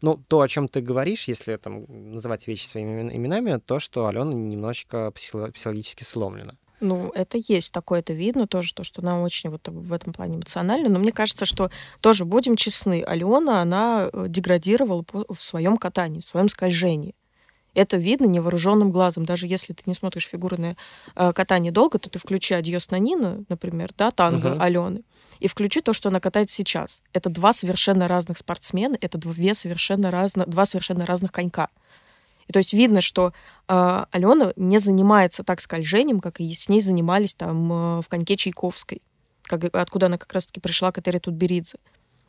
Ну, 0.03 0.17
то, 0.17 0.41
о 0.41 0.49
чем 0.49 0.67
ты 0.67 0.81
говоришь, 0.81 1.29
если 1.29 1.55
там 1.59 1.85
называть 2.13 2.49
вещи 2.49 2.67
своими 2.67 3.03
имен- 3.03 3.15
именами, 3.15 3.61
то, 3.61 3.79
что 3.79 4.09
Алена 4.09 4.35
немножечко 4.35 5.13
психо- 5.13 5.53
психологически 5.53 6.03
сломлена. 6.03 6.59
Ну, 6.81 7.11
это 7.15 7.39
есть 7.39 7.73
такое, 7.73 8.01
это 8.01 8.13
видно 8.13 8.47
тоже, 8.47 8.75
то, 8.75 8.85
что 8.85 9.01
она 9.01 9.23
очень 9.23 9.51
вот 9.51 9.67
в 9.69 9.93
этом 9.93 10.13
плане 10.13 10.37
эмоциональна. 10.37 10.89
Но 10.89 10.99
мне 10.99 11.13
кажется, 11.13 11.47
что 11.47 11.71
тоже 12.01 12.25
будем 12.25 12.57
честны, 12.57 13.03
Алена, 13.03 13.63
она 13.63 14.11
э, 14.13 14.27
деградировала 14.29 15.05
в 15.13 15.43
своем 15.43 15.77
катании, 15.77 16.21
в 16.21 16.25
своем 16.25 16.49
скольжении. 16.49 17.15
Это 17.75 17.97
видно 17.97 18.27
невооруженным 18.27 18.93
глазом. 18.93 19.25
Даже 19.25 19.47
если 19.47 19.73
ты 19.73 19.83
не 19.87 19.95
смотришь 19.95 20.29
фигурное 20.29 20.77
э, 21.17 21.33
катание 21.33 21.73
долго, 21.73 21.99
то 21.99 22.09
ты 22.09 22.19
включи 22.19 22.55
«Адьос 22.55 22.91
на 22.91 22.99
Нина», 22.99 23.45
например, 23.49 23.93
да, 23.97 24.11
танго 24.11 24.51
Мгм. 24.51 24.63
Алены, 24.63 25.03
и 25.41 25.49
включи 25.49 25.81
то, 25.81 25.93
что 25.93 26.09
она 26.09 26.21
катает 26.21 26.51
сейчас. 26.51 27.03
Это 27.13 27.31
два 27.31 27.53
совершенно 27.53 28.09
разных 28.09 28.39
спортсмена, 28.39 28.97
это 29.01 29.19
две 29.19 29.55
совершенно 29.55 30.11
разно, 30.11 30.47
два 30.47 30.67
совершенно 30.67 31.05
разных 31.05 31.33
конька. 31.33 31.69
И 32.47 32.53
то 32.53 32.59
есть 32.59 32.73
видно, 32.73 33.01
что 33.01 33.33
э, 33.69 34.05
Алена 34.11 34.53
не 34.57 34.79
занимается 34.79 35.45
так 35.45 35.61
скольжением, 35.61 36.21
как 36.21 36.41
и 36.41 36.53
с 36.53 36.69
ней 36.69 36.81
занимались 36.81 37.35
там 37.35 37.73
э, 37.73 38.03
в 38.03 38.09
коньке 38.09 38.37
Чайковской, 38.37 39.03
как, 39.43 39.65
откуда 39.75 40.07
она 40.07 40.19
как 40.19 40.33
раз-таки 40.33 40.61
пришла 40.61 40.93
к 40.93 40.99
Этере 40.99 41.21
Тутберидзе. 41.21 41.79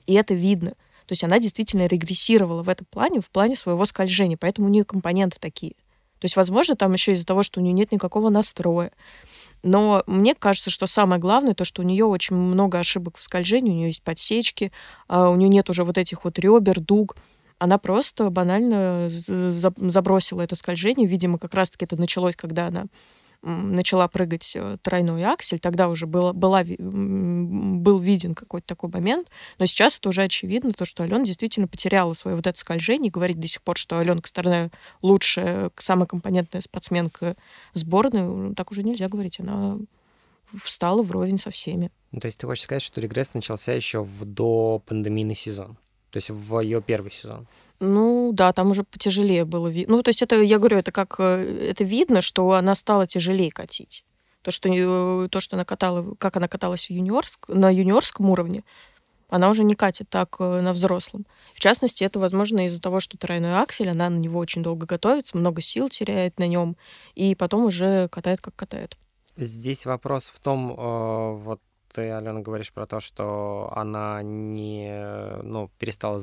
И 0.05 0.13
это 0.13 0.33
видно. 0.33 0.71
То 0.71 1.11
есть 1.11 1.23
она 1.23 1.39
действительно 1.39 1.85
регрессировала 1.87 2.63
в 2.63 2.69
этом 2.69 2.87
плане, 2.89 3.21
в 3.21 3.29
плане 3.29 3.55
своего 3.55 3.85
скольжения, 3.85 4.37
поэтому 4.37 4.67
у 4.67 4.71
нее 4.71 4.85
компоненты 4.85 5.37
такие. 5.39 5.73
То 6.19 6.25
есть, 6.25 6.35
возможно, 6.35 6.75
там 6.75 6.93
еще 6.93 7.13
из-за 7.13 7.25
того, 7.25 7.43
что 7.43 7.59
у 7.59 7.63
нее 7.63 7.73
нет 7.73 7.91
никакого 7.91 8.29
настроя. 8.29 8.91
Но 9.61 10.03
мне 10.07 10.33
кажется, 10.33 10.69
что 10.69 10.87
самое 10.87 11.19
главное, 11.19 11.53
то, 11.53 11.65
что 11.65 11.81
у 11.81 11.85
нее 11.85 12.05
очень 12.05 12.35
много 12.35 12.79
ошибок 12.79 13.17
в 13.17 13.23
скольжении, 13.23 13.71
у 13.71 13.75
нее 13.75 13.87
есть 13.87 14.03
подсечки, 14.03 14.71
а 15.07 15.29
у 15.29 15.35
нее 15.35 15.49
нет 15.49 15.69
уже 15.69 15.83
вот 15.83 15.97
этих 15.97 16.23
вот 16.23 16.39
ребер, 16.39 16.79
дуг. 16.79 17.17
Она 17.65 17.79
просто 17.79 18.29
банально 18.29 19.09
забросила 19.09 20.41
это 20.41 20.55
скольжение. 20.55 21.07
Видимо, 21.07 21.39
как 21.39 21.55
раз-таки 21.55 21.85
это 21.85 21.99
началось, 21.99 22.35
когда 22.35 22.67
она 22.67 22.85
начала 23.41 24.07
прыгать 24.07 24.55
э, 24.55 24.77
тройной 24.83 25.23
аксель. 25.23 25.59
Тогда 25.59 25.89
уже 25.89 26.05
было, 26.05 26.31
была, 26.31 26.63
был 26.63 27.99
виден 27.99 28.35
какой-то 28.35 28.67
такой 28.67 28.89
момент. 28.89 29.29
Но 29.57 29.65
сейчас 29.65 29.97
это 29.97 30.09
уже 30.09 30.23
очевидно, 30.23 30.73
то, 30.73 30.85
что 30.85 31.03
Алена 31.03 31.25
действительно 31.25 31.67
потеряла 31.67 32.13
свое 32.13 32.35
вот 32.37 32.45
это 32.45 32.57
скольжение. 32.57 33.09
И 33.09 33.11
говорить 33.11 33.39
до 33.39 33.47
сих 33.47 33.63
пор, 33.63 33.77
что 33.77 33.97
Аленка 33.97 34.27
Старная 34.27 34.71
лучшая, 35.01 35.71
самая 35.77 36.05
компонентная 36.05 36.61
спортсменка 36.61 37.35
сборной, 37.73 38.21
ну, 38.21 38.53
так 38.53 38.69
уже 38.71 38.83
нельзя 38.83 39.09
говорить. 39.09 39.39
Она 39.39 39.77
встала 40.53 41.01
вровень 41.01 41.39
со 41.39 41.49
всеми. 41.49 41.91
Ну, 42.11 42.19
то 42.19 42.27
есть 42.27 42.37
ты 42.37 42.45
хочешь 42.45 42.63
сказать, 42.63 42.83
что 42.83 43.01
регресс 43.01 43.33
начался 43.33 43.73
еще 43.73 44.03
в 44.03 44.23
допандемийный 44.25 45.35
сезон? 45.35 45.77
То 46.15 46.19
есть 46.19 46.29
в 46.29 46.61
ее 46.61 46.81
первый 46.81 47.11
сезон? 47.11 47.45
Ну 47.81 48.31
да, 48.31 48.53
там 48.53 48.71
уже 48.71 48.85
потяжелее 48.85 49.43
было 49.43 49.67
видно. 49.67 49.97
Ну, 49.97 50.01
то 50.01 50.07
есть 50.07 50.21
это, 50.21 50.41
я 50.41 50.59
говорю, 50.59 50.77
это 50.77 50.93
как 50.93 51.15
э, 51.19 51.67
это 51.71 51.83
видно, 51.83 52.21
что 52.21 52.53
она 52.53 52.73
стала 52.73 53.05
тяжелее 53.05 53.51
катить. 53.51 54.05
То, 54.41 54.49
что, 54.49 54.69
э, 54.69 55.27
то, 55.27 55.41
что 55.41 55.57
она 55.57 55.65
катала, 55.65 56.15
как 56.15 56.37
она 56.37 56.47
каталась 56.47 56.85
в 56.85 56.89
юниорск, 56.89 57.49
на 57.49 57.69
юниорском 57.69 58.29
уровне, 58.29 58.63
она 59.27 59.49
уже 59.49 59.65
не 59.65 59.75
катит 59.75 60.07
так 60.07 60.37
э, 60.39 60.61
на 60.61 60.71
взрослом. 60.71 61.25
В 61.53 61.59
частности, 61.59 62.05
это, 62.05 62.17
возможно, 62.17 62.65
из-за 62.67 62.81
того, 62.81 63.01
что 63.01 63.17
тройной 63.17 63.57
аксель, 63.59 63.89
она 63.89 64.09
на 64.09 64.17
него 64.17 64.39
очень 64.39 64.63
долго 64.63 64.85
готовится, 64.85 65.37
много 65.37 65.59
сил 65.59 65.89
теряет 65.89 66.39
на 66.39 66.47
нем, 66.47 66.77
и 67.15 67.35
потом 67.35 67.65
уже 67.65 68.07
катает, 68.07 68.39
как 68.39 68.55
катает. 68.55 68.97
Здесь 69.35 69.85
вопрос 69.85 70.31
в 70.33 70.39
том, 70.39 71.41
вот 71.43 71.59
ты, 71.95 72.11
Алена, 72.11 72.41
говоришь 72.41 72.73
про 72.73 72.85
то, 72.85 72.99
что 72.99 73.71
она 73.73 74.21
не, 74.21 74.93
ну, 75.43 75.69
перестала, 75.79 76.21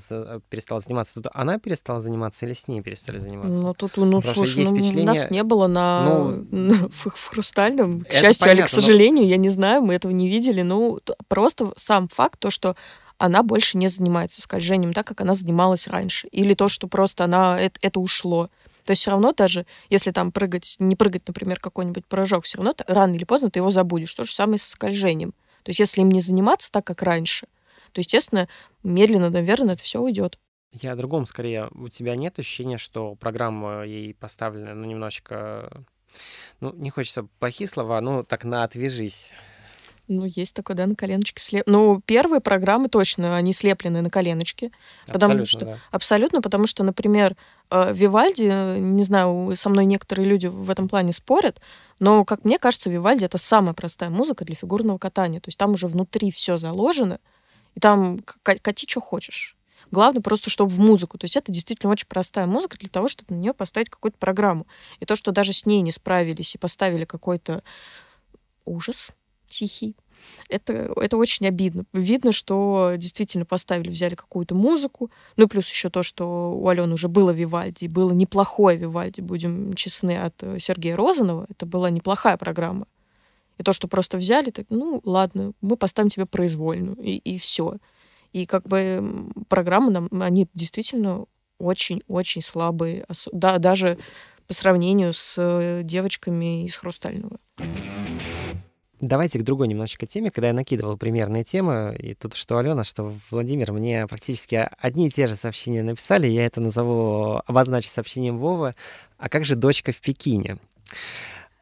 перестала 0.51 0.81
заниматься. 0.81 1.15
Тут 1.15 1.29
она 1.33 1.59
перестала 1.59 2.03
заниматься 2.03 2.45
или 2.45 2.53
с 2.53 2.69
ней 2.69 2.83
перестали 2.83 3.19
заниматься? 3.21 3.59
Ну, 3.63 3.73
тут, 3.73 3.97
ну, 3.97 4.21
Просто 4.21 4.35
слушай, 4.35 4.59
есть 4.61 4.71
ну, 4.71 4.77
впечатление- 4.77 5.07
нас 5.07 5.31
не 5.31 5.43
было 5.43 5.67
на, 5.69 6.05
Ну, 6.51 6.89
в, 6.91 7.09
в 7.15 7.29
хрустальном. 7.29 8.03
К 8.03 8.13
счастью, 8.13 8.49
или 8.49 8.57
к 8.57 8.59
понятно, 8.59 8.77
но- 8.77 8.83
сожалению, 8.83 9.27
я 9.27 9.39
не 9.39 9.49
знаю, 9.49 9.81
мы 9.83 9.95
этого 9.95 10.13
не 10.13 10.29
видели. 10.29 10.61
Ну, 10.61 11.01
просто 11.29 11.73
сам 11.77 12.09
факт, 12.09 12.39
то, 12.39 12.51
что 12.51 12.77
она 13.17 13.43
больше 13.43 13.79
не 13.79 13.89
занимается 13.89 14.43
скольжением 14.43 14.93
так, 14.93 15.07
как 15.07 15.23
она 15.23 15.33
занималась 15.33 15.89
раньше. 15.89 16.29
Или 16.29 16.53
то, 16.55 16.69
что 16.69 16.87
просто 16.87 17.25
она, 17.25 17.59
это, 17.59 17.79
это 17.81 17.99
ушло. 17.99 18.51
То 18.85 18.91
есть 18.91 19.03
все 19.03 19.13
равно 19.13 19.33
даже, 19.33 19.65
если 19.89 20.11
там 20.11 20.33
прыгать, 20.33 20.77
не 20.81 20.97
прыгать, 20.97 21.23
например, 21.27 21.61
какой-нибудь 21.61 22.05
прыжок, 22.05 22.45
все 22.45 22.59
равно 22.59 22.75
рано 22.87 23.15
или 23.15 23.25
поздно 23.25 23.49
ты 23.51 23.61
его 23.61 23.71
забудешь. 23.71 24.13
То 24.13 24.25
же 24.25 24.33
самое 24.33 24.59
со 24.59 24.71
скольжением. 24.71 25.33
То 25.63 25.71
есть 25.71 25.81
если 25.81 26.01
им 26.01 26.11
не 26.11 26.21
заниматься 26.21 26.71
так, 26.71 26.85
как 26.85 27.03
раньше, 27.03 27.47
то, 27.93 28.01
естественно, 28.01 28.49
медленно, 28.83 29.31
наверное, 29.31 29.75
это 29.75 29.83
все 29.83 30.01
уйдет. 30.01 30.39
Я 30.73 30.93
о 30.93 30.97
другом 30.97 31.27
скорее. 31.27 31.69
У 31.73 31.89
тебя 31.89 32.17
нет 32.17 32.39
ощущения, 32.39 32.79
что 32.79 33.15
программа 33.15 33.83
ей 33.85 34.15
поставлена, 34.15 34.75
ну, 34.75 34.87
немножечко... 34.87 35.85
Ну, 36.61 36.73
не 36.75 36.91
хочется 36.91 37.27
плохие 37.39 37.69
слова, 37.69 38.01
ну, 38.01 38.25
так 38.25 38.45
на 38.45 38.65
«отвяжись». 38.65 39.33
Ну, 40.09 40.25
есть 40.25 40.55
такое, 40.55 40.77
да, 40.77 40.87
на 40.87 40.95
коленочке 40.95 41.41
слеп. 41.41 41.65
Ну, 41.67 42.01
первые 42.05 42.41
программы 42.41 42.89
точно, 42.89 43.37
они 43.37 43.53
слеплены 43.53 44.03
на 44.03 44.11
коленочке. 44.11 44.71
Потому 45.07 45.35
Абсолютно, 45.35 45.47
что- 45.47 45.67
да. 45.67 45.79
Абсолютно, 45.91 46.43
потому 46.43 46.67
что, 46.67 46.83
например, 46.83 47.37
э, 47.71 47.93
Вивальди, 47.95 48.79
не 48.79 49.05
знаю, 49.05 49.53
со 49.55 49.69
мной 49.69 49.85
некоторые 49.85 50.27
люди 50.27 50.47
в 50.47 50.71
этом 50.71 50.89
плане 50.89 51.13
спорят, 51.13 51.61
но, 52.01 52.25
как 52.25 52.45
мне 52.45 52.59
кажется, 52.59 52.91
Вивальди— 52.91 53.25
это 53.27 53.39
самая 53.39 53.75
простая 53.75 54.11
музыка 54.11 54.45
для 54.45 54.57
фигурного 54.57 54.99
катания. 54.99 55.41
То 55.41 55.49
есть 55.49 55.59
там 55.59 55.73
уже 55.73 55.87
внутри 55.87 56.31
все 56.31 56.57
заложено, 56.57 57.19
и 57.75 57.81
там 57.81 58.21
кати, 58.43 58.87
что 58.89 59.01
хочешь. 59.01 59.57
Главное 59.91 60.23
просто, 60.23 60.51
чтобы 60.51 60.71
в 60.73 60.81
музыку. 60.81 61.19
То 61.19 61.25
есть 61.27 61.37
это 61.37 61.53
действительно 61.53 61.93
очень 61.93 62.07
простая 62.07 62.47
музыка 62.47 62.77
для 62.79 62.89
того, 62.89 63.09
чтобы 63.09 63.35
на 63.35 63.39
нее 63.39 63.55
поставить 63.55 63.91
какую-то 63.91 64.19
программу. 64.19 64.67
И 65.01 65.07
то, 65.07 65.17
что 65.17 65.33
даже 65.33 65.53
с 65.53 65.67
ней 65.67 65.81
не 65.81 65.93
справились 65.93 66.55
и 66.55 66.59
поставили 66.59 67.05
какой-то 67.05 67.63
ужас 68.65 69.11
тихий, 69.53 69.95
это, 70.49 70.93
это 70.97 71.17
очень 71.17 71.47
обидно. 71.47 71.85
Видно, 71.93 72.33
что 72.33 72.95
действительно 72.97 73.45
поставили, 73.45 73.91
взяли 73.91 74.15
какую-то 74.15 74.55
музыку. 74.55 75.11
Ну 75.37 75.45
и 75.45 75.49
плюс 75.49 75.69
еще 75.69 75.91
то, 75.91 76.03
что 76.03 76.55
у 76.55 76.69
Алены 76.69 76.95
уже 76.95 77.09
было 77.09 77.31
Вивальди, 77.31 77.87
было 77.87 78.13
неплохое 78.13 78.77
Вивальди, 78.77 79.21
будем 79.21 79.75
честны, 79.75 80.19
от 80.19 80.35
э, 80.43 80.59
Сергея 80.59 80.97
Розанова. 80.97 81.47
Это 81.49 81.67
была 81.67 81.91
неплохая 81.91 82.37
программа. 82.37 82.87
И 83.59 83.63
то, 83.63 83.73
что 83.73 83.89
просто 83.89 84.17
взяли, 84.17 84.51
так, 84.51 84.67
ну 84.71 85.01
ладно, 85.05 85.53
мы 85.61 85.77
поставим 85.77 86.11
тебе 86.11 86.27
произвольную, 86.27 86.97
и, 86.97 87.17
и 87.17 87.39
все. 87.39 87.77
И 88.33 88.47
как 88.47 88.67
бы 88.67 89.31
программы 89.49 89.91
нам, 89.91 90.09
они 90.23 90.49
действительно 90.55 91.27
очень-очень 91.59 92.43
слабые, 92.43 93.07
да, 93.31 93.59
даже 93.59 93.99
по 94.49 94.55
сравнению 94.55 95.13
с 95.13 95.37
э, 95.39 95.83
девочками 95.85 96.65
из 96.65 96.75
«Хрустального». 96.77 97.39
Давайте 99.03 99.41
к 99.41 99.43
другой 99.43 99.67
немножечко 99.67 100.07
теме. 100.07 100.31
Когда 100.31 100.49
я 100.49 100.55
накидывал 100.55 100.97
примерные 100.97 101.43
темы, 101.43 101.97
и 101.99 102.15
тут 102.15 102.35
что 102.35 102.59
Алена, 102.59 102.85
что 102.85 103.13
Владимир, 103.33 103.73
мне 103.73 104.07
практически 104.07 104.69
одни 104.79 105.09
и 105.09 105.11
те 105.11 105.27
же 105.27 105.35
сообщения 105.35 105.83
написали. 105.83 106.29
Я 106.29 106.47
это 106.47 106.61
назову, 106.61 107.43
обозначу 107.45 107.89
сообщением 107.89 108.39
Вовы. 108.39 108.71
А 109.19 109.29
как 109.29 109.45
же 109.45 109.57
дочка 109.57 109.91
в 109.91 110.01
Пекине? 110.01 110.59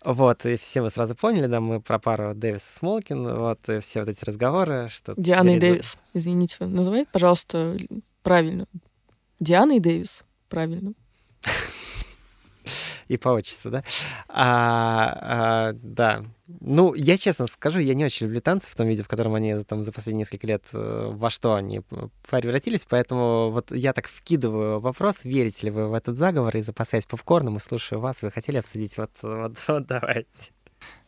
Вот, 0.05 0.45
и 0.45 0.57
все 0.57 0.82
мы 0.82 0.91
сразу 0.91 1.14
поняли, 1.14 1.47
да, 1.47 1.61
мы 1.61 1.80
про 1.80 1.99
пару 1.99 2.34
Дэвис 2.34 2.62
Смолкин, 2.62 3.36
вот, 3.36 3.66
и 3.68 3.80
все 3.80 4.01
вот 4.01 4.09
эти 4.09 4.24
разговоры, 4.24 4.88
что... 4.91 5.12
Диана 5.16 5.51
и 5.51 5.59
Дэвис, 5.59 5.99
извините, 6.14 6.64
называй, 6.64 7.07
пожалуйста, 7.11 7.76
правильно. 8.22 8.66
Диана 9.41 9.76
и 9.76 9.80
Дэвис, 9.80 10.24
правильно. 10.49 10.95
И 13.11 13.16
по 13.16 13.30
отчеству, 13.30 13.72
да? 13.72 13.82
А, 14.28 15.18
а, 15.20 15.72
да. 15.82 16.22
Ну, 16.61 16.94
я 16.94 17.18
честно 17.18 17.48
скажу, 17.48 17.80
я 17.80 17.94
не 17.94 18.04
очень 18.04 18.26
люблю 18.26 18.40
танцы 18.40 18.70
в 18.70 18.76
том 18.76 18.86
виде, 18.86 19.02
в 19.02 19.08
котором 19.08 19.34
они 19.34 19.58
там 19.64 19.82
за 19.82 19.90
последние 19.90 20.20
несколько 20.20 20.46
лет 20.46 20.62
э, 20.72 21.11
во 21.12 21.28
что 21.28 21.54
они 21.54 21.80
превратились, 22.30 22.86
поэтому 22.88 23.50
вот 23.50 23.72
я 23.72 23.92
так 23.94 24.06
вкидываю 24.06 24.78
вопрос, 24.78 25.24
верите 25.24 25.66
ли 25.66 25.70
вы 25.72 25.88
в 25.88 25.94
этот 25.94 26.16
заговор, 26.16 26.56
и 26.56 26.62
запасаясь 26.62 27.04
попкорном, 27.04 27.56
и 27.56 27.61
слушаю 27.61 28.00
вас, 28.00 28.22
вы 28.22 28.30
хотели 28.30 28.58
обсудить? 28.58 28.96
Вот, 28.96 29.11
вот, 29.22 29.56
вот 29.66 29.86
давайте. 29.88 30.52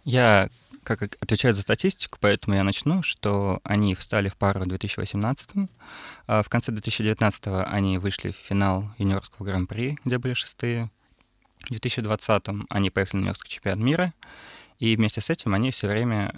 Я 0.02 0.50
как 0.82 1.02
отвечаю 1.02 1.54
за 1.54 1.62
статистику, 1.62 2.18
поэтому 2.20 2.56
я 2.56 2.64
начну, 2.64 3.04
что 3.04 3.60
они 3.62 3.94
встали 3.94 4.28
в 4.28 4.36
пару 4.36 4.62
в 4.62 4.66
2018 4.66 5.50
а 6.26 6.42
в 6.42 6.48
конце 6.48 6.72
2019 6.72 7.44
они 7.66 7.98
вышли 7.98 8.32
в 8.32 8.36
финал 8.36 8.90
юниорского 8.98 9.46
гран-при, 9.46 9.96
где 10.04 10.18
были 10.18 10.34
шестые. 10.34 10.90
В 11.64 11.70
2020 11.70 12.46
они 12.70 12.90
поехали 12.90 13.20
на 13.20 13.24
юниорский 13.24 13.50
чемпионат 13.50 13.78
мира, 13.84 14.14
и 14.78 14.96
вместе 14.96 15.20
с 15.20 15.30
этим 15.30 15.54
они 15.54 15.70
все 15.70 15.88
время 15.88 16.32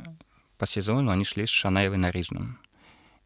по 0.59 0.67
сезону 0.67 1.11
они 1.11 1.25
шли 1.25 1.47
с 1.47 1.51
Шанаевой 1.51 1.97
на 1.97 2.11
Рижном, 2.11 2.59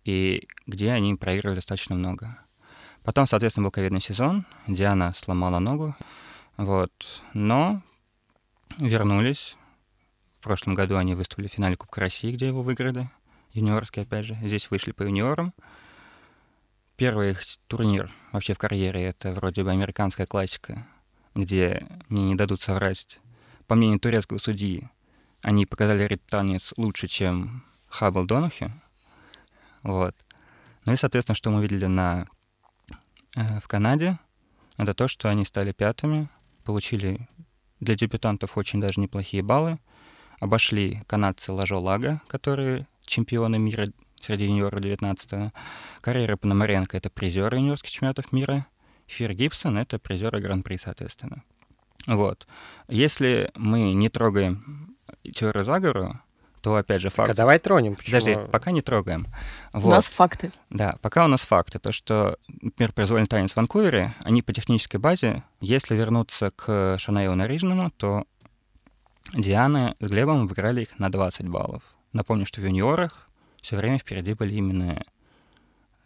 и 0.05 0.49
где 0.67 0.93
они 0.93 1.15
проигрывали 1.17 1.57
достаточно 1.57 1.97
много. 1.97 2.39
Потом, 3.03 3.27
соответственно, 3.27 3.65
был 3.65 3.71
ковидный 3.71 4.01
сезон, 4.01 4.45
Диана 4.67 5.13
сломала 5.17 5.59
ногу, 5.59 5.97
вот, 6.57 7.23
но 7.35 7.83
вернулись. 8.79 9.57
В 10.39 10.43
прошлом 10.43 10.75
году 10.75 10.97
они 10.97 11.15
выступили 11.15 11.49
в 11.49 11.53
финале 11.53 11.77
Кубка 11.77 12.01
России, 12.01 12.33
где 12.33 12.47
его 12.47 12.63
выиграли, 12.63 13.11
юниорский, 13.53 14.03
опять 14.03 14.25
же. 14.25 14.35
Здесь 14.43 14.71
вышли 14.71 14.93
по 14.93 15.03
юниорам. 15.03 15.53
Первый 16.97 17.31
их 17.31 17.43
турнир 17.67 18.11
вообще 18.33 18.55
в 18.55 18.59
карьере— 18.59 19.03
это 19.05 19.33
вроде 19.33 19.65
бы 19.65 19.71
американская 19.71 20.27
классика, 20.27 20.87
где 21.39 21.87
мне 22.09 22.25
не 22.25 22.35
дадут 22.35 22.61
соврать. 22.61 23.21
По 23.67 23.75
мнению 23.75 24.01
турецкого 24.01 24.39
судьи, 24.39 24.89
они 25.43 25.67
показали 25.67 26.05
ританец 26.05 26.75
лучше, 26.77 27.07
чем 27.07 27.65
Хаббл 27.89 28.25
Донахи. 28.25 28.73
Вот. 29.83 30.15
Ну 30.85 30.93
и, 30.93 30.97
соответственно, 30.97 31.37
что 31.37 31.51
мы 31.51 31.63
видели 31.63 31.87
на, 31.87 32.27
э, 33.37 33.61
в 33.61 33.69
Канаде, 33.69 34.19
это 34.77 34.95
то, 34.95 35.07
что 35.07 35.29
они 35.29 35.45
стали 35.45 35.73
пятыми, 35.73 36.29
получили 36.65 37.29
для 37.81 37.95
дебютантов 37.95 38.59
очень 38.59 38.81
даже 38.81 39.01
неплохие 39.01 39.43
баллы, 39.43 39.79
обошли 40.41 41.03
канадцы 41.07 41.53
Лажо 41.53 41.79
Лага, 41.79 42.21
которые 42.27 42.87
чемпионы 43.05 43.59
мира 43.59 43.87
среди 44.21 44.47
юниоров 44.47 44.81
19-го, 44.81 45.53
Карьера 46.01 46.37
Пономаренко— 46.37 46.97
это 46.99 47.11
призеры 47.11 47.59
юниорских 47.59 47.91
чемпионатов 47.91 48.33
мира, 48.33 48.67
Фир 49.09 49.33
Гибсон— 49.33 49.79
это 49.79 49.99
призеры 49.99 50.41
Гран-при, 50.41 50.77
соответственно. 50.77 51.43
Вот. 52.07 52.47
Если 52.89 53.51
мы 53.57 53.93
не 53.95 54.09
трогаем 54.09 54.97
теорию 55.23 55.65
заговора, 55.65 56.23
то 56.61 56.77
опять 56.77 57.01
же 57.01 57.09
факт. 57.09 57.29
Так, 57.29 57.35
а 57.35 57.37
давай 57.37 57.59
тронем. 57.59 57.97
Почему? 57.97 58.19
Подожди, 58.19 58.51
пока 58.53 58.71
не 58.71 58.83
трогаем. 58.83 59.27
Вот. 59.73 59.89
У 59.89 59.91
нас 59.91 60.09
факты. 60.09 60.53
Да, 60.71 60.97
пока 61.01 61.25
у 61.25 61.29
нас 61.29 61.41
факты. 61.41 61.79
То, 61.79 61.91
что, 61.91 62.39
например, 62.49 62.93
произвольный 62.93 63.27
танец 63.27 63.53
в 63.53 63.57
Ванкувере, 63.57 64.15
они 64.25 64.43
по 64.43 64.53
технической 64.53 65.01
базе, 65.01 65.43
если 65.61 65.95
вернуться 65.95 66.51
к 66.51 66.99
Шанаеву 66.99 67.35
Нарижному, 67.35 67.91
то 67.91 68.25
Диана 69.33 69.95
с 70.01 70.11
Глебом 70.11 70.43
обыграли 70.43 70.83
их 70.83 70.99
на 70.99 71.11
20 71.11 71.49
баллов. 71.49 71.83
Напомню, 72.13 72.45
что 72.45 72.61
в 72.61 72.65
юниорах 72.65 73.29
все 73.63 73.77
время 73.77 73.99
впереди 73.99 74.35
были 74.35 74.55
именно 74.55 75.03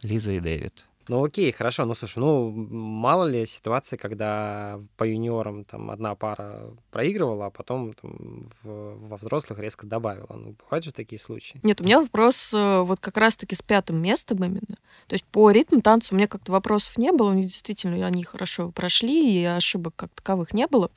Лиза 0.01 0.31
и 0.31 0.39
Дэвид. 0.39 0.87
Ну 1.09 1.23
окей, 1.23 1.51
хорошо, 1.51 1.85
ну 1.85 1.95
слушай, 1.95 2.19
ну 2.19 2.49
мало 2.51 3.27
ли 3.27 3.45
ситуации, 3.45 3.97
когда 3.97 4.79
по 4.95 5.03
юниорам 5.03 5.65
там 5.65 5.91
одна 5.91 6.15
пара 6.15 6.71
проигрывала, 6.91 7.47
а 7.47 7.49
потом 7.49 7.93
там, 7.93 8.45
в, 8.63 8.95
во 9.09 9.17
взрослых 9.17 9.59
резко 9.59 9.85
добавила. 9.85 10.33
Ну 10.33 10.55
бывают 10.63 10.85
же 10.85 10.93
такие 10.93 11.19
случаи. 11.19 11.59
Нет, 11.63 11.81
у 11.81 11.83
меня 11.83 11.99
вопрос 11.99 12.53
э, 12.53 12.81
вот 12.81 12.99
как 13.01 13.17
раз-таки 13.17 13.55
с 13.55 13.61
пятым 13.61 14.01
местом 14.01 14.37
именно. 14.37 14.77
То 15.07 15.13
есть 15.13 15.25
по 15.25 15.51
ритму 15.51 15.81
танца 15.81 16.13
у 16.13 16.17
меня 16.17 16.27
как-то 16.27 16.51
вопросов 16.53 16.97
не 16.97 17.11
было, 17.11 17.31
у 17.31 17.33
них 17.33 17.47
действительно 17.47 18.05
они 18.05 18.23
хорошо 18.23 18.71
прошли, 18.71 19.41
и 19.41 19.43
ошибок 19.43 19.93
как 19.95 20.11
таковых 20.13 20.53
не 20.53 20.67
было. 20.67 20.89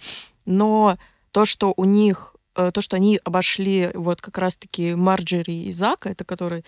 Но 0.44 0.98
то, 1.32 1.44
что 1.44 1.74
у 1.76 1.84
них 1.84 2.36
э, 2.54 2.70
то, 2.72 2.80
что 2.80 2.94
они 2.94 3.20
обошли 3.24 3.90
вот 3.94 4.20
как 4.20 4.38
раз-таки 4.38 4.94
Марджери 4.94 5.52
и 5.52 5.72
Зака, 5.72 6.10
это 6.10 6.24
которые 6.24 6.62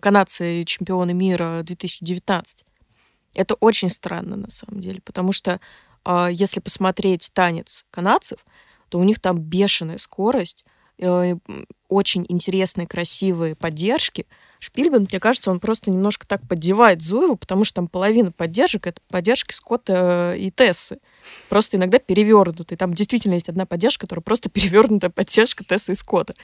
канадцы 0.00 0.64
чемпионы 0.64 1.14
мира 1.14 1.62
2019, 1.62 2.66
это 3.34 3.54
очень 3.54 3.88
странно 3.88 4.36
на 4.36 4.50
самом 4.50 4.80
деле, 4.80 5.00
потому 5.02 5.32
что 5.32 5.60
э, 6.04 6.28
если 6.32 6.60
посмотреть 6.60 7.30
танец 7.32 7.84
канадцев, 7.90 8.38
то 8.88 8.98
у 8.98 9.04
них 9.04 9.20
там 9.20 9.38
бешеная 9.38 9.98
скорость, 9.98 10.64
э, 10.98 11.36
очень 11.88 12.24
интересные, 12.28 12.86
красивые 12.86 13.54
поддержки. 13.54 14.26
Шпильбен, 14.58 15.06
мне 15.10 15.18
кажется, 15.18 15.50
он 15.50 15.60
просто 15.60 15.90
немножко 15.90 16.26
так 16.26 16.46
поддевает 16.46 17.02
Зуеву, 17.02 17.36
потому 17.36 17.64
что 17.64 17.76
там 17.76 17.88
половина 17.88 18.30
поддержек— 18.32 18.86
это 18.88 19.00
поддержки 19.08 19.52
Скотта 19.52 20.34
и 20.36 20.50
Тессы. 20.50 20.98
Просто 21.48 21.76
иногда 21.76 21.98
перевернутые. 21.98 22.78
Там 22.78 22.94
действительно 22.94 23.34
есть 23.34 23.48
одна 23.48 23.66
поддержка, 23.66 24.02
которая 24.06 24.22
просто 24.22 24.48
перевернутая 24.50 25.10
поддержка 25.10 25.64
Тессы 25.64 25.92
и 25.92 25.96
Скотта. 25.96 26.34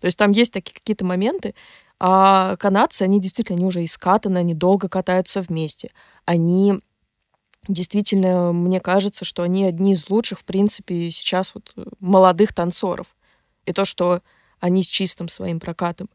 То 0.00 0.06
есть 0.06 0.18
там 0.18 0.32
есть 0.32 0.52
такие 0.52 0.74
какие-то 0.74 1.04
моменты. 1.04 1.54
А 2.00 2.56
канадцы, 2.56 3.02
они 3.02 3.20
действительно, 3.20 3.58
они 3.58 3.66
уже 3.66 3.84
искатаны, 3.84 4.38
они 4.38 4.54
долго 4.54 4.88
катаются 4.88 5.42
вместе 5.42 5.90
они 6.30 6.78
действительно, 7.66 8.52
мне 8.52 8.80
кажется, 8.80 9.24
что 9.24 9.42
они 9.42 9.64
одни 9.64 9.94
из 9.94 10.08
лучших, 10.08 10.38
в 10.38 10.44
принципе, 10.44 11.10
сейчас 11.10 11.54
вот 11.56 11.72
э, 11.76 11.84
молодых 11.98 12.52
танцоров. 12.52 13.08
И 13.66 13.72
то, 13.72 13.84
что 13.84 14.22
они 14.60 14.84
с 14.84 14.86
чистым 14.86 15.28
своим 15.28 15.58
прокатом 15.58 16.08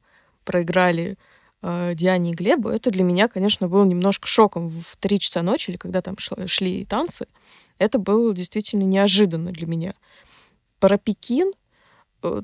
проиграли 0.45 1.17
э, 1.61 1.91
Диане 1.95 2.31
и 2.31 2.33
Глебу, 2.33 2.69
это 2.69 2.91
для 2.91 3.03
меня, 3.03 3.27
конечно, 3.27 3.67
было 3.67 3.83
немножко 3.83 4.25
шоком 4.25 4.69
в 4.69 4.95
три 5.01 5.19
часа 5.19 5.43
ночи, 5.43 5.71
или 5.71 5.77
когда 5.77 6.01
там 6.01 6.17
шли, 6.17 6.47
шли 6.47 6.86
танцы. 6.86 7.27
Это 7.77 7.99
было 7.99 8.33
действительно 8.33 8.83
неожиданно 8.83 9.51
для 9.51 9.67
меня. 9.67 9.93
Про 10.79 10.97
Пекин 10.97 11.51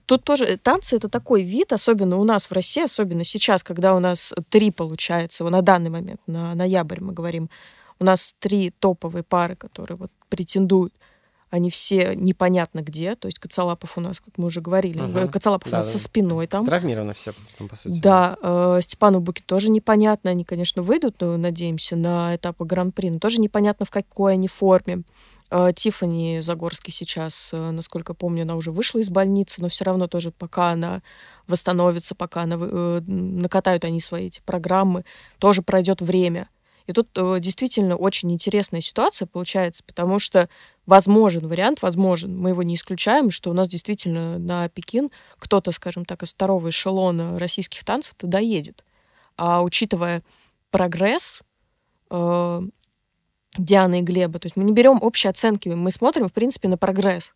Тут 0.06 0.24
тоже 0.24 0.46
э, 0.46 0.58
танцы 0.58 0.96
это 0.96 1.10
такой 1.10 1.44
вид, 1.44 1.74
особенно 1.74 2.18
у 2.18 2.24
нас 2.24 2.48
в 2.48 2.52
России, 2.52 2.84
особенно 2.84 3.24
сейчас, 3.24 3.64
когда 3.64 3.96
у 3.96 4.00
нас 4.00 4.34
три 4.50 4.72
получается, 4.72 5.44
на 5.44 5.62
данный 5.62 5.90
момент, 5.90 6.22
на 6.28 6.56
ноябрь 6.56 7.00
мы 7.02 7.14
говорим, 7.14 7.50
у 8.00 8.04
нас 8.04 8.36
три 8.40 8.72
топовые 8.72 9.24
пары, 9.24 9.56
которые 9.56 9.98
вот 9.98 10.12
претендуют. 10.30 10.94
Они 11.52 11.70
все 11.70 12.16
непонятно 12.16 12.80
где. 12.80 13.16
То 13.16 13.28
есть 13.28 13.38
Коцалапов 13.38 13.98
у 13.98 14.02
нас, 14.02 14.22
как 14.22 14.38
мы 14.38 14.46
уже 14.46 14.62
говорили, 14.62 15.02
угу. 15.02 15.30
Коцалапов 15.30 15.70
да, 15.70 15.78
у 15.78 15.80
нас 15.80 15.86
да. 15.86 15.92
со 15.92 16.04
спиной 16.04 16.48
там. 16.48 16.66
Травмировано 16.66 17.14
все, 17.14 17.34
по 17.70 17.76
сути. 17.76 18.00
Да, 18.00 18.38
э, 18.42 18.80
Степану 18.82 19.20
Букин 19.20 19.44
тоже 19.46 19.70
непонятно. 19.70 20.32
Они, 20.32 20.46
конечно, 20.46 20.82
выйдут, 20.82 21.18
но, 21.20 21.36
надеемся, 21.36 21.98
на 21.98 22.36
этапы 22.36 22.64
Гран-при, 22.64 23.10
но 23.10 23.20
тоже 23.20 23.42
непонятно, 23.42 23.86
в 23.86 23.92
какой 23.92 24.34
они 24.34 24.48
форме. 24.48 25.04
Э, 25.52 25.72
Тифани 25.76 26.40
Загорский 26.40 26.94
сейчас, 26.94 27.52
э, 27.54 27.72
насколько 27.72 28.14
помню, 28.14 28.44
она 28.44 28.56
уже 28.56 28.72
вышла 28.72 29.00
из 29.00 29.10
больницы, 29.10 29.62
но 29.62 29.68
все 29.68 29.84
равно 29.84 30.08
тоже 30.08 30.32
пока 30.32 30.72
она 30.72 31.02
восстановится, 31.48 32.16
пока 32.16 32.44
она, 32.44 32.58
э, 32.60 33.02
накатают 33.06 33.84
они 33.84 34.00
свои 34.00 34.28
эти 34.28 34.42
программы, 34.46 35.04
тоже 35.40 35.62
пройдет 35.62 36.02
время. 36.02 36.48
И 36.88 36.94
тут 36.94 37.10
э, 37.16 37.38
действительно 37.40 37.98
очень 37.98 38.32
интересная 38.32 38.80
ситуация 38.80 39.26
получается, 39.26 39.84
потому 39.86 40.20
что 40.20 40.48
возможен 40.86 41.46
вариант, 41.48 41.82
возможен, 41.82 42.38
мы 42.38 42.50
его 42.52 42.64
не 42.64 42.76
исключаем, 42.76 43.30
что 43.30 43.50
у 43.50 43.54
нас 43.54 43.68
действительно 43.68 44.40
на 44.40 44.70
Пекин 44.70 45.12
кто-то, 45.38 45.74
скажем 45.74 46.06
так, 46.06 46.24
из 46.24 46.30
второго 46.30 46.70
эшелона 46.70 47.38
российских 47.38 47.84
танцев 47.84 48.14
туда 48.16 48.40
едет. 48.40 48.86
А 49.36 49.62
учитывая 49.62 50.24
прогресс 50.72 51.42
Дианы 53.58 54.00
и 54.00 54.02
Глеба, 54.04 54.40
то 54.40 54.46
есть 54.46 54.56
мы 54.56 54.64
не 54.64 54.72
берем 54.72 55.00
общие 55.02 55.30
оценки, 55.30 55.68
мы 55.70 55.92
смотрим, 55.92 56.30
в 56.30 56.34
принципе, 56.34 56.68
на 56.68 56.78
прогресс. 56.78 57.34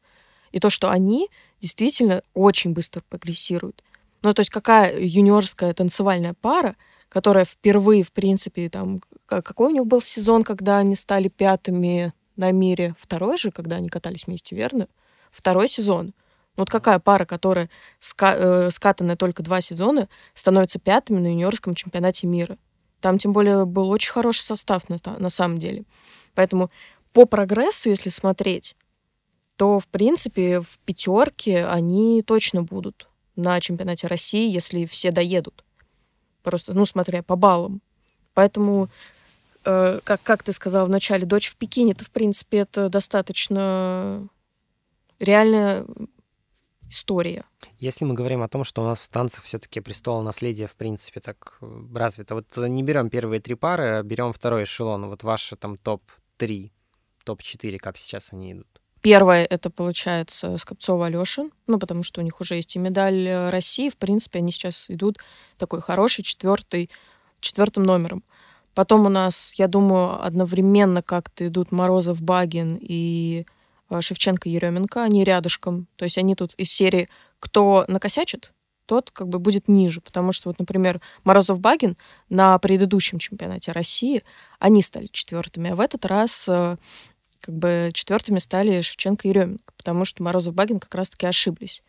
И 0.51 0.59
то, 0.59 0.69
что 0.69 0.89
они 0.89 1.29
действительно 1.59 2.21
очень 2.33 2.71
быстро 2.71 3.03
прогрессируют. 3.09 3.83
Ну, 4.21 4.33
то 4.33 4.39
есть 4.39 4.49
какая 4.49 4.97
юниорская 4.99 5.73
танцевальная 5.73 6.33
пара, 6.33 6.75
которая 7.09 7.45
впервые, 7.45 8.03
в 8.03 8.11
принципе, 8.11 8.69
там, 8.69 9.01
какой 9.27 9.67
у 9.67 9.73
них 9.73 9.85
был 9.85 10.01
сезон, 10.01 10.43
когда 10.43 10.77
они 10.77 10.95
стали 10.95 11.27
пятыми 11.27 12.13
на 12.35 12.51
мире? 12.51 12.95
Второй 12.99 13.37
же, 13.37 13.51
когда 13.51 13.75
они 13.75 13.89
катались 13.89 14.25
вместе, 14.25 14.55
верно? 14.55 14.87
Второй 15.31 15.67
сезон. 15.67 16.13
Ну, 16.57 16.61
вот 16.61 16.69
какая 16.69 16.99
пара, 16.99 17.25
которая 17.25 17.69
ска 17.99 18.35
э, 18.35 18.71
скатанная 18.71 19.17
только 19.17 19.43
два 19.43 19.59
сезона, 19.59 20.07
становится 20.33 20.79
пятыми 20.79 21.19
на 21.19 21.27
юниорском 21.27 21.75
чемпионате 21.75 22.27
мира? 22.27 22.57
Там, 23.05 23.19
тем 23.19 23.33
более, 23.33 23.65
был 23.65 23.91
очень 23.91 24.11
хороший 24.11 24.41
состав 24.41 24.89
на, 24.89 24.97
на 25.19 25.29
самом 25.29 25.59
деле. 25.59 25.83
Поэтому 26.33 26.71
по 27.13 27.27
прогрессу, 27.27 27.91
если 27.91 28.09
смотреть, 28.09 28.75
то, 29.57 29.79
в 29.79 29.85
принципе, 29.85 30.61
в 30.61 30.79
пятерке 30.85 31.67
они 31.67 32.23
точно 32.23 32.63
будут 32.63 33.07
на 33.35 33.61
чемпионате 33.61 34.07
России, 34.07 34.49
если 34.49 34.87
все 34.87 35.11
доедут. 35.11 35.63
Просто, 36.41 36.73
ну, 36.73 36.83
смотря 36.87 37.21
по 37.21 37.35
баллам. 37.35 37.79
Поэтому, 38.33 38.89
э, 39.65 39.99
как, 40.03 40.23
как 40.23 40.41
ты 40.41 40.51
сказал 40.51 40.87
вначале, 40.87 41.27
дочь 41.27 41.49
в 41.49 41.57
Пекине, 41.57 41.91
это, 41.91 42.05
в 42.05 42.09
принципе, 42.09 42.57
это 42.57 42.89
достаточно 42.89 44.27
реальная 45.19 45.85
история. 46.89 47.43
Если 47.77 48.05
мы 48.05 48.13
говорим 48.13 48.41
о 48.41 48.47
том, 48.47 48.63
что 48.63 48.83
у 48.83 48.85
нас 48.85 49.01
в 49.01 49.09
танцах 49.09 49.43
все-таки 49.43 49.81
престол 49.81 50.21
наследия, 50.21 50.67
в 50.67 50.75
принципе, 50.75 51.19
так 51.19 51.57
э, 51.61 51.85
развито. 51.93 52.35
Вот 52.35 52.57
не 52.57 52.83
берем 52.83 53.09
первые 53.09 53.41
три 53.41 53.55
пары, 53.55 53.97
а 53.97 54.03
берем 54.03 54.33
второй 54.33 54.63
эшелон. 54.63 55.07
Вот 55.07 55.23
ваши 55.23 55.55
там 55.55 55.77
топ-3, 55.77 56.71
топ-4, 57.23 57.77
как 57.77 57.97
сейчас 57.97 58.33
они 58.33 58.53
идут. 58.53 58.67
Первое 59.01 59.45
это 59.45 59.69
получается 59.69 60.57
Скопцова 60.57 61.05
Алешин, 61.05 61.51
ну, 61.67 61.77
потому 61.77 62.01
что 62.01 62.21
у 62.21 62.23
них 62.23 62.41
уже 62.41 62.55
есть 62.55 62.75
и 62.75 62.79
медаль 62.79 63.27
э, 63.27 63.49
России. 63.49 63.89
В 63.89 63.97
принципе, 63.97 64.39
они 64.39 64.51
сейчас 64.51 64.89
идут 64.89 65.19
такой 65.57 65.81
хороший 65.81 66.23
четвертый, 66.23 66.89
четвертым 67.39 67.83
номером. 67.83 68.23
Потом 68.73 69.05
у 69.05 69.09
нас, 69.09 69.53
я 69.55 69.67
думаю, 69.67 70.23
одновременно 70.23 71.01
как-то 71.01 71.47
идут 71.47 71.71
Морозов, 71.71 72.21
Багин 72.21 72.77
и 72.81 73.45
э, 73.89 74.01
Шевченко, 74.01 74.49
Еременко. 74.49 75.03
Они 75.03 75.23
рядышком. 75.23 75.87
То 75.95 76.05
есть 76.05 76.17
они 76.17 76.35
тут 76.35 76.53
из 76.55 76.71
серии 76.71 77.09
«Кто 77.39 77.85
накосячит?» 77.87 78.51
тот 78.85 79.11
как 79.11 79.27
бы 79.27 79.39
будет 79.39 79.67
ниже, 79.67 79.99
потому 79.99 80.31
что 80.31 80.49
вот, 80.49 80.59
например, 80.59 81.01
Морозов 81.23 81.59
Багин 81.59 81.97
на 82.29 82.57
предыдущем 82.59 83.17
чемпионате 83.17 83.71
России 83.71 84.23
они 84.59 84.83
стали 84.83 85.07
четвертыми, 85.11 85.71
а 85.71 85.75
в 85.75 85.79
этот 85.79 86.05
раз 86.05 86.45
э, 86.47 86.77
как 87.41 87.55
бы 87.55 87.89
четвертыми 87.93 88.39
стали 88.39 88.81
Шевченко 88.81 89.27
и 89.27 89.31
Ременко, 89.31 89.73
потому 89.77 90.05
что 90.05 90.23
Морозов 90.23 90.53
Багин 90.53 90.79
как 90.79 90.93
раз-таки 90.95 91.25
ошиблись. 91.25 91.83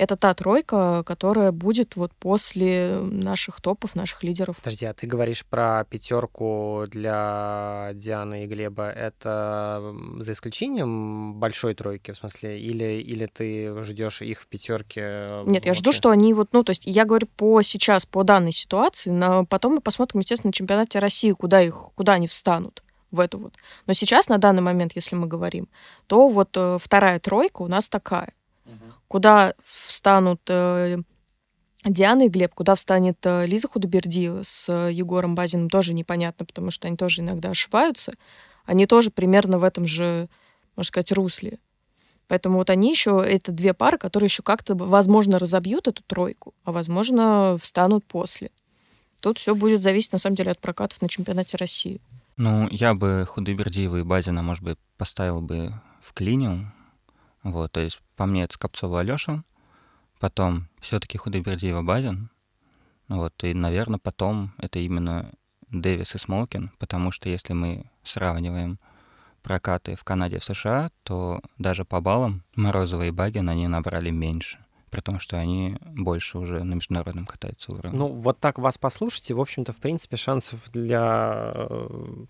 Это 0.00 0.16
та 0.16 0.32
тройка, 0.32 1.02
которая 1.04 1.52
будет 1.52 1.94
вот 1.94 2.14
после 2.14 3.00
наших 3.02 3.60
топов, 3.60 3.94
наших 3.94 4.22
лидеров. 4.22 4.56
Подожди, 4.56 4.86
а 4.86 4.94
ты 4.94 5.06
говоришь 5.06 5.44
про 5.44 5.84
пятерку 5.84 6.84
для 6.88 7.90
Дианы 7.92 8.44
и 8.44 8.46
Глеба. 8.46 8.90
Это 8.90 9.94
за 10.20 10.32
исключением 10.32 11.34
большой 11.34 11.74
тройки, 11.74 12.12
в 12.12 12.16
смысле, 12.16 12.58
или, 12.58 13.02
или 13.02 13.26
ты 13.26 13.82
ждешь 13.82 14.22
их 14.22 14.40
в 14.40 14.46
пятерке? 14.46 15.28
Нет, 15.44 15.66
я 15.66 15.74
жду, 15.74 15.92
что 15.92 16.08
они 16.08 16.32
вот, 16.32 16.54
ну, 16.54 16.64
то 16.64 16.70
есть 16.70 16.86
я 16.86 17.04
говорю 17.04 17.26
по 17.36 17.60
сейчас, 17.60 18.06
по 18.06 18.24
данной 18.24 18.52
ситуации, 18.52 19.10
но 19.10 19.44
потом 19.44 19.74
мы 19.74 19.80
посмотрим, 19.82 20.20
естественно, 20.20 20.48
на 20.48 20.54
чемпионате 20.54 20.98
России, 20.98 21.32
куда 21.32 21.60
их, 21.60 21.90
куда 21.94 22.14
они 22.14 22.26
встанут 22.26 22.82
в 23.10 23.20
эту 23.20 23.38
вот. 23.38 23.52
Но 23.86 23.92
сейчас, 23.92 24.30
на 24.30 24.38
данный 24.38 24.62
момент, 24.62 24.92
если 24.94 25.14
мы 25.14 25.26
говорим, 25.26 25.68
то 26.06 26.30
вот 26.30 26.56
э, 26.56 26.78
вторая 26.80 27.20
тройка 27.20 27.60
у 27.60 27.66
нас 27.66 27.90
такая. 27.90 28.32
Куда 29.10 29.54
встанут 29.64 30.40
э, 30.46 30.98
Диана 31.84 32.26
и 32.26 32.28
Глеб, 32.28 32.54
куда 32.54 32.76
встанет 32.76 33.18
э, 33.24 33.44
Лиза 33.44 33.66
Худобердиева 33.66 34.42
с 34.44 34.68
э, 34.68 34.92
Егором 34.92 35.34
Базиным, 35.34 35.68
тоже 35.68 35.94
непонятно, 35.94 36.46
потому 36.46 36.70
что 36.70 36.86
они 36.86 36.96
тоже 36.96 37.22
иногда 37.22 37.50
ошибаются. 37.50 38.12
Они 38.66 38.86
тоже 38.86 39.10
примерно 39.10 39.58
в 39.58 39.64
этом 39.64 39.84
же, 39.84 40.28
можно 40.76 40.86
сказать, 40.86 41.10
русле. 41.10 41.58
Поэтому 42.28 42.58
вот 42.58 42.70
они 42.70 42.92
еще, 42.92 43.20
это 43.26 43.50
две 43.50 43.74
пары, 43.74 43.98
которые 43.98 44.28
еще 44.28 44.44
как-то, 44.44 44.76
возможно, 44.76 45.40
разобьют 45.40 45.88
эту 45.88 46.04
тройку, 46.04 46.54
а 46.62 46.70
возможно, 46.70 47.58
встанут 47.60 48.04
после. 48.04 48.52
Тут 49.20 49.38
все 49.38 49.56
будет 49.56 49.82
зависеть, 49.82 50.12
на 50.12 50.18
самом 50.18 50.36
деле, 50.36 50.52
от 50.52 50.60
прокатов 50.60 51.02
на 51.02 51.08
чемпионате 51.08 51.56
России. 51.56 52.00
Ну, 52.36 52.68
я 52.70 52.94
бы 52.94 53.26
Худобердиева 53.28 53.96
и 53.96 54.02
Базина, 54.04 54.44
может 54.44 54.62
быть, 54.62 54.78
поставил 54.96 55.40
бы 55.40 55.72
в 56.00 56.12
клиниум. 56.12 56.72
Вот, 57.42 57.72
то 57.72 57.80
есть 57.80 58.00
по 58.16 58.26
мне 58.26 58.44
это 58.44 58.54
Скопцова 58.54 59.00
Алёша, 59.00 59.44
потом 60.18 60.68
все-таки 60.80 61.18
Худобердиева 61.18 61.82
Базин. 61.82 62.30
Вот, 63.08 63.32
и, 63.42 63.54
наверное, 63.54 63.98
потом 63.98 64.52
это 64.58 64.78
именно 64.78 65.32
Дэвис 65.70 66.14
и 66.14 66.18
Смолкин, 66.18 66.70
потому 66.78 67.10
что 67.10 67.28
если 67.28 67.54
мы 67.54 67.86
сравниваем 68.02 68.78
прокаты 69.42 69.96
в 69.96 70.04
Канаде 70.04 70.36
и 70.36 70.38
в 70.38 70.44
США, 70.44 70.90
то 71.02 71.40
даже 71.58 71.84
по 71.84 72.00
баллам 72.00 72.44
Морозова 72.54 73.04
и 73.04 73.10
Багин 73.10 73.48
они 73.48 73.66
набрали 73.68 74.10
меньше 74.10 74.58
при 74.90 75.00
том, 75.00 75.20
что 75.20 75.38
они 75.38 75.76
больше 75.82 76.38
уже 76.38 76.64
на 76.64 76.74
международном 76.74 77.24
катаются 77.24 77.72
уровне. 77.72 77.96
Ну, 77.96 78.08
вот 78.08 78.38
так 78.40 78.58
вас 78.58 78.76
послушайте, 78.76 79.34
в 79.34 79.40
общем-то, 79.40 79.72
в 79.72 79.76
принципе, 79.76 80.16
шансов 80.16 80.68
для 80.72 81.52
э, 81.54 82.24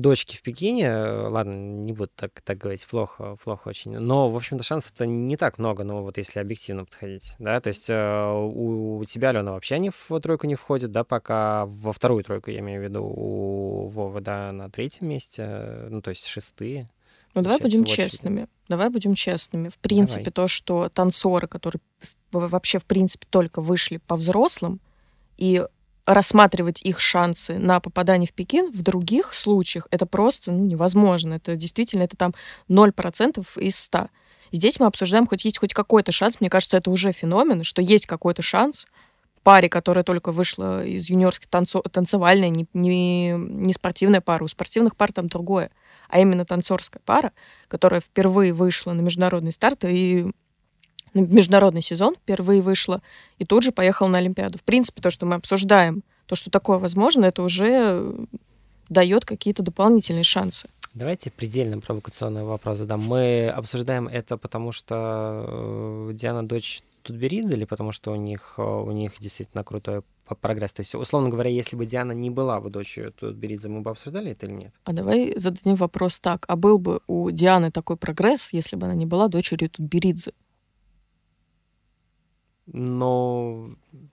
дочки 0.00 0.36
в 0.36 0.42
Пекине, 0.42 0.94
ладно, 0.94 1.52
не 1.52 1.92
буду 1.92 2.10
так, 2.14 2.40
так 2.42 2.58
говорить, 2.58 2.86
плохо, 2.86 3.36
плохо 3.42 3.68
очень, 3.68 3.98
но, 3.98 4.30
в 4.30 4.36
общем-то, 4.36 4.62
шансов-то 4.64 5.06
не 5.06 5.36
так 5.36 5.58
много, 5.58 5.84
ну, 5.84 6.02
вот 6.02 6.18
если 6.18 6.40
объективно 6.40 6.84
подходить, 6.84 7.34
да, 7.38 7.60
то 7.60 7.68
есть 7.68 7.88
э, 7.88 8.32
у, 8.32 8.98
у 8.98 9.04
тебя, 9.04 9.30
Алена, 9.30 9.52
вообще 9.52 9.76
они 9.76 9.90
в 9.90 10.20
тройку 10.20 10.46
не 10.46 10.54
входят, 10.54 10.92
да, 10.92 11.04
пока 11.04 11.66
во 11.66 11.92
вторую 11.92 12.24
тройку, 12.24 12.50
я 12.50 12.60
имею 12.60 12.80
в 12.80 12.84
виду, 12.84 13.02
у 13.04 13.88
Вовы, 13.88 14.20
да, 14.20 14.52
на 14.52 14.70
третьем 14.70 15.08
месте, 15.08 15.86
ну, 15.88 16.00
то 16.00 16.10
есть 16.10 16.26
шестые. 16.26 16.88
Ну, 17.34 17.42
давай 17.42 17.60
будем 17.60 17.84
честными. 17.84 18.48
Давай 18.68 18.90
будем 18.90 19.14
честными. 19.14 19.68
В 19.68 19.78
принципе, 19.78 20.24
Давай. 20.24 20.32
то, 20.32 20.48
что 20.48 20.88
танцоры, 20.88 21.46
которые 21.46 21.80
вообще, 22.32 22.78
в 22.78 22.84
принципе, 22.84 23.26
только 23.30 23.60
вышли 23.60 23.98
по 23.98 24.16
взрослым, 24.16 24.80
и 25.36 25.64
рассматривать 26.08 26.80
их 26.82 27.00
шансы 27.00 27.58
на 27.58 27.80
попадание 27.80 28.26
в 28.26 28.32
Пекин 28.32 28.72
в 28.72 28.82
других 28.82 29.34
случаях 29.34 29.86
это 29.90 30.06
просто 30.06 30.50
ну, 30.50 30.64
невозможно. 30.64 31.34
Это 31.34 31.54
действительно, 31.54 32.02
это 32.02 32.16
там 32.16 32.34
0% 32.68 33.46
из 33.60 33.78
100. 33.78 34.08
Здесь 34.50 34.80
мы 34.80 34.86
обсуждаем, 34.86 35.26
хоть 35.26 35.44
есть 35.44 35.58
хоть 35.58 35.74
какой-то 35.74 36.10
шанс, 36.10 36.40
мне 36.40 36.48
кажется, 36.48 36.78
это 36.78 36.90
уже 36.90 37.12
феномен, 37.12 37.62
что 37.62 37.82
есть 37.82 38.06
какой-то 38.06 38.40
шанс 38.40 38.86
паре, 39.42 39.68
которая 39.68 40.04
только 40.04 40.32
вышла 40.32 40.84
из 40.84 41.08
юниорской 41.08 41.48
танцо- 41.50 41.86
танцевальной, 41.88 42.50
не, 42.50 42.66
не, 42.72 43.32
не 43.32 43.72
спортивная 43.72 44.20
пара. 44.20 44.44
У 44.44 44.48
спортивных 44.48 44.96
пар 44.96 45.12
там 45.12 45.28
другое 45.28 45.70
а 46.08 46.20
именно 46.20 46.44
танцорская 46.44 47.02
пара, 47.04 47.32
которая 47.68 48.00
впервые 48.00 48.52
вышла 48.52 48.92
на 48.92 49.00
международный 49.02 49.52
старт 49.52 49.84
и 49.84 50.30
на 51.14 51.20
международный 51.20 51.82
сезон 51.82 52.14
впервые 52.16 52.62
вышла 52.62 53.02
и 53.38 53.44
тут 53.44 53.62
же 53.62 53.72
поехала 53.72 54.08
на 54.08 54.18
Олимпиаду. 54.18 54.58
В 54.58 54.62
принципе, 54.62 55.02
то, 55.02 55.10
что 55.10 55.26
мы 55.26 55.36
обсуждаем, 55.36 56.02
то, 56.26 56.34
что 56.34 56.50
такое 56.50 56.78
возможно, 56.78 57.24
это 57.24 57.42
уже 57.42 58.14
дает 58.88 59.24
какие-то 59.24 59.62
дополнительные 59.62 60.24
шансы. 60.24 60.68
Давайте 60.94 61.30
предельно 61.30 61.80
провокационный 61.80 62.44
вопрос 62.44 62.78
задам. 62.78 63.02
Мы 63.02 63.48
обсуждаем 63.48 64.08
это 64.08 64.36
потому, 64.36 64.72
что 64.72 65.44
э, 65.46 66.12
Диана 66.14 66.46
дочь 66.46 66.82
Тутберидзе 67.02 67.54
или 67.56 67.64
потому, 67.64 67.92
что 67.92 68.12
у 68.12 68.16
них, 68.16 68.54
э, 68.58 68.62
у 68.62 68.90
них 68.90 69.12
действительно 69.20 69.64
крутой 69.64 70.02
прогресс. 70.40 70.72
То 70.72 70.80
есть, 70.80 70.94
условно 70.94 71.28
говоря, 71.28 71.50
если 71.50 71.76
бы 71.76 71.86
Диана 71.86 72.12
не 72.12 72.30
была 72.30 72.60
бы 72.60 72.70
дочерью 72.70 73.12
Тутберидзе, 73.12 73.68
мы 73.68 73.80
бы 73.80 73.90
обсуждали 73.90 74.32
это 74.32 74.46
или 74.46 74.54
нет? 74.54 74.72
А 74.84 74.92
давай 74.92 75.38
зададим 75.38 75.74
вопрос 75.74 76.20
так. 76.20 76.44
А 76.48 76.56
был 76.56 76.78
бы 76.78 77.00
у 77.06 77.30
Дианы 77.30 77.70
такой 77.70 77.96
прогресс, 77.96 78.52
если 78.52 78.76
бы 78.76 78.86
она 78.86 78.94
не 78.94 79.06
была 79.06 79.28
дочерью 79.28 79.70
Тутберидзе? 79.70 80.32
Но 82.72 83.70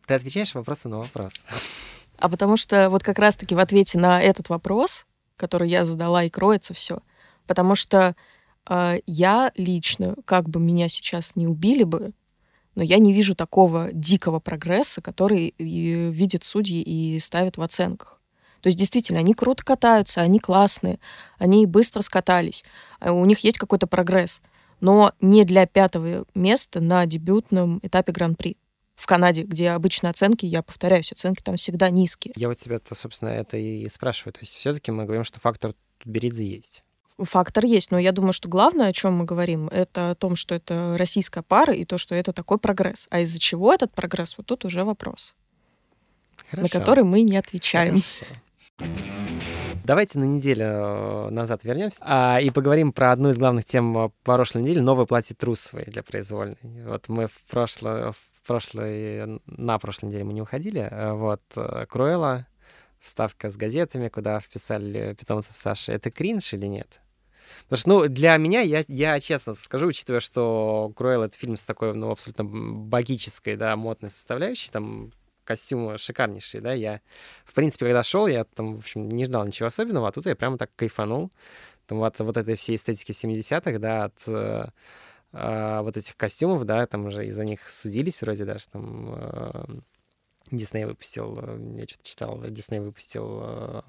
ты 0.08 0.14
отвечаешь 0.14 0.56
вопросом 0.56 0.91
на 0.91 0.97
вопрос. 0.99 1.34
А 2.18 2.30
потому 2.30 2.56
что 2.56 2.89
вот 2.89 3.03
как 3.03 3.20
раз-таки 3.20 3.56
в 3.56 3.60
ответе 3.60 3.97
на 3.97 4.22
этот 4.22 4.49
вопрос, 4.49 5.06
который 5.36 5.70
я 5.70 5.84
задала, 5.84 6.24
и 6.24 6.30
кроется 6.30 6.74
все. 6.74 6.99
Потому 7.45 7.76
что 7.76 8.16
э, 8.70 8.99
я 9.06 9.51
лично, 9.56 10.16
как 10.24 10.49
бы 10.49 10.60
меня 10.60 10.88
сейчас 10.88 11.36
не 11.36 11.47
убили 11.47 11.84
бы, 11.84 12.14
но 12.76 12.84
я 12.84 12.97
не 12.97 13.14
вижу 13.14 13.36
такого 13.36 13.89
дикого 13.91 14.39
прогресса, 14.39 15.01
который 15.01 15.56
видят 15.58 16.43
судьи 16.43 16.82
и 16.82 17.20
ставят 17.20 17.58
в 17.58 17.62
оценках. 17.62 18.22
То 18.62 18.68
есть, 18.68 18.78
действительно, 18.78 19.20
они 19.20 19.34
круто 19.34 19.64
катаются, 19.64 20.22
они 20.22 20.39
классные, 20.39 20.99
они 21.38 21.66
быстро 21.66 22.01
скатались, 22.01 22.66
а 22.99 23.12
у 23.12 23.24
них 23.26 23.39
есть 23.39 23.58
какой-то 23.58 23.88
прогресс, 23.88 24.41
но 24.80 25.13
не 25.21 25.43
для 25.45 25.65
пятого 25.65 26.26
места 26.34 26.80
на 26.80 27.05
дебютном 27.05 27.80
этапе 27.84 28.11
Гран-при 28.11 28.57
в 28.95 29.05
Канаде, 29.07 29.43
где 29.43 29.71
обычно 29.71 30.09
оценки, 30.09 30.45
я 30.45 30.63
повторяюсь, 30.63 31.11
оценки 31.11 31.43
там 31.43 31.57
всегда 31.57 31.89
низкие. 31.89 32.34
Я 32.38 32.47
вот 32.47 32.57
тебя, 32.57 32.80
собственно, 32.93 33.30
это 33.30 33.57
и 33.57 33.88
спрашиваю. 33.89 34.34
То 34.34 34.39
есть 34.41 34.53
все-таки 34.55 34.91
мы 34.91 35.03
говорим, 35.03 35.23
что 35.23 35.39
фактор 35.39 35.76
Беридзе 36.05 36.45
есть. 36.47 36.84
Фактор 37.17 37.63
есть, 37.65 37.91
но 37.91 37.99
я 37.99 38.11
думаю, 38.11 38.34
что 38.34 38.49
главное, 38.49 38.88
о 38.88 38.91
чем 38.91 39.13
мы 39.13 39.26
говорим, 39.26 39.67
это 39.69 40.11
о 40.11 40.15
том, 40.15 40.36
что 40.36 40.53
это 40.53 40.95
российская 40.97 41.43
пара 41.43 41.73
и 41.73 41.86
то, 41.86 41.97
что 41.97 42.13
это 42.13 42.34
такой 42.34 42.57
прогресс. 42.57 43.07
А 43.09 43.21
из-за 43.21 43.39
чего 43.39 43.73
этот 43.73 43.93
прогресс, 43.93 44.38
вот 44.38 44.47
тут 44.47 44.65
уже 44.65 44.84
вопрос, 44.84 45.36
Хорошо. 46.49 46.61
на 46.63 46.69
который 46.69 47.05
мы 47.05 47.21
не 47.21 47.38
отвечаем. 47.38 48.01
Хорошо. 48.19 48.36
Давайте 49.86 50.17
на 50.17 50.23
неделю 50.23 50.65
э, 50.65 51.30
назад 51.30 51.63
вернемся 51.63 52.03
а, 52.07 52.39
и 52.41 52.49
поговорим 52.49 52.91
про 52.91 53.11
одну 53.11 53.30
из 53.30 53.38
главных 53.38 53.65
тем 53.65 53.95
э, 53.97 54.09
прошлой 54.23 54.63
недели— 54.63 54.80
новое 54.82 55.05
платье 55.05 55.36
трусовое 55.36 55.86
для 55.86 56.01
произвольной. 56.01 56.57
Вот 56.88 57.07
мы 57.07 57.28
в 57.28 57.38
прошлое, 57.49 58.11
в 58.11 58.47
прошлой, 58.47 59.39
на 59.45 59.78
прошлой 59.78 60.07
неделе 60.07 60.23
мы 60.23 60.34
не 60.34 60.41
уходили. 60.41 60.88
Э, 60.89 61.13
вот 61.13 61.41
Круэлла, 61.88 62.47
вставка 62.99 63.51
с 63.51 63.57
газетами, 63.57 64.07
куда 64.09 64.39
вписали 64.39 65.13
питомцев 65.13 65.55
Саши. 65.55 65.91
Это 65.91 66.09
кринж 66.09 66.53
или 66.55 66.65
нет? 66.65 66.99
Потому 67.69 67.78
что, 67.78 67.89
ну, 67.89 68.07
для 68.07 68.38
меня, 68.38 68.61
я, 68.61 68.84
я 68.88 69.19
честно 69.19 69.53
скажу, 69.53 69.86
учитывая, 69.86 70.19
что 70.19 70.91
Круэлл— 70.95 71.21
это 71.26 71.38
фильм 71.38 71.57
с 71.57 71.65
такой, 71.65 71.93
ну, 71.93 72.09
абсолютно 72.09 72.43
богической, 72.43 73.55
да, 73.55 73.76
модной 73.76 74.09
составляющей, 74.09 74.71
там 74.71 75.11
костюмы 75.45 75.97
шикарнейшие, 75.97 76.61
да, 76.61 76.73
я, 76.73 77.01
в 77.45 77.53
принципе, 77.53 77.85
когда 77.85 78.03
шел, 78.03 78.27
я 78.27 78.43
там, 78.43 78.75
в 78.75 78.79
общем, 78.79 79.07
не 79.07 79.25
ждал 79.25 79.45
ничего 79.45 79.67
особенного, 79.67 80.09
а 80.09 80.11
тут 80.11 80.25
я 80.25 80.35
прямо 80.35 80.57
так 80.57 80.71
кайфанул, 80.75 81.31
там 81.87 81.99
вот, 81.99 82.19
вот 82.19 82.35
этой 82.35 82.55
всей 82.55 82.75
эстетики 82.75 83.11
70-х, 83.11 83.79
да, 83.79 84.05
от 84.05 84.27
э, 84.27 84.67
э, 85.31 85.79
вот 85.81 85.95
этих 85.95 86.17
костюмов, 86.17 86.65
да, 86.65 86.85
там 86.87 87.05
уже 87.05 87.25
из-за 87.27 87.45
них 87.45 87.69
судились 87.69 88.21
вроде 88.21 88.45
даже, 88.45 88.67
там, 88.67 89.13
э, 89.15 89.65
Дисней 90.51 90.85
выпустил, 90.85 91.35
я 91.77 91.83
что-то 91.87 92.03
читал, 92.03 92.41
Дисней 92.49 92.79
выпустил 92.79 93.39
э, 93.43 93.81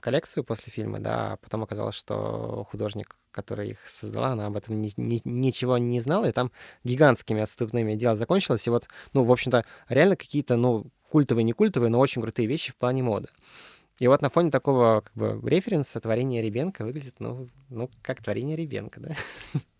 коллекцию 0.00 0.44
после 0.44 0.72
фильма, 0.72 0.98
да, 0.98 1.32
а 1.32 1.36
потом 1.36 1.62
оказалось, 1.62 1.94
что 1.94 2.66
художник, 2.70 3.16
который 3.30 3.70
их 3.70 3.88
создала, 3.88 4.28
она 4.28 4.46
об 4.46 4.56
этом 4.56 4.80
ни, 4.80 4.92
ни, 4.96 5.20
ничего 5.24 5.78
не 5.78 6.00
знала, 6.00 6.26
и 6.26 6.32
там 6.32 6.50
гигантскими 6.84 7.42
отступными 7.42 7.94
дело 7.94 8.16
закончилось, 8.16 8.66
и 8.66 8.70
вот, 8.70 8.88
ну, 9.12 9.24
в 9.24 9.32
общем-то, 9.32 9.64
реально 9.88 10.16
какие-то, 10.16 10.56
ну, 10.56 10.86
культовые, 11.10 11.44
не 11.44 11.52
культовые, 11.52 11.90
но 11.90 11.98
очень 11.98 12.22
крутые 12.22 12.46
вещи 12.46 12.72
в 12.72 12.76
плане 12.76 13.02
моды. 13.02 13.28
И 13.98 14.06
вот 14.06 14.22
на 14.22 14.30
фоне 14.30 14.50
такого 14.50 15.00
как 15.00 15.12
бы 15.14 15.40
референса 15.48 15.98
творение 15.98 16.40
Ребенка 16.40 16.84
выглядит, 16.84 17.16
ну, 17.18 17.48
ну 17.68 17.90
как 18.02 18.22
творение 18.22 18.56
Ребенка, 18.56 19.00
да? 19.00 19.10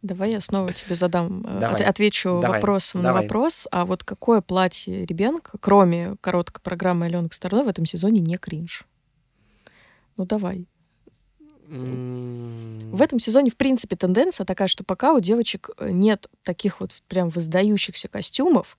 Давай 0.02 0.32
я 0.32 0.40
снова 0.40 0.72
тебе 0.72 0.96
задам, 0.96 1.44
э, 1.46 1.60
Давай. 1.60 1.84
отвечу 1.84 2.40
Давай. 2.40 2.58
вопросом 2.58 3.02
Давай. 3.02 3.22
на 3.22 3.22
вопрос. 3.22 3.68
А 3.70 3.84
вот 3.84 4.02
какое 4.02 4.40
платье 4.40 5.06
Ребенка, 5.06 5.58
кроме 5.60 6.16
короткой 6.20 6.62
программы 6.62 7.06
Алены 7.06 7.28
Косторной, 7.28 7.64
в 7.64 7.68
этом 7.68 7.86
сезоне 7.86 8.20
не 8.20 8.36
кринж? 8.38 8.84
Ну 10.16 10.26
давай. 10.26 10.66
В 11.68 13.02
этом 13.02 13.20
сезоне, 13.20 13.50
в 13.50 13.56
принципе, 13.56 13.94
тенденция 13.94 14.44
такая, 14.46 14.68
что 14.68 14.84
пока 14.84 15.12
у 15.12 15.20
девочек 15.20 15.70
э, 15.78 15.90
нет 15.90 16.26
таких 16.42 16.80
вот 16.80 16.92
прям 17.08 17.28
воздающихся 17.28 18.08
костюмов, 18.08 18.78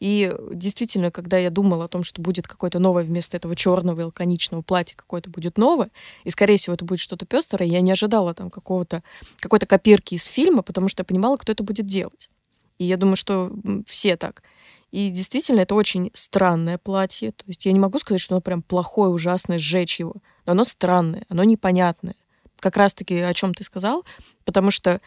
и 0.00 0.34
действительно, 0.52 1.10
когда 1.10 1.36
я 1.36 1.50
думала 1.50 1.84
о 1.84 1.88
том, 1.88 2.04
что 2.04 2.22
будет 2.22 2.48
какое-то 2.48 2.78
новое 2.78 3.04
вместо 3.04 3.36
этого 3.36 3.54
черного 3.54 4.00
и 4.00 4.04
лаконичного 4.04 4.62
платья, 4.62 4.96
какое-то 4.96 5.28
будет 5.28 5.58
новое, 5.58 5.90
и, 6.24 6.30
скорее 6.30 6.56
всего, 6.56 6.74
это 6.74 6.86
будет 6.86 7.00
что-то 7.00 7.26
пестрое, 7.26 7.68
я 7.68 7.82
не 7.82 7.92
ожидала 7.92 8.32
там 8.32 8.50
какого-то, 8.50 9.02
какой-то 9.38 9.66
копирки 9.66 10.14
из 10.14 10.24
фильма, 10.24 10.62
потому 10.62 10.88
что 10.88 11.02
я 11.02 11.04
понимала, 11.04 11.36
кто 11.36 11.52
это 11.52 11.62
будет 11.62 11.84
делать. 11.84 12.30
И 12.78 12.84
я 12.84 12.96
думаю, 12.96 13.16
что 13.16 13.52
все 13.86 14.16
так. 14.16 14.42
И 14.90 15.10
действительно, 15.10 15.60
это 15.60 15.74
очень 15.74 16.10
странное 16.14 16.78
платье. 16.78 17.32
То 17.32 17.44
есть 17.46 17.66
я 17.66 17.72
не 17.72 17.78
могу 17.78 17.98
сказать, 17.98 18.20
что 18.20 18.34
оно 18.34 18.40
прям 18.40 18.62
плохое, 18.62 19.10
ужасное, 19.10 19.58
сжечь 19.58 20.00
его. 20.00 20.14
Но 20.46 20.52
оно 20.52 20.64
странное, 20.64 21.24
оно 21.28 21.44
непонятное. 21.44 22.16
Как 22.58 22.76
раз-таки 22.76 23.18
о 23.18 23.34
чем 23.34 23.54
ты 23.54 23.64
сказал, 23.64 24.04
потому 24.44 24.70
что 24.70 25.00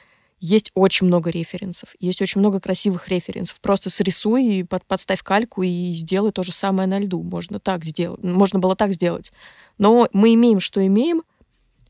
есть 0.44 0.72
очень 0.76 1.08
много 1.08 1.30
референсов, 1.30 1.96
есть 2.02 2.22
очень 2.22 2.40
много 2.40 2.60
красивых 2.60 3.08
референсов. 3.08 3.62
Просто 3.62 3.90
срисуй 3.90 4.44
и 4.44 4.64
под, 4.64 4.86
подставь 4.86 5.24
кальку 5.24 5.64
и 5.64 5.94
сделай 5.94 6.34
то 6.34 6.44
же 6.44 6.52
самое 6.52 6.86
на 6.86 7.00
льду. 7.00 7.24
Можно 7.24 7.62
так 7.62 7.86
сделать, 7.86 8.22
можно 8.22 8.60
было 8.60 8.76
так 8.76 8.92
сделать. 8.92 9.32
Но 9.78 10.10
мы 10.12 10.34
имеем, 10.34 10.60
что 10.60 10.86
имеем. 10.86 11.24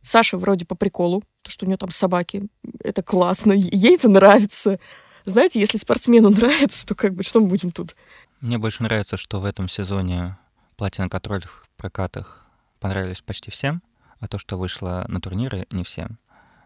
Саша 0.03 0.37
вроде 0.37 0.67
по 0.67 0.75
приколу, 0.75 1.23
то, 1.41 1.49
что 1.49 1.65
у 1.65 1.67
нее 1.67 1.77
там 1.77 1.89
собаки, 1.89 2.47
это 2.79 3.01
классно, 3.01 3.53
ей 3.53 3.95
это 3.95 4.07
нравится. 4.07 4.77
Знаете, 5.25 5.59
если 5.59 5.79
спортсмену 5.79 6.29
нравится, 6.29 6.85
то 6.85 6.93
как 6.93 7.15
бы 7.15 7.23
что 7.23 7.39
мы 7.39 7.47
будем 7.47 7.71
тут? 7.71 7.95
Мне 8.39 8.59
больше 8.59 8.83
нравится, 8.83 9.17
что 9.17 9.39
в 9.39 9.45
этом 9.45 9.67
сезоне 9.67 10.37
платья 10.75 11.01
на 11.01 11.09
контрольных 11.09 11.65
прокатах 11.75 12.45
понравились 12.79 13.21
почти 13.21 13.49
всем, 13.49 13.81
а 14.19 14.27
то, 14.27 14.37
что 14.37 14.59
вышло 14.59 15.05
на 15.07 15.19
турниры, 15.19 15.65
не 15.71 15.83
всем. 15.83 16.19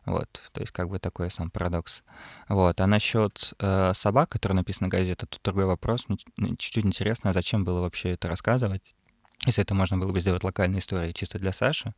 Вот, 0.08 0.42
то 0.54 0.62
есть 0.62 0.72
как 0.72 0.88
бы 0.88 1.00
такой 1.00 1.30
сам 1.30 1.52
парадокс. 1.52 2.02
Вот, 2.48 2.80
а 2.80 2.88
насчет 2.88 3.54
э, 3.60 3.92
собак, 3.94 4.30
которые 4.30 4.56
написаны 4.56 4.88
в 4.88 4.92
газете, 4.92 5.16
тут 5.16 5.42
другой 5.44 5.66
вопрос. 5.66 6.06
Мне 6.08 6.56
чуть-чуть 6.58 6.86
интересно, 6.86 7.32
а 7.32 7.34
зачем 7.34 7.66
было 7.66 7.82
вообще 7.82 8.12
это 8.12 8.30
рассказывать? 8.30 8.96
Если 9.46 9.62
это 9.62 9.76
можно 9.76 9.98
было 9.98 10.14
бы 10.14 10.22
сделать 10.22 10.46
локальной 10.46 10.80
историей 10.80 11.14
чисто 11.14 11.40
для 11.40 11.52
Саши, 11.52 11.94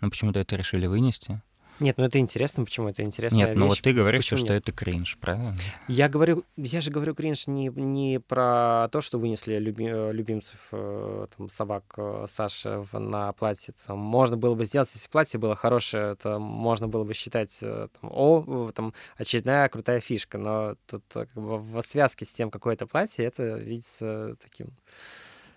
но 0.00 0.10
почему-то 0.10 0.40
это 0.40 0.56
решили 0.56 0.86
вынести. 0.86 1.42
Нет, 1.80 1.98
ну 1.98 2.04
это 2.04 2.18
интересно, 2.18 2.64
почему 2.64 2.88
это 2.88 3.02
интересно. 3.02 3.36
Нет, 3.36 3.56
ну 3.56 3.66
вот 3.66 3.80
ты 3.80 3.92
говоришь, 3.92 4.24
почему 4.24 4.38
что 4.38 4.52
нет? 4.52 4.62
это 4.62 4.72
кринж, 4.72 5.18
правильно? 5.20 5.54
Я 5.88 6.08
говорю, 6.08 6.44
я 6.56 6.80
же 6.80 6.90
говорю 6.90 7.14
кринж 7.14 7.46
не, 7.46 7.68
не 7.68 8.20
про 8.20 8.88
то, 8.92 9.00
что 9.00 9.18
вынесли 9.18 9.58
люби, 9.58 9.86
любимцев 9.86 10.68
э, 10.72 11.26
там, 11.36 11.48
собак 11.48 11.94
э, 11.96 12.26
Саши 12.28 12.84
на 12.92 13.32
платье. 13.32 13.74
Там, 13.86 13.98
можно 13.98 14.36
было 14.36 14.54
бы 14.54 14.64
сделать, 14.66 14.90
если 14.94 15.08
платье 15.08 15.40
было 15.40 15.56
хорошее, 15.56 16.12
это 16.12 16.38
можно 16.38 16.86
было 16.86 17.04
бы 17.04 17.14
считать, 17.14 17.58
э, 17.62 17.88
там, 18.00 18.10
о, 18.12 18.70
там, 18.72 18.94
очередная 19.16 19.68
крутая 19.68 20.00
фишка. 20.00 20.38
Но 20.38 20.76
тут 20.86 21.02
как 21.12 21.32
бы 21.32 21.58
в 21.58 21.82
связке 21.82 22.24
с 22.24 22.32
тем, 22.32 22.50
какое 22.50 22.74
это 22.74 22.86
платье, 22.86 23.24
это 23.24 23.58
видится 23.58 24.36
таким 24.40 24.68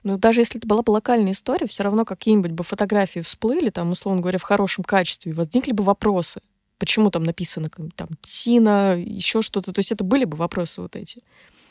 ну, 0.08 0.18
даже 0.18 0.42
если 0.42 0.58
это 0.58 0.68
была 0.68 0.84
бы 0.84 0.92
локальная 0.92 1.34
история, 1.34 1.68
все 1.68 1.84
равно 1.84 2.06
какие-нибудь 2.06 2.52
бы 2.52 2.64
фотографии 2.64 3.20
всплыли, 3.20 3.70
там, 3.70 3.92
условно 3.92 4.22
говоря, 4.22 4.40
в 4.40 4.44
хорошем 4.44 4.84
качестве, 4.84 5.34
возникли 5.34 5.74
бы 5.74 5.84
вопросы. 5.84 6.42
Почему 6.80 7.12
там 7.12 7.24
написано 7.24 7.70
там 7.96 8.10
Тина, 8.22 8.96
еще 8.98 9.42
что-то. 9.42 9.74
То 9.74 9.80
есть 9.80 9.92
это 9.92 10.04
были 10.04 10.26
бы 10.26 10.38
вопросы 10.38 10.82
вот 10.82 10.96
эти. 10.96 11.20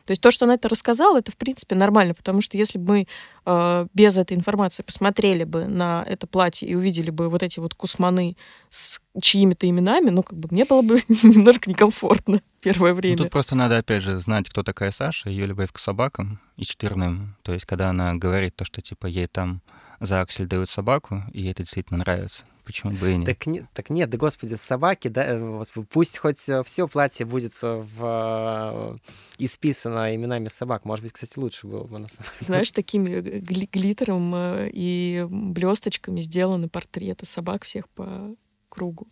То 0.06 0.12
есть 0.12 0.22
то, 0.22 0.30
что 0.30 0.44
она 0.44 0.54
это 0.54 0.68
рассказала, 0.68 1.18
это, 1.18 1.32
в 1.32 1.36
принципе, 1.36 1.74
нормально, 1.74 2.14
потому 2.14 2.40
что 2.40 2.56
если 2.56 2.78
бы 2.78 2.86
мы 2.86 3.06
э, 3.44 3.86
без 3.92 4.16
этой 4.16 4.36
информации 4.36 4.82
посмотрели 4.82 5.44
бы 5.44 5.66
на 5.66 6.04
это 6.08 6.26
платье 6.26 6.68
и 6.68 6.74
увидели 6.74 7.10
бы 7.10 7.28
вот 7.28 7.42
эти 7.42 7.58
вот 7.58 7.74
кусманы 7.74 8.36
с 8.68 9.00
чьими-то 9.20 9.68
именами, 9.68 10.10
ну, 10.10 10.22
как 10.22 10.38
бы 10.38 10.48
мне 10.50 10.64
было 10.64 10.82
бы 10.82 11.00
немножко 11.08 11.68
некомфортно 11.68 12.40
первое 12.60 12.92
ну, 12.92 12.96
время. 12.96 13.16
Ну, 13.16 13.24
тут 13.24 13.32
просто 13.32 13.54
надо, 13.54 13.78
опять 13.78 14.02
же, 14.02 14.18
знать, 14.18 14.48
кто 14.48 14.62
такая 14.62 14.90
Саша, 14.90 15.28
ее 15.28 15.46
любовь 15.46 15.70
к 15.72 15.78
собакам 15.78 16.40
и 16.56 16.64
четверным. 16.64 17.36
То 17.42 17.52
есть, 17.52 17.64
когда 17.64 17.90
она 17.90 18.14
говорит 18.14 18.56
то, 18.56 18.64
что, 18.64 18.80
типа, 18.80 19.06
ей 19.06 19.26
там 19.26 19.62
за 20.00 20.20
аксель 20.20 20.46
дают 20.46 20.70
собаку, 20.70 21.22
и 21.32 21.42
ей 21.42 21.52
это 21.52 21.62
действительно 21.62 21.98
нравится. 21.98 22.44
Почему 22.66 22.90
бы 22.90 23.12
и 23.12 23.16
нет? 23.16 23.26
Так, 23.26 23.46
не, 23.46 23.62
так 23.74 23.90
нет, 23.90 24.10
да 24.10 24.18
господи, 24.18 24.56
собаки, 24.56 25.06
да, 25.06 25.24
э, 25.24 25.62
пусть 25.88 26.18
хоть 26.18 26.48
э, 26.48 26.64
все 26.64 26.88
платье 26.88 27.24
будет 27.24 27.52
э, 27.62 27.76
в, 27.96 29.00
исписано 29.38 30.16
именами 30.16 30.46
собак. 30.46 30.84
Может 30.84 31.04
быть, 31.04 31.12
кстати, 31.12 31.38
лучше 31.38 31.68
было 31.68 31.84
бы 31.84 32.00
на 32.00 32.08
самом 32.08 32.24
деле. 32.24 32.40
Знаешь, 32.40 32.72
такими 32.72 33.20
гли 33.20 33.68
глиттером 33.72 34.34
и 34.66 35.24
блесточками 35.30 36.20
сделаны 36.22 36.68
портреты 36.68 37.24
собак 37.24 37.62
всех 37.62 37.88
по 37.88 38.34
кругу. 38.68 39.06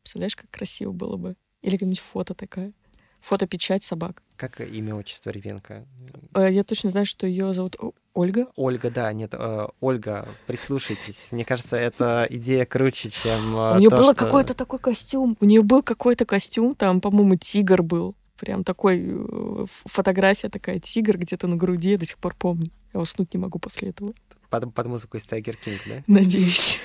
Представляешь, 0.00 0.34
как 0.34 0.50
красиво 0.50 0.92
было 0.92 1.18
бы? 1.18 1.36
Или 1.60 1.72
какая-нибудь 1.72 2.00
фото 2.00 2.32
такая. 2.32 2.72
Фотопечать 3.20 3.84
собак. 3.84 4.22
Как 4.36 4.58
имя, 4.62 4.94
отчество 4.94 5.28
Ревенко? 5.28 5.86
Я 6.34 6.64
точно 6.64 6.88
знаю, 6.88 7.04
что 7.04 7.26
ее 7.26 7.52
зовут 7.52 7.76
Ольга? 8.16 8.46
Ольга, 8.56 8.90
да, 8.90 9.12
нет, 9.12 9.34
э, 9.34 9.66
Ольга, 9.80 10.26
прислушайтесь. 10.46 11.32
Мне 11.32 11.44
кажется, 11.44 11.76
эта 11.76 12.26
идея 12.30 12.64
круче, 12.64 13.10
чем 13.10 13.54
э, 13.54 13.76
У 13.76 13.78
нее 13.78 13.90
был 13.90 14.04
что... 14.04 14.14
какой-то 14.14 14.54
такой 14.54 14.78
костюм. 14.78 15.36
У 15.38 15.44
нее 15.44 15.62
был 15.62 15.82
какой-то 15.82 16.24
костюм, 16.24 16.74
там, 16.74 17.02
по-моему, 17.02 17.36
тигр 17.36 17.82
был. 17.82 18.14
Прям 18.38 18.64
такой 18.64 19.04
э, 19.06 19.66
фотография 19.84 20.48
такая, 20.48 20.80
тигр 20.80 21.18
где-то 21.18 21.46
на 21.46 21.56
груди, 21.56 21.90
я 21.90 21.98
до 21.98 22.06
сих 22.06 22.16
пор 22.16 22.34
помню. 22.38 22.70
Я 22.94 23.00
уснуть 23.00 23.34
не 23.34 23.38
могу 23.38 23.58
после 23.58 23.90
этого. 23.90 24.14
Под, 24.48 24.72
под 24.72 24.86
музыку 24.86 25.18
из 25.18 25.26
Тайгер 25.26 25.56
Кинг, 25.56 25.82
да? 25.86 26.02
Надеюсь. 26.06 26.78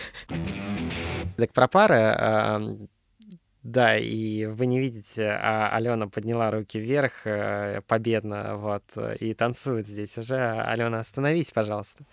Так 1.37 1.53
про 1.53 1.69
пары 1.69 1.95
э, 1.95 2.77
да, 3.63 3.97
и 3.97 4.45
вы 4.45 4.65
не 4.65 4.79
видите, 4.79 5.29
а 5.29 5.69
Алена 5.75 6.07
подняла 6.07 6.49
руки 6.49 6.79
вверх 6.79 7.25
э, 7.25 7.81
победно, 7.87 8.57
вот, 8.57 8.83
и 9.19 9.33
танцует 9.33 9.87
здесь 9.87 10.17
уже. 10.17 10.37
Алена, 10.37 10.99
остановись, 10.99 11.51
пожалуйста. 11.51 12.03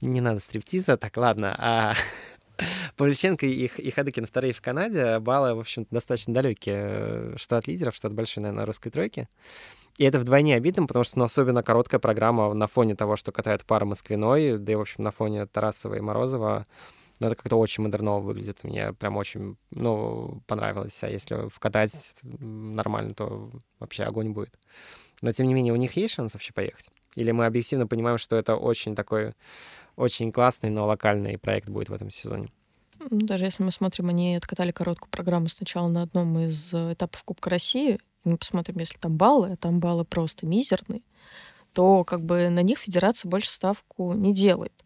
Не 0.00 0.20
надо 0.20 0.40
стриптиза, 0.40 0.96
так, 0.96 1.16
ладно. 1.16 1.56
А 1.58 1.94
Павличенко 2.96 3.46
и, 3.46 3.66
и 3.66 3.90
Хадыкин 3.90 4.26
вторые 4.26 4.52
в 4.52 4.60
Канаде. 4.60 5.18
Баллы, 5.18 5.54
в 5.54 5.58
общем 5.58 5.86
достаточно 5.90 6.34
далекие. 6.34 7.36
Что 7.36 7.56
от 7.56 7.66
лидеров, 7.66 7.94
что 7.94 8.08
от 8.08 8.14
большой, 8.14 8.42
наверное, 8.42 8.66
русской 8.66 8.90
тройки. 8.90 9.28
И 9.98 10.04
это 10.04 10.20
вдвойне 10.20 10.56
обидно, 10.56 10.86
потому 10.86 11.04
что 11.04 11.18
ну, 11.18 11.24
особенно 11.24 11.62
короткая 11.62 11.98
программа 11.98 12.52
на 12.52 12.66
фоне 12.66 12.94
того, 12.94 13.16
что 13.16 13.32
катает 13.32 13.64
пара 13.64 13.86
Москвиной, 13.86 14.58
да 14.58 14.72
и, 14.72 14.74
в 14.74 14.82
общем, 14.82 15.04
на 15.04 15.10
фоне 15.10 15.46
Тарасова 15.46 15.94
и 15.94 16.00
Морозова, 16.00 16.66
ну, 17.18 17.28
это 17.28 17.36
как-то 17.36 17.56
очень 17.56 17.84
модерново 17.84 18.20
выглядит. 18.20 18.62
Мне 18.64 18.92
прям 18.92 19.16
очень, 19.16 19.56
ну, 19.70 20.42
понравилось. 20.46 21.02
А 21.02 21.08
если 21.08 21.48
вкатать 21.48 22.16
нормально, 22.22 23.14
то 23.14 23.50
вообще 23.78 24.04
огонь 24.04 24.30
будет. 24.30 24.58
Но, 25.22 25.32
тем 25.32 25.46
не 25.46 25.54
менее, 25.54 25.72
у 25.72 25.76
них 25.76 25.96
есть 25.96 26.14
шанс 26.14 26.34
вообще 26.34 26.52
поехать? 26.52 26.90
Или 27.14 27.30
мы 27.30 27.46
объективно 27.46 27.86
понимаем, 27.86 28.18
что 28.18 28.36
это 28.36 28.56
очень 28.56 28.94
такой, 28.94 29.32
очень 29.96 30.30
классный, 30.30 30.68
но 30.68 30.86
локальный 30.86 31.38
проект 31.38 31.68
будет 31.68 31.88
в 31.88 31.94
этом 31.94 32.10
сезоне? 32.10 32.50
Даже 33.10 33.44
если 33.44 33.62
мы 33.62 33.70
смотрим, 33.70 34.08
они 34.08 34.36
откатали 34.36 34.70
короткую 34.70 35.10
программу 35.10 35.48
сначала 35.48 35.88
на 35.88 36.02
одном 36.02 36.38
из 36.38 36.72
этапов 36.74 37.22
Кубка 37.24 37.50
России, 37.50 37.98
и 38.24 38.28
мы 38.28 38.36
посмотрим, 38.36 38.76
если 38.78 38.98
там 38.98 39.16
баллы, 39.16 39.52
а 39.52 39.56
там 39.56 39.80
баллы 39.80 40.04
просто 40.04 40.46
мизерные, 40.46 41.02
то 41.72 42.04
как 42.04 42.22
бы 42.22 42.48
на 42.48 42.62
них 42.62 42.78
федерация 42.78 43.28
больше 43.28 43.50
ставку 43.50 44.12
не 44.14 44.34
делает 44.34 44.85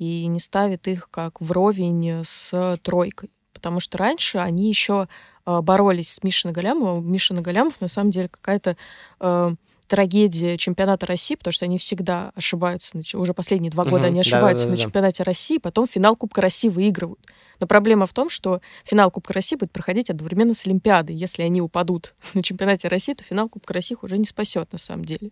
и 0.00 0.26
не 0.26 0.40
ставит 0.40 0.88
их 0.88 1.10
как 1.10 1.40
вровень 1.42 2.22
с 2.24 2.78
тройкой. 2.82 3.30
Потому 3.52 3.80
что 3.80 3.98
раньше 3.98 4.38
они 4.38 4.66
еще 4.66 5.08
э, 5.44 5.60
боролись 5.60 6.14
с 6.14 6.22
Мишей 6.22 6.48
Нагалямовым. 6.48 7.06
Миша 7.12 7.34
Нагалямов 7.34 7.78
на 7.82 7.88
самом 7.88 8.10
деле 8.10 8.28
какая-то 8.28 8.78
э, 9.20 9.54
трагедия 9.86 10.56
чемпионата 10.56 11.04
России, 11.04 11.34
потому 11.34 11.52
что 11.52 11.66
они 11.66 11.76
всегда 11.76 12.32
ошибаются, 12.34 12.98
уже 13.14 13.34
последние 13.34 13.70
два 13.70 13.84
года 13.84 14.04
угу, 14.04 14.06
они 14.06 14.20
ошибаются 14.20 14.64
да, 14.64 14.70
да, 14.70 14.76
да, 14.76 14.78
на 14.78 14.82
чемпионате 14.82 15.22
России, 15.22 15.58
потом 15.58 15.86
финал 15.86 16.16
Кубка 16.16 16.40
России 16.40 16.70
выигрывают. 16.70 17.20
Но 17.58 17.66
проблема 17.66 18.06
в 18.06 18.14
том, 18.14 18.30
что 18.30 18.62
финал 18.84 19.10
Кубка 19.10 19.34
России 19.34 19.56
будет 19.56 19.72
проходить 19.72 20.08
одновременно 20.08 20.54
с 20.54 20.64
Олимпиадой. 20.64 21.14
Если 21.14 21.42
они 21.42 21.60
упадут 21.60 22.14
на 22.32 22.42
чемпионате 22.42 22.88
России, 22.88 23.12
то 23.12 23.22
финал 23.22 23.50
Кубка 23.50 23.74
России 23.74 23.94
их 23.96 24.02
уже 24.02 24.16
не 24.16 24.24
спасет 24.24 24.72
на 24.72 24.78
самом 24.78 25.04
деле. 25.04 25.30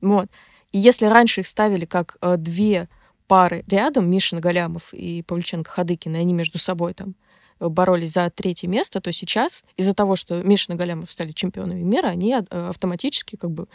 Вот. 0.00 0.28
И 0.72 0.78
если 0.78 1.04
раньше 1.04 1.42
их 1.42 1.46
ставили 1.46 1.84
как 1.84 2.16
э, 2.22 2.36
две 2.38 2.88
пары 3.28 3.62
рядом, 3.68 4.10
Мишин 4.10 4.40
Галямов 4.40 4.92
и 4.92 5.22
Павлюченко 5.22 5.70
Хадыкин, 5.70 6.16
и 6.16 6.18
они 6.18 6.32
между 6.32 6.58
собой 6.58 6.94
там 6.94 7.14
боролись 7.60 8.12
за 8.12 8.30
третье 8.30 8.68
место, 8.68 9.00
то 9.00 9.12
сейчас 9.12 9.62
из-за 9.76 9.94
того, 9.94 10.16
что 10.16 10.42
Мишин 10.42 10.74
и 10.74 10.78
Галямов 10.78 11.10
стали 11.10 11.32
чемпионами 11.32 11.82
мира, 11.82 12.06
они 12.06 12.34
э, 12.34 12.68
автоматически 12.68 13.36
как 13.36 13.50
бы 13.50 13.68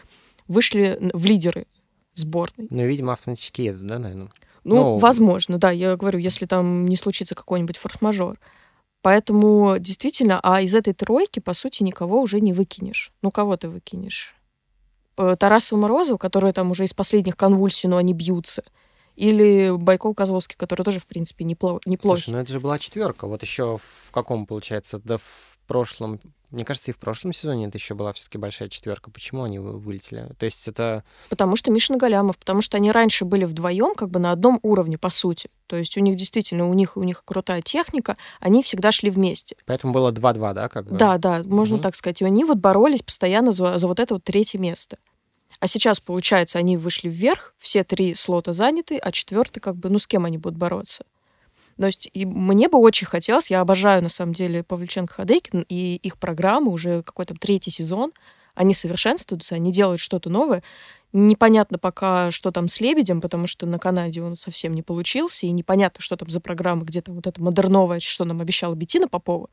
вышли 0.48 1.00
в 1.14 1.26
лидеры 1.26 1.68
сборной. 2.16 2.68
Ну, 2.70 2.86
видимо, 2.86 3.14
автоматически 3.14 3.62
едут, 3.62 3.86
да, 3.86 4.00
наверное? 4.00 4.30
Ну, 4.64 4.76
Но... 4.76 4.98
возможно, 4.98 5.58
да. 5.58 5.72
Я 5.72 5.96
говорю, 5.98 6.20
если 6.20 6.46
там 6.46 6.86
не 6.86 6.96
случится 6.96 7.36
какой-нибудь 7.36 7.78
форс-мажор. 7.78 8.40
Поэтому 9.02 9.76
действительно, 9.80 10.40
а 10.42 10.62
из 10.62 10.74
этой 10.74 10.94
тройки, 10.94 11.42
по 11.42 11.54
сути, 11.54 11.84
никого 11.84 12.22
уже 12.22 12.40
не 12.40 12.54
выкинешь. 12.54 13.12
Ну, 13.22 13.32
кого 13.32 13.58
ты 13.58 13.68
выкинешь? 13.68 14.36
Э, 15.18 15.36
Тарасова 15.38 15.80
Морозова, 15.80 16.18
которые 16.18 16.54
там 16.54 16.72
уже 16.72 16.86
из 16.86 16.94
последних 16.94 17.36
конвульсий, 17.36 17.90
но 17.90 17.98
они 17.98 18.14
бьются— 18.14 18.64
или 19.16 19.76
Байков 19.76 20.16
Козловский, 20.16 20.56
который 20.58 20.84
тоже, 20.84 21.00
в 21.00 21.06
принципе, 21.06 21.46
неплохо. 21.46 21.82
неплохо. 21.86 22.18
Слушай, 22.18 22.36
ну 22.36 22.40
это 22.40 22.52
же 22.52 22.60
была 22.60 22.80
четверка. 22.80 23.28
Вот 23.28 23.42
еще 23.42 23.78
в 23.78 24.12
каком, 24.12 24.46
получается, 24.46 25.00
да 25.04 25.18
в 25.18 25.54
прошлом, 25.68 26.20
мне 26.50 26.66
кажется, 26.66 26.92
и 26.92 26.94
в 26.94 26.98
прошлом 26.98 27.34
сезоне 27.34 27.68
это 27.68 27.78
еще 27.78 27.96
была 27.96 28.14
все-таки 28.14 28.38
большая 28.38 28.70
четверка. 28.70 29.10
Почему 29.10 29.44
они 29.44 29.60
вылетели? 29.60 30.30
То 30.38 30.46
есть 30.46 30.68
это... 30.68 31.04
Потому 31.30 31.56
что 31.56 31.72
Мишин 31.72 31.98
Галямов, 31.98 32.38
потому 32.38 32.62
что 32.62 32.78
они 32.78 32.92
раньше 32.92 33.26
были 33.26 33.46
вдвоем 33.46 33.96
как 33.96 34.10
бы 34.10 34.20
на 34.20 34.32
одном 34.32 34.60
уровне, 34.62 34.98
по 34.98 35.10
сути. 35.10 35.50
То 35.68 35.78
есть 35.78 35.98
у 35.98 36.02
них 36.02 36.16
действительно, 36.16 36.68
у 36.70 36.74
них, 36.74 36.98
у 36.98 37.04
них 37.04 37.24
крутая 37.26 37.62
техника, 37.62 38.18
они 38.40 38.62
всегда 38.62 38.92
шли 38.92 39.10
вместе. 39.10 39.56
Поэтому 39.66 39.94
было 39.94 40.12
2-2, 40.12 40.54
да? 40.54 40.70
Как 40.70 40.86
бы? 40.88 40.98
Да, 40.98 41.18
да, 41.18 41.42
можно 41.44 41.76
угу. 41.78 41.84
так 41.84 41.96
сказать. 41.96 42.22
И 42.22 42.26
они 42.26 42.46
вот 42.46 42.58
боролись 42.58 43.02
постоянно 43.02 43.52
за, 43.52 43.78
за 43.78 43.88
вот 43.88 44.00
это 44.00 44.16
вот 44.16 44.24
третье 44.24 44.60
место. 44.60 44.98
А 45.64 45.68
сейчас, 45.68 46.02
получается, 46.02 46.60
они 46.60 46.76
вышли 46.76 47.08
вверх, 47.08 47.56
все 47.58 47.86
три 47.86 48.16
слота 48.16 48.52
заняты, 48.52 48.98
а 48.98 49.14
четвертый, 49.14 49.62
как 49.62 49.78
бы, 49.78 49.88
ну, 49.88 49.98
с 49.98 50.06
кем 50.06 50.26
они 50.26 50.38
будут 50.38 50.60
бороться? 50.60 51.06
То 51.80 51.86
есть 51.86 52.10
и 52.12 52.26
мне 52.26 52.68
бы 52.68 52.80
очень 52.80 53.08
хотелось, 53.08 53.50
я 53.50 53.62
обожаю, 53.62 54.04
на 54.04 54.10
самом 54.10 54.34
деле, 54.34 54.66
Павлюченко 54.66 55.14
Хадейкин 55.14 55.64
и 55.70 55.96
их 56.04 56.18
программы, 56.18 56.70
уже 56.70 57.02
какой-то 57.02 57.36
третий 57.36 57.72
сезон, 57.72 58.12
они 58.56 58.74
совершенствуются, 58.74 59.56
они 59.56 59.72
делают 59.72 60.02
что-то 60.02 60.30
новое. 60.30 60.64
Непонятно 61.14 61.80
пока, 61.80 62.30
что 62.32 62.52
там 62.52 62.68
с 62.68 62.82
Лебедем, 62.82 63.22
потому 63.22 63.48
что 63.48 63.66
на 63.66 63.80
Канаде 63.80 64.22
он 64.22 64.36
совсем 64.36 64.76
не 64.76 64.82
получился, 64.82 65.46
и 65.46 65.52
непонятно, 65.52 66.02
что 66.02 66.18
там 66.18 66.30
за 66.30 66.42
программа, 66.42 66.84
где-то 66.84 67.14
вот 67.14 67.26
это 67.26 67.42
модерновое, 67.42 68.02
что 68.02 68.26
нам 68.26 68.42
обещала 68.42 68.76
Бетина 68.76 69.08
Попова. 69.08 69.48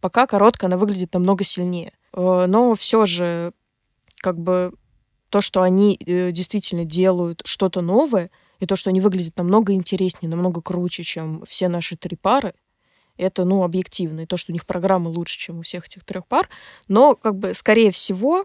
Пока 0.00 0.26
короткая 0.26 0.70
она 0.70 0.76
выглядит 0.76 1.14
намного 1.14 1.44
сильнее. 1.44 1.92
Э, 2.14 2.46
но 2.48 2.74
все 2.74 3.06
же, 3.06 3.52
как 4.22 4.36
бы, 4.36 4.72
то, 5.32 5.40
что 5.40 5.62
они 5.62 5.98
э, 5.98 6.30
действительно 6.30 6.84
делают 6.84 7.40
что-то 7.46 7.80
новое, 7.80 8.28
и 8.60 8.66
то, 8.66 8.76
что 8.76 8.90
они 8.90 9.00
выглядят 9.00 9.38
намного 9.38 9.72
интереснее, 9.72 10.28
намного 10.28 10.60
круче, 10.60 11.04
чем 11.04 11.42
все 11.46 11.68
наши 11.68 11.96
три 11.96 12.16
пары, 12.16 12.52
это, 13.16 13.46
ну, 13.46 13.62
объективно. 13.62 14.20
И 14.20 14.26
то, 14.26 14.36
что 14.36 14.52
у 14.52 14.54
них 14.54 14.66
программы 14.66 15.08
лучше, 15.08 15.38
чем 15.38 15.60
у 15.60 15.62
всех 15.62 15.86
этих 15.86 16.04
трех 16.04 16.26
пар. 16.26 16.50
Но, 16.86 17.14
как 17.14 17.38
бы, 17.38 17.54
скорее 17.54 17.90
всего, 17.90 18.44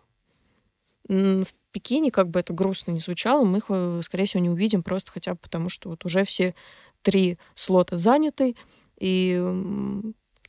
в 1.10 1.48
Пекине, 1.74 2.10
как 2.10 2.30
бы 2.30 2.40
это 2.40 2.54
грустно 2.54 2.92
не 2.92 3.02
звучало, 3.02 3.44
мы 3.44 3.58
их, 3.58 3.66
э, 3.68 4.00
скорее 4.02 4.24
всего, 4.24 4.42
не 4.42 4.50
увидим 4.50 4.82
просто 4.82 5.12
хотя 5.12 5.34
бы 5.34 5.40
потому, 5.42 5.68
что 5.68 5.90
вот 5.90 6.06
уже 6.06 6.24
все 6.24 6.54
три 7.02 7.38
слота 7.54 7.98
заняты, 7.98 8.56
и 8.98 9.44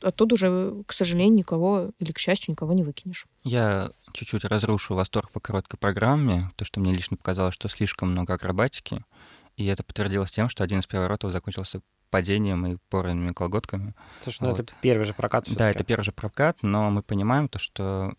оттуда 0.01 0.35
уже, 0.35 0.83
к 0.85 0.93
сожалению, 0.93 1.39
никого, 1.39 1.91
или, 1.99 2.11
к 2.11 2.19
счастью, 2.19 2.51
никого 2.51 2.73
не 2.73 2.83
выкинешь. 2.83 3.27
Я 3.43 3.91
чуть-чуть 4.13 4.45
разрушу 4.45 4.95
восторг 4.95 5.31
по 5.31 5.39
короткой 5.39 5.77
программе, 5.79 6.51
то, 6.55 6.65
что 6.65 6.79
мне 6.79 6.93
лично 6.93 7.17
показалось, 7.17 7.53
что 7.53 7.69
слишком 7.69 8.11
много 8.11 8.33
акробатики, 8.33 9.03
и 9.57 9.65
это 9.65 9.83
подтвердилось 9.83 10.31
тем, 10.31 10.49
что 10.49 10.63
один 10.63 10.79
из 10.79 10.87
переворотов 10.87 11.31
закончился 11.31 11.81
падением 12.09 12.65
и 12.65 12.77
порванными 12.89 13.33
колготками. 13.33 13.93
Слушай, 14.21 14.37
ну 14.41 14.49
вот. 14.51 14.59
это 14.61 14.73
первый 14.81 15.05
же 15.05 15.13
прокат 15.13 15.45
Да, 15.53 15.69
это 15.69 15.83
первый 15.83 16.03
же 16.03 16.11
прокат, 16.11 16.59
но 16.61 16.89
мы 16.89 17.03
понимаем 17.03 17.47
то, 17.47 17.59
что 17.59 18.13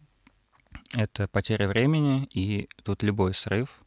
это 0.93 1.29
потеря 1.29 1.69
времени, 1.69 2.29
и 2.33 2.69
тут 2.85 3.03
любой 3.03 3.35
срыв 3.35 3.83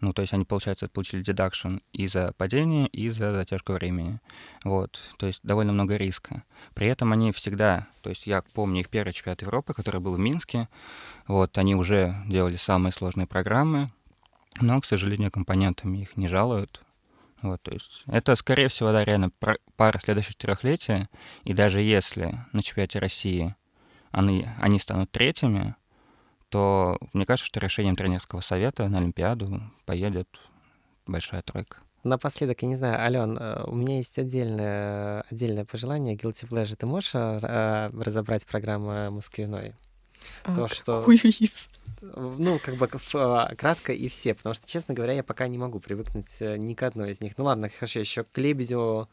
ну, 0.00 0.12
то 0.12 0.22
есть 0.22 0.32
они, 0.32 0.44
получается, 0.44 0.88
получили 0.88 1.22
дедакшн 1.22 1.78
и 1.92 2.06
за 2.06 2.32
падение, 2.36 2.86
и 2.88 3.08
за 3.08 3.32
затяжку 3.32 3.72
времени. 3.72 4.20
Вот, 4.64 5.00
то 5.18 5.26
есть 5.26 5.40
довольно 5.42 5.72
много 5.72 5.96
риска. 5.96 6.44
При 6.74 6.86
этом 6.86 7.12
они 7.12 7.32
всегда, 7.32 7.88
то 8.02 8.10
есть 8.10 8.26
я 8.26 8.42
помню 8.54 8.80
их 8.80 8.88
первый 8.88 9.12
чемпионат 9.12 9.42
Европы, 9.42 9.74
который 9.74 10.00
был 10.00 10.14
в 10.14 10.18
Минске, 10.18 10.68
вот, 11.26 11.58
они 11.58 11.74
уже 11.74 12.14
делали 12.26 12.56
самые 12.56 12.92
сложные 12.92 13.26
программы, 13.26 13.92
но, 14.60 14.80
к 14.80 14.86
сожалению, 14.86 15.30
компонентами 15.30 15.98
их 15.98 16.16
не 16.16 16.28
жалуют. 16.28 16.82
Вот, 17.42 17.62
то 17.62 17.72
есть 17.72 18.02
это, 18.06 18.34
скорее 18.34 18.68
всего, 18.68 18.90
да, 18.90 19.04
реально 19.04 19.30
пара 19.76 20.00
следующего 20.02 20.32
четырехлетия, 20.32 21.08
и 21.44 21.52
даже 21.52 21.80
если 21.80 22.44
на 22.52 22.62
чемпионате 22.62 22.98
России 22.98 23.54
они, 24.10 24.46
они 24.58 24.78
станут 24.80 25.10
третьими, 25.10 25.76
то 26.48 26.98
мне 27.12 27.26
кажется, 27.26 27.46
что 27.46 27.60
решением 27.60 27.96
тренерского 27.96 28.40
совета 28.40 28.88
на 28.88 28.98
Олимпиаду 28.98 29.62
поедет 29.84 30.28
большая 31.06 31.42
тройка. 31.42 31.78
Напоследок, 32.04 32.62
я 32.62 32.68
не 32.68 32.76
знаю, 32.76 33.00
Ален, 33.00 33.36
э, 33.38 33.64
у 33.66 33.74
меня 33.74 33.96
есть 33.96 34.18
отдельное, 34.18 35.22
отдельное 35.30 35.64
пожелание. 35.64 36.16
Guilty 36.16 36.48
Pleasure, 36.48 36.76
ты 36.76 36.86
можешь 36.86 37.10
э, 37.14 37.90
разобрать 37.92 38.46
программу 38.46 39.10
Москвиной? 39.10 39.74
А, 40.44 40.54
То, 40.54 40.68
что... 40.68 41.02
Круиз. 41.02 41.68
Ну, 42.00 42.60
как 42.60 42.76
бы 42.76 42.88
кратко 43.56 43.92
и 43.92 44.08
все, 44.08 44.34
потому 44.34 44.54
что, 44.54 44.68
честно 44.68 44.94
говоря, 44.94 45.14
я 45.14 45.24
пока 45.24 45.48
не 45.48 45.58
могу 45.58 45.80
привыкнуть 45.80 46.40
э, 46.40 46.56
ни 46.56 46.74
к 46.74 46.82
одной 46.84 47.10
из 47.10 47.20
них. 47.20 47.36
Ну 47.36 47.44
ладно, 47.44 47.68
хорошо, 47.68 48.00
еще 48.00 48.22
к 48.22 48.38
Лебедю, 48.38 49.08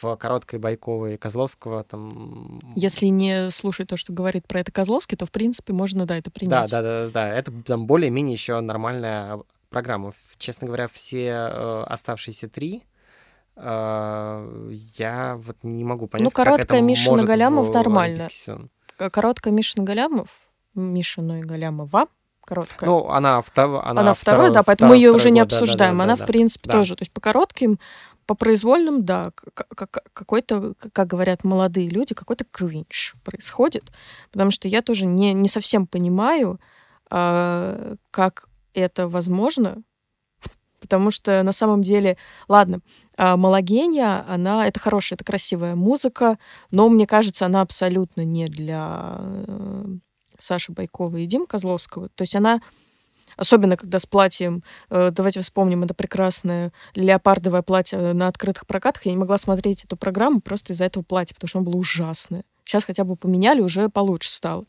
в 0.00 0.16
короткой 0.16 0.58
Байковой 0.58 1.16
Козловского 1.16 1.82
там... 1.82 2.60
Если 2.76 3.06
не 3.06 3.50
слушать 3.50 3.88
то, 3.88 3.96
что 3.96 4.12
говорит 4.12 4.46
про 4.46 4.60
это 4.60 4.72
Козловский, 4.72 5.16
то, 5.16 5.26
в 5.26 5.30
принципе, 5.30 5.72
можно, 5.72 6.06
да, 6.06 6.18
это 6.18 6.30
принять. 6.30 6.70
Да, 6.70 6.82
да, 6.82 7.04
да, 7.06 7.10
да. 7.10 7.28
Это 7.28 7.52
там 7.64 7.86
более-менее 7.86 8.34
еще 8.34 8.60
нормальная 8.60 9.40
программа. 9.70 10.12
Честно 10.38 10.66
говоря, 10.66 10.88
все 10.88 11.50
э, 11.50 11.84
оставшиеся 11.86 12.48
три 12.48 12.82
э, 13.56 14.70
я 14.70 15.36
вот 15.38 15.56
не 15.62 15.84
могу 15.84 16.06
понять, 16.06 16.24
Ну, 16.24 16.30
короткая 16.30 16.80
Миша 16.80 17.12
Нагалямов 17.12 17.72
нормально. 17.72 18.26
Короткая 18.96 19.52
Миша 19.52 19.78
Нагалямов, 19.78 20.28
Миша 20.74 21.22
Галямова, 21.22 22.06
короткая. 22.46 22.88
Ну, 22.88 23.08
она, 23.08 23.42
втор... 23.42 23.82
она, 23.84 24.00
она 24.00 24.14
второй, 24.14 24.50
да, 24.52 24.62
поэтому 24.62 24.90
мы 24.90 24.96
ее 24.96 25.10
уже 25.10 25.30
не 25.30 25.40
обсуждаем. 25.40 25.98
Да, 25.98 25.98
да, 25.98 26.04
она, 26.04 26.16
да, 26.16 26.24
в 26.24 26.26
принципе, 26.26 26.68
да. 26.68 26.74
тоже. 26.78 26.96
То 26.96 27.02
есть 27.02 27.12
по 27.12 27.20
коротким 27.20 27.78
по 28.26 28.34
произвольным, 28.34 29.04
да, 29.04 29.30
какой-то, 30.12 30.74
как 30.92 31.06
говорят 31.06 31.44
молодые 31.44 31.88
люди, 31.88 32.14
какой-то 32.14 32.44
кринж 32.44 33.14
происходит, 33.24 33.92
потому 34.32 34.50
что 34.50 34.68
я 34.68 34.82
тоже 34.82 35.06
не, 35.06 35.32
не 35.32 35.48
совсем 35.48 35.86
понимаю, 35.86 36.60
э, 37.10 37.96
как 38.10 38.48
это 38.74 39.08
возможно, 39.08 39.82
потому 40.80 41.10
что 41.10 41.42
на 41.42 41.52
самом 41.52 41.82
деле, 41.82 42.16
ладно, 42.48 42.80
А 43.16 43.36
Малогения, 43.36 44.24
она, 44.28 44.66
это 44.66 44.80
хорошая, 44.80 45.16
это 45.16 45.24
красивая 45.24 45.76
музыка, 45.76 46.38
но 46.70 46.88
мне 46.88 47.06
кажется, 47.06 47.46
она 47.46 47.60
абсолютно 47.60 48.24
не 48.24 48.48
для 48.48 49.18
э, 49.20 49.86
Саши 50.36 50.72
Байкова 50.72 51.16
и 51.16 51.26
Дим 51.26 51.46
Козловского. 51.46 52.08
То 52.08 52.22
есть 52.22 52.34
она 52.34 52.60
Особенно, 53.36 53.76
когда 53.76 53.98
с 53.98 54.06
платьем, 54.06 54.62
э, 54.90 55.10
давайте 55.12 55.40
вспомним 55.40 55.84
это 55.84 55.94
прекрасное 55.94 56.72
леопардовое 56.94 57.62
платье 57.62 58.12
на 58.12 58.28
открытых 58.28 58.66
прокатах. 58.66 59.06
Я 59.06 59.12
не 59.12 59.18
могла 59.18 59.38
смотреть 59.38 59.84
эту 59.84 59.96
программу 59.96 60.40
просто 60.40 60.72
из-за 60.72 60.84
этого 60.84 61.02
платья, 61.02 61.34
потому 61.34 61.48
что 61.48 61.58
оно 61.58 61.70
было 61.70 61.76
ужасное. 61.76 62.44
Сейчас 62.64 62.84
хотя 62.84 63.04
бы 63.04 63.16
поменяли, 63.16 63.60
уже 63.60 63.88
получше 63.88 64.30
стало. 64.30 64.64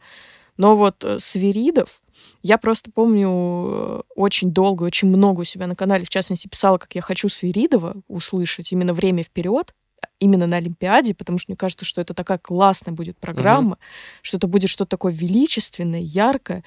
Но 0.58 0.76
вот 0.76 1.04
э, 1.04 1.20
Свиридов, 1.20 2.02
я 2.44 2.58
просто 2.58 2.92
помню 2.92 3.30
э, 3.30 4.02
очень 4.16 4.52
долго, 4.52 4.84
очень 4.84 5.08
много 5.08 5.42
у 5.42 5.44
себя 5.44 5.68
на 5.68 5.76
канале, 5.76 6.04
в 6.06 6.10
частности, 6.10 6.48
писала, 6.48 6.78
как 6.78 6.94
я 6.96 7.02
хочу 7.02 7.30
Свиридова 7.30 7.96
услышать 8.08 8.72
именно 8.72 8.94
время 8.94 9.24
вперед, 9.24 9.74
именно 10.20 10.48
на 10.48 10.58
Олимпиаде, 10.58 11.14
потому 11.14 11.38
что 11.38 11.52
мне 11.52 11.58
кажется, 11.58 11.86
что 11.86 12.02
это 12.02 12.14
такая 12.14 12.38
классная 12.38 12.94
будет 12.94 13.18
программа, 13.18 13.74
угу. 13.74 13.82
что 14.22 14.38
это 14.38 14.48
будет 14.48 14.70
что-то 14.70 14.90
такое 14.90 15.14
величественное, 15.14 16.02
яркое. 16.02 16.64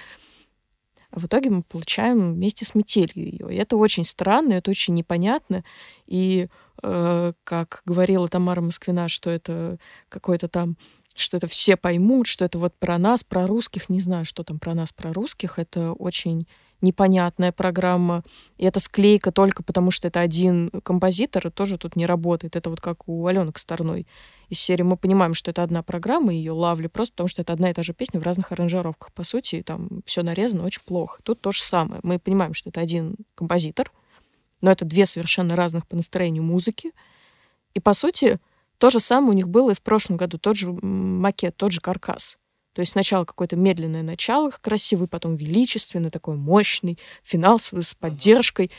В 1.12 1.26
итоге 1.26 1.50
мы 1.50 1.62
получаем 1.62 2.34
вместе 2.34 2.64
с 2.64 2.74
метелью 2.74 3.24
ее. 3.26 3.54
И 3.54 3.56
это 3.56 3.76
очень 3.76 4.04
странно, 4.04 4.54
это 4.54 4.70
очень 4.70 4.94
непонятно. 4.94 5.64
И 6.06 6.48
э, 6.82 7.32
как 7.44 7.82
говорила 7.84 8.28
Тамара 8.28 8.60
Москвина, 8.60 9.08
что 9.08 9.30
это 9.30 9.78
какой-то 10.08 10.48
там 10.48 10.76
что 11.16 11.36
это 11.36 11.48
все 11.48 11.76
поймут, 11.76 12.28
что 12.28 12.44
это 12.44 12.58
вот 12.58 12.74
про 12.78 12.96
нас, 12.96 13.24
про 13.24 13.46
русских, 13.46 13.88
не 13.88 13.98
знаю, 14.00 14.24
что 14.24 14.44
там 14.44 14.58
про 14.58 14.74
нас, 14.74 14.92
про 14.92 15.12
русских, 15.12 15.58
это 15.58 15.92
очень 15.92 16.46
непонятная 16.82 17.52
программа. 17.52 18.22
И 18.56 18.64
это 18.64 18.80
склейка 18.80 19.32
только 19.32 19.62
потому, 19.62 19.90
что 19.90 20.08
это 20.08 20.20
один 20.20 20.70
композитор, 20.82 21.48
и 21.48 21.50
тоже 21.50 21.78
тут 21.78 21.96
не 21.96 22.06
работает. 22.06 22.56
Это 22.56 22.70
вот 22.70 22.80
как 22.80 23.08
у 23.08 23.26
Алены 23.26 23.52
Косторной 23.52 24.06
из 24.48 24.60
серии. 24.60 24.82
Мы 24.82 24.96
понимаем, 24.96 25.34
что 25.34 25.50
это 25.50 25.62
одна 25.62 25.82
программа, 25.82 26.32
ее 26.32 26.52
лавли 26.52 26.86
просто 26.88 27.12
потому, 27.14 27.28
что 27.28 27.42
это 27.42 27.52
одна 27.52 27.70
и 27.70 27.74
та 27.74 27.82
же 27.82 27.92
песня 27.92 28.20
в 28.20 28.22
разных 28.22 28.52
аранжировках. 28.52 29.12
По 29.12 29.24
сути, 29.24 29.62
там 29.62 30.02
все 30.04 30.22
нарезано 30.22 30.64
очень 30.64 30.82
плохо. 30.84 31.20
Тут 31.22 31.40
то 31.40 31.52
же 31.52 31.62
самое. 31.62 32.00
Мы 32.02 32.18
понимаем, 32.18 32.54
что 32.54 32.70
это 32.70 32.80
один 32.80 33.16
композитор, 33.34 33.92
но 34.60 34.70
это 34.70 34.84
две 34.84 35.06
совершенно 35.06 35.56
разных 35.56 35.86
по 35.86 35.96
настроению 35.96 36.42
музыки. 36.42 36.92
И, 37.74 37.80
по 37.80 37.94
сути, 37.94 38.38
то 38.78 38.90
же 38.90 38.98
самое 38.98 39.30
у 39.30 39.34
них 39.34 39.48
было 39.48 39.70
и 39.70 39.74
в 39.74 39.82
прошлом 39.82 40.16
году, 40.16 40.38
тот 40.38 40.56
же 40.56 40.72
макет, 40.72 41.56
тот 41.56 41.72
же 41.72 41.80
каркас. 41.80 42.38
То 42.72 42.80
есть 42.80 42.92
сначала 42.92 43.24
какое-то 43.24 43.56
медленное 43.56 44.02
начало, 44.02 44.50
красивый, 44.50 45.08
потом 45.08 45.34
величественный, 45.34 46.10
такой 46.10 46.36
мощный, 46.36 46.98
финал 47.24 47.58
с, 47.58 47.72
с 47.72 47.94
поддержкой. 47.94 48.70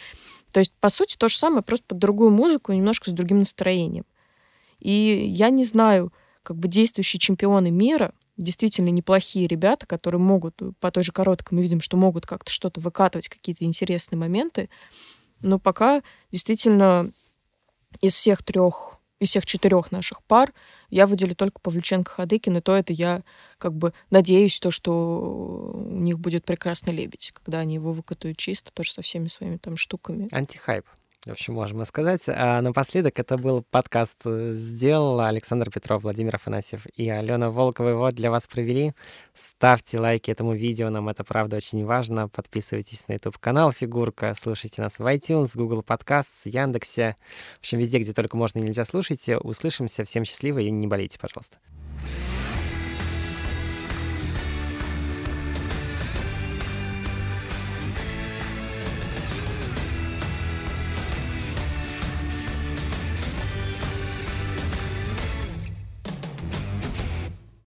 То 0.52 0.60
есть, 0.60 0.72
по 0.80 0.90
сути, 0.90 1.18
то 1.18 1.28
же 1.28 1.38
самое, 1.38 1.62
просто 1.62 1.86
под 1.88 2.00
другую 2.00 2.32
музыку, 2.32 2.72
немножко 2.72 3.10
с 3.10 3.14
другим 3.14 3.40
настроением. 3.40 4.06
И 4.80 5.26
я 5.28 5.50
не 5.50 5.64
знаю, 5.64 6.14
как 6.44 6.58
бы 6.58 6.68
действующие 6.68 7.20
чемпионы 7.20 7.70
мира, 7.70 8.14
действительно 8.38 8.90
неплохие 8.90 9.48
ребята, 9.48 9.86
которые 9.86 10.22
могут, 10.22 10.60
по 10.80 10.92
той 10.92 11.04
же 11.04 11.12
короткой 11.12 11.58
мы 11.58 11.62
видим, 11.62 11.82
что 11.82 11.98
могут 11.98 12.26
как-то 12.26 12.52
что-то 12.52 12.80
выкатывать, 12.80 13.30
какие-то 13.30 13.66
интересные 13.66 14.18
моменты. 14.18 14.70
Но 15.42 15.60
пока 15.60 16.02
действительно 16.32 17.12
из 18.00 18.14
всех 18.14 18.42
трех 18.44 19.01
из 19.22 19.30
всех 19.30 19.46
четырех 19.46 19.92
наших 19.92 20.24
пар 20.24 20.52
я 20.90 21.06
выделю 21.06 21.36
только 21.36 21.60
Павлюченко 21.62 22.12
Хадыкин, 22.12 22.58
и 22.58 22.62
то 22.62 22.76
это 22.76 22.92
я 22.92 23.22
как 23.60 23.74
бы 23.74 23.94
надеюсь, 24.10 24.60
то, 24.60 24.72
что 24.72 25.74
у 25.76 26.00
них 26.00 26.20
будет 26.20 26.44
прекрасный 26.44 26.92
лебедь, 26.92 27.32
когда 27.32 27.60
они 27.60 27.76
его 27.76 27.94
выкатают 27.94 28.38
чисто, 28.38 28.72
тоже 28.74 28.92
со 28.92 29.04
всеми 29.04 29.28
своими 29.28 29.58
там 29.58 29.78
штуками. 29.78 30.28
Антихайп. 30.32 30.86
В 31.26 31.30
общем, 31.30 31.54
можем 31.54 31.86
сказать. 31.86 32.24
А 32.28 32.62
напоследок 32.62 33.20
это 33.20 33.38
был 33.38 33.64
подкаст 33.70 34.18
э, 34.26 34.54
«Сделал» 34.54 35.20
Александр 35.20 35.70
Петров, 35.70 36.02
Владимир 36.02 36.34
Афанасьев 36.34 36.88
и 36.96 37.08
Алена 37.12 37.52
Волкова 37.52 37.90
его 37.90 38.12
для 38.12 38.32
вас 38.32 38.48
провели. 38.48 38.94
Ставьте 39.36 40.00
лайки 40.00 40.32
этому 40.32 40.54
видео, 40.54 40.90
нам 40.90 41.10
это 41.10 41.24
правда 41.24 41.58
очень 41.58 41.86
важно. 41.86 42.28
Подписывайтесь 42.28 43.08
на 43.08 43.14
YouTube-канал 43.14 43.72
«Фигурка», 43.72 44.34
слушайте 44.34 44.82
нас 44.82 44.98
в 44.98 45.06
iTunes, 45.06 45.52
Google 45.54 45.84
Podcasts, 45.84 46.50
Яндексе. 46.50 47.18
В 47.58 47.60
общем, 47.60 47.78
везде, 47.78 48.00
где 48.00 48.14
только 48.14 48.36
можно 48.36 48.58
и 48.58 48.64
нельзя, 48.64 48.84
слушайте. 48.84 49.38
Услышимся. 49.38 50.04
Всем 50.04 50.26
счастливо 50.26 50.58
и 50.58 50.72
не 50.72 50.88
болейте, 50.88 51.20
пожалуйста. 51.20 51.60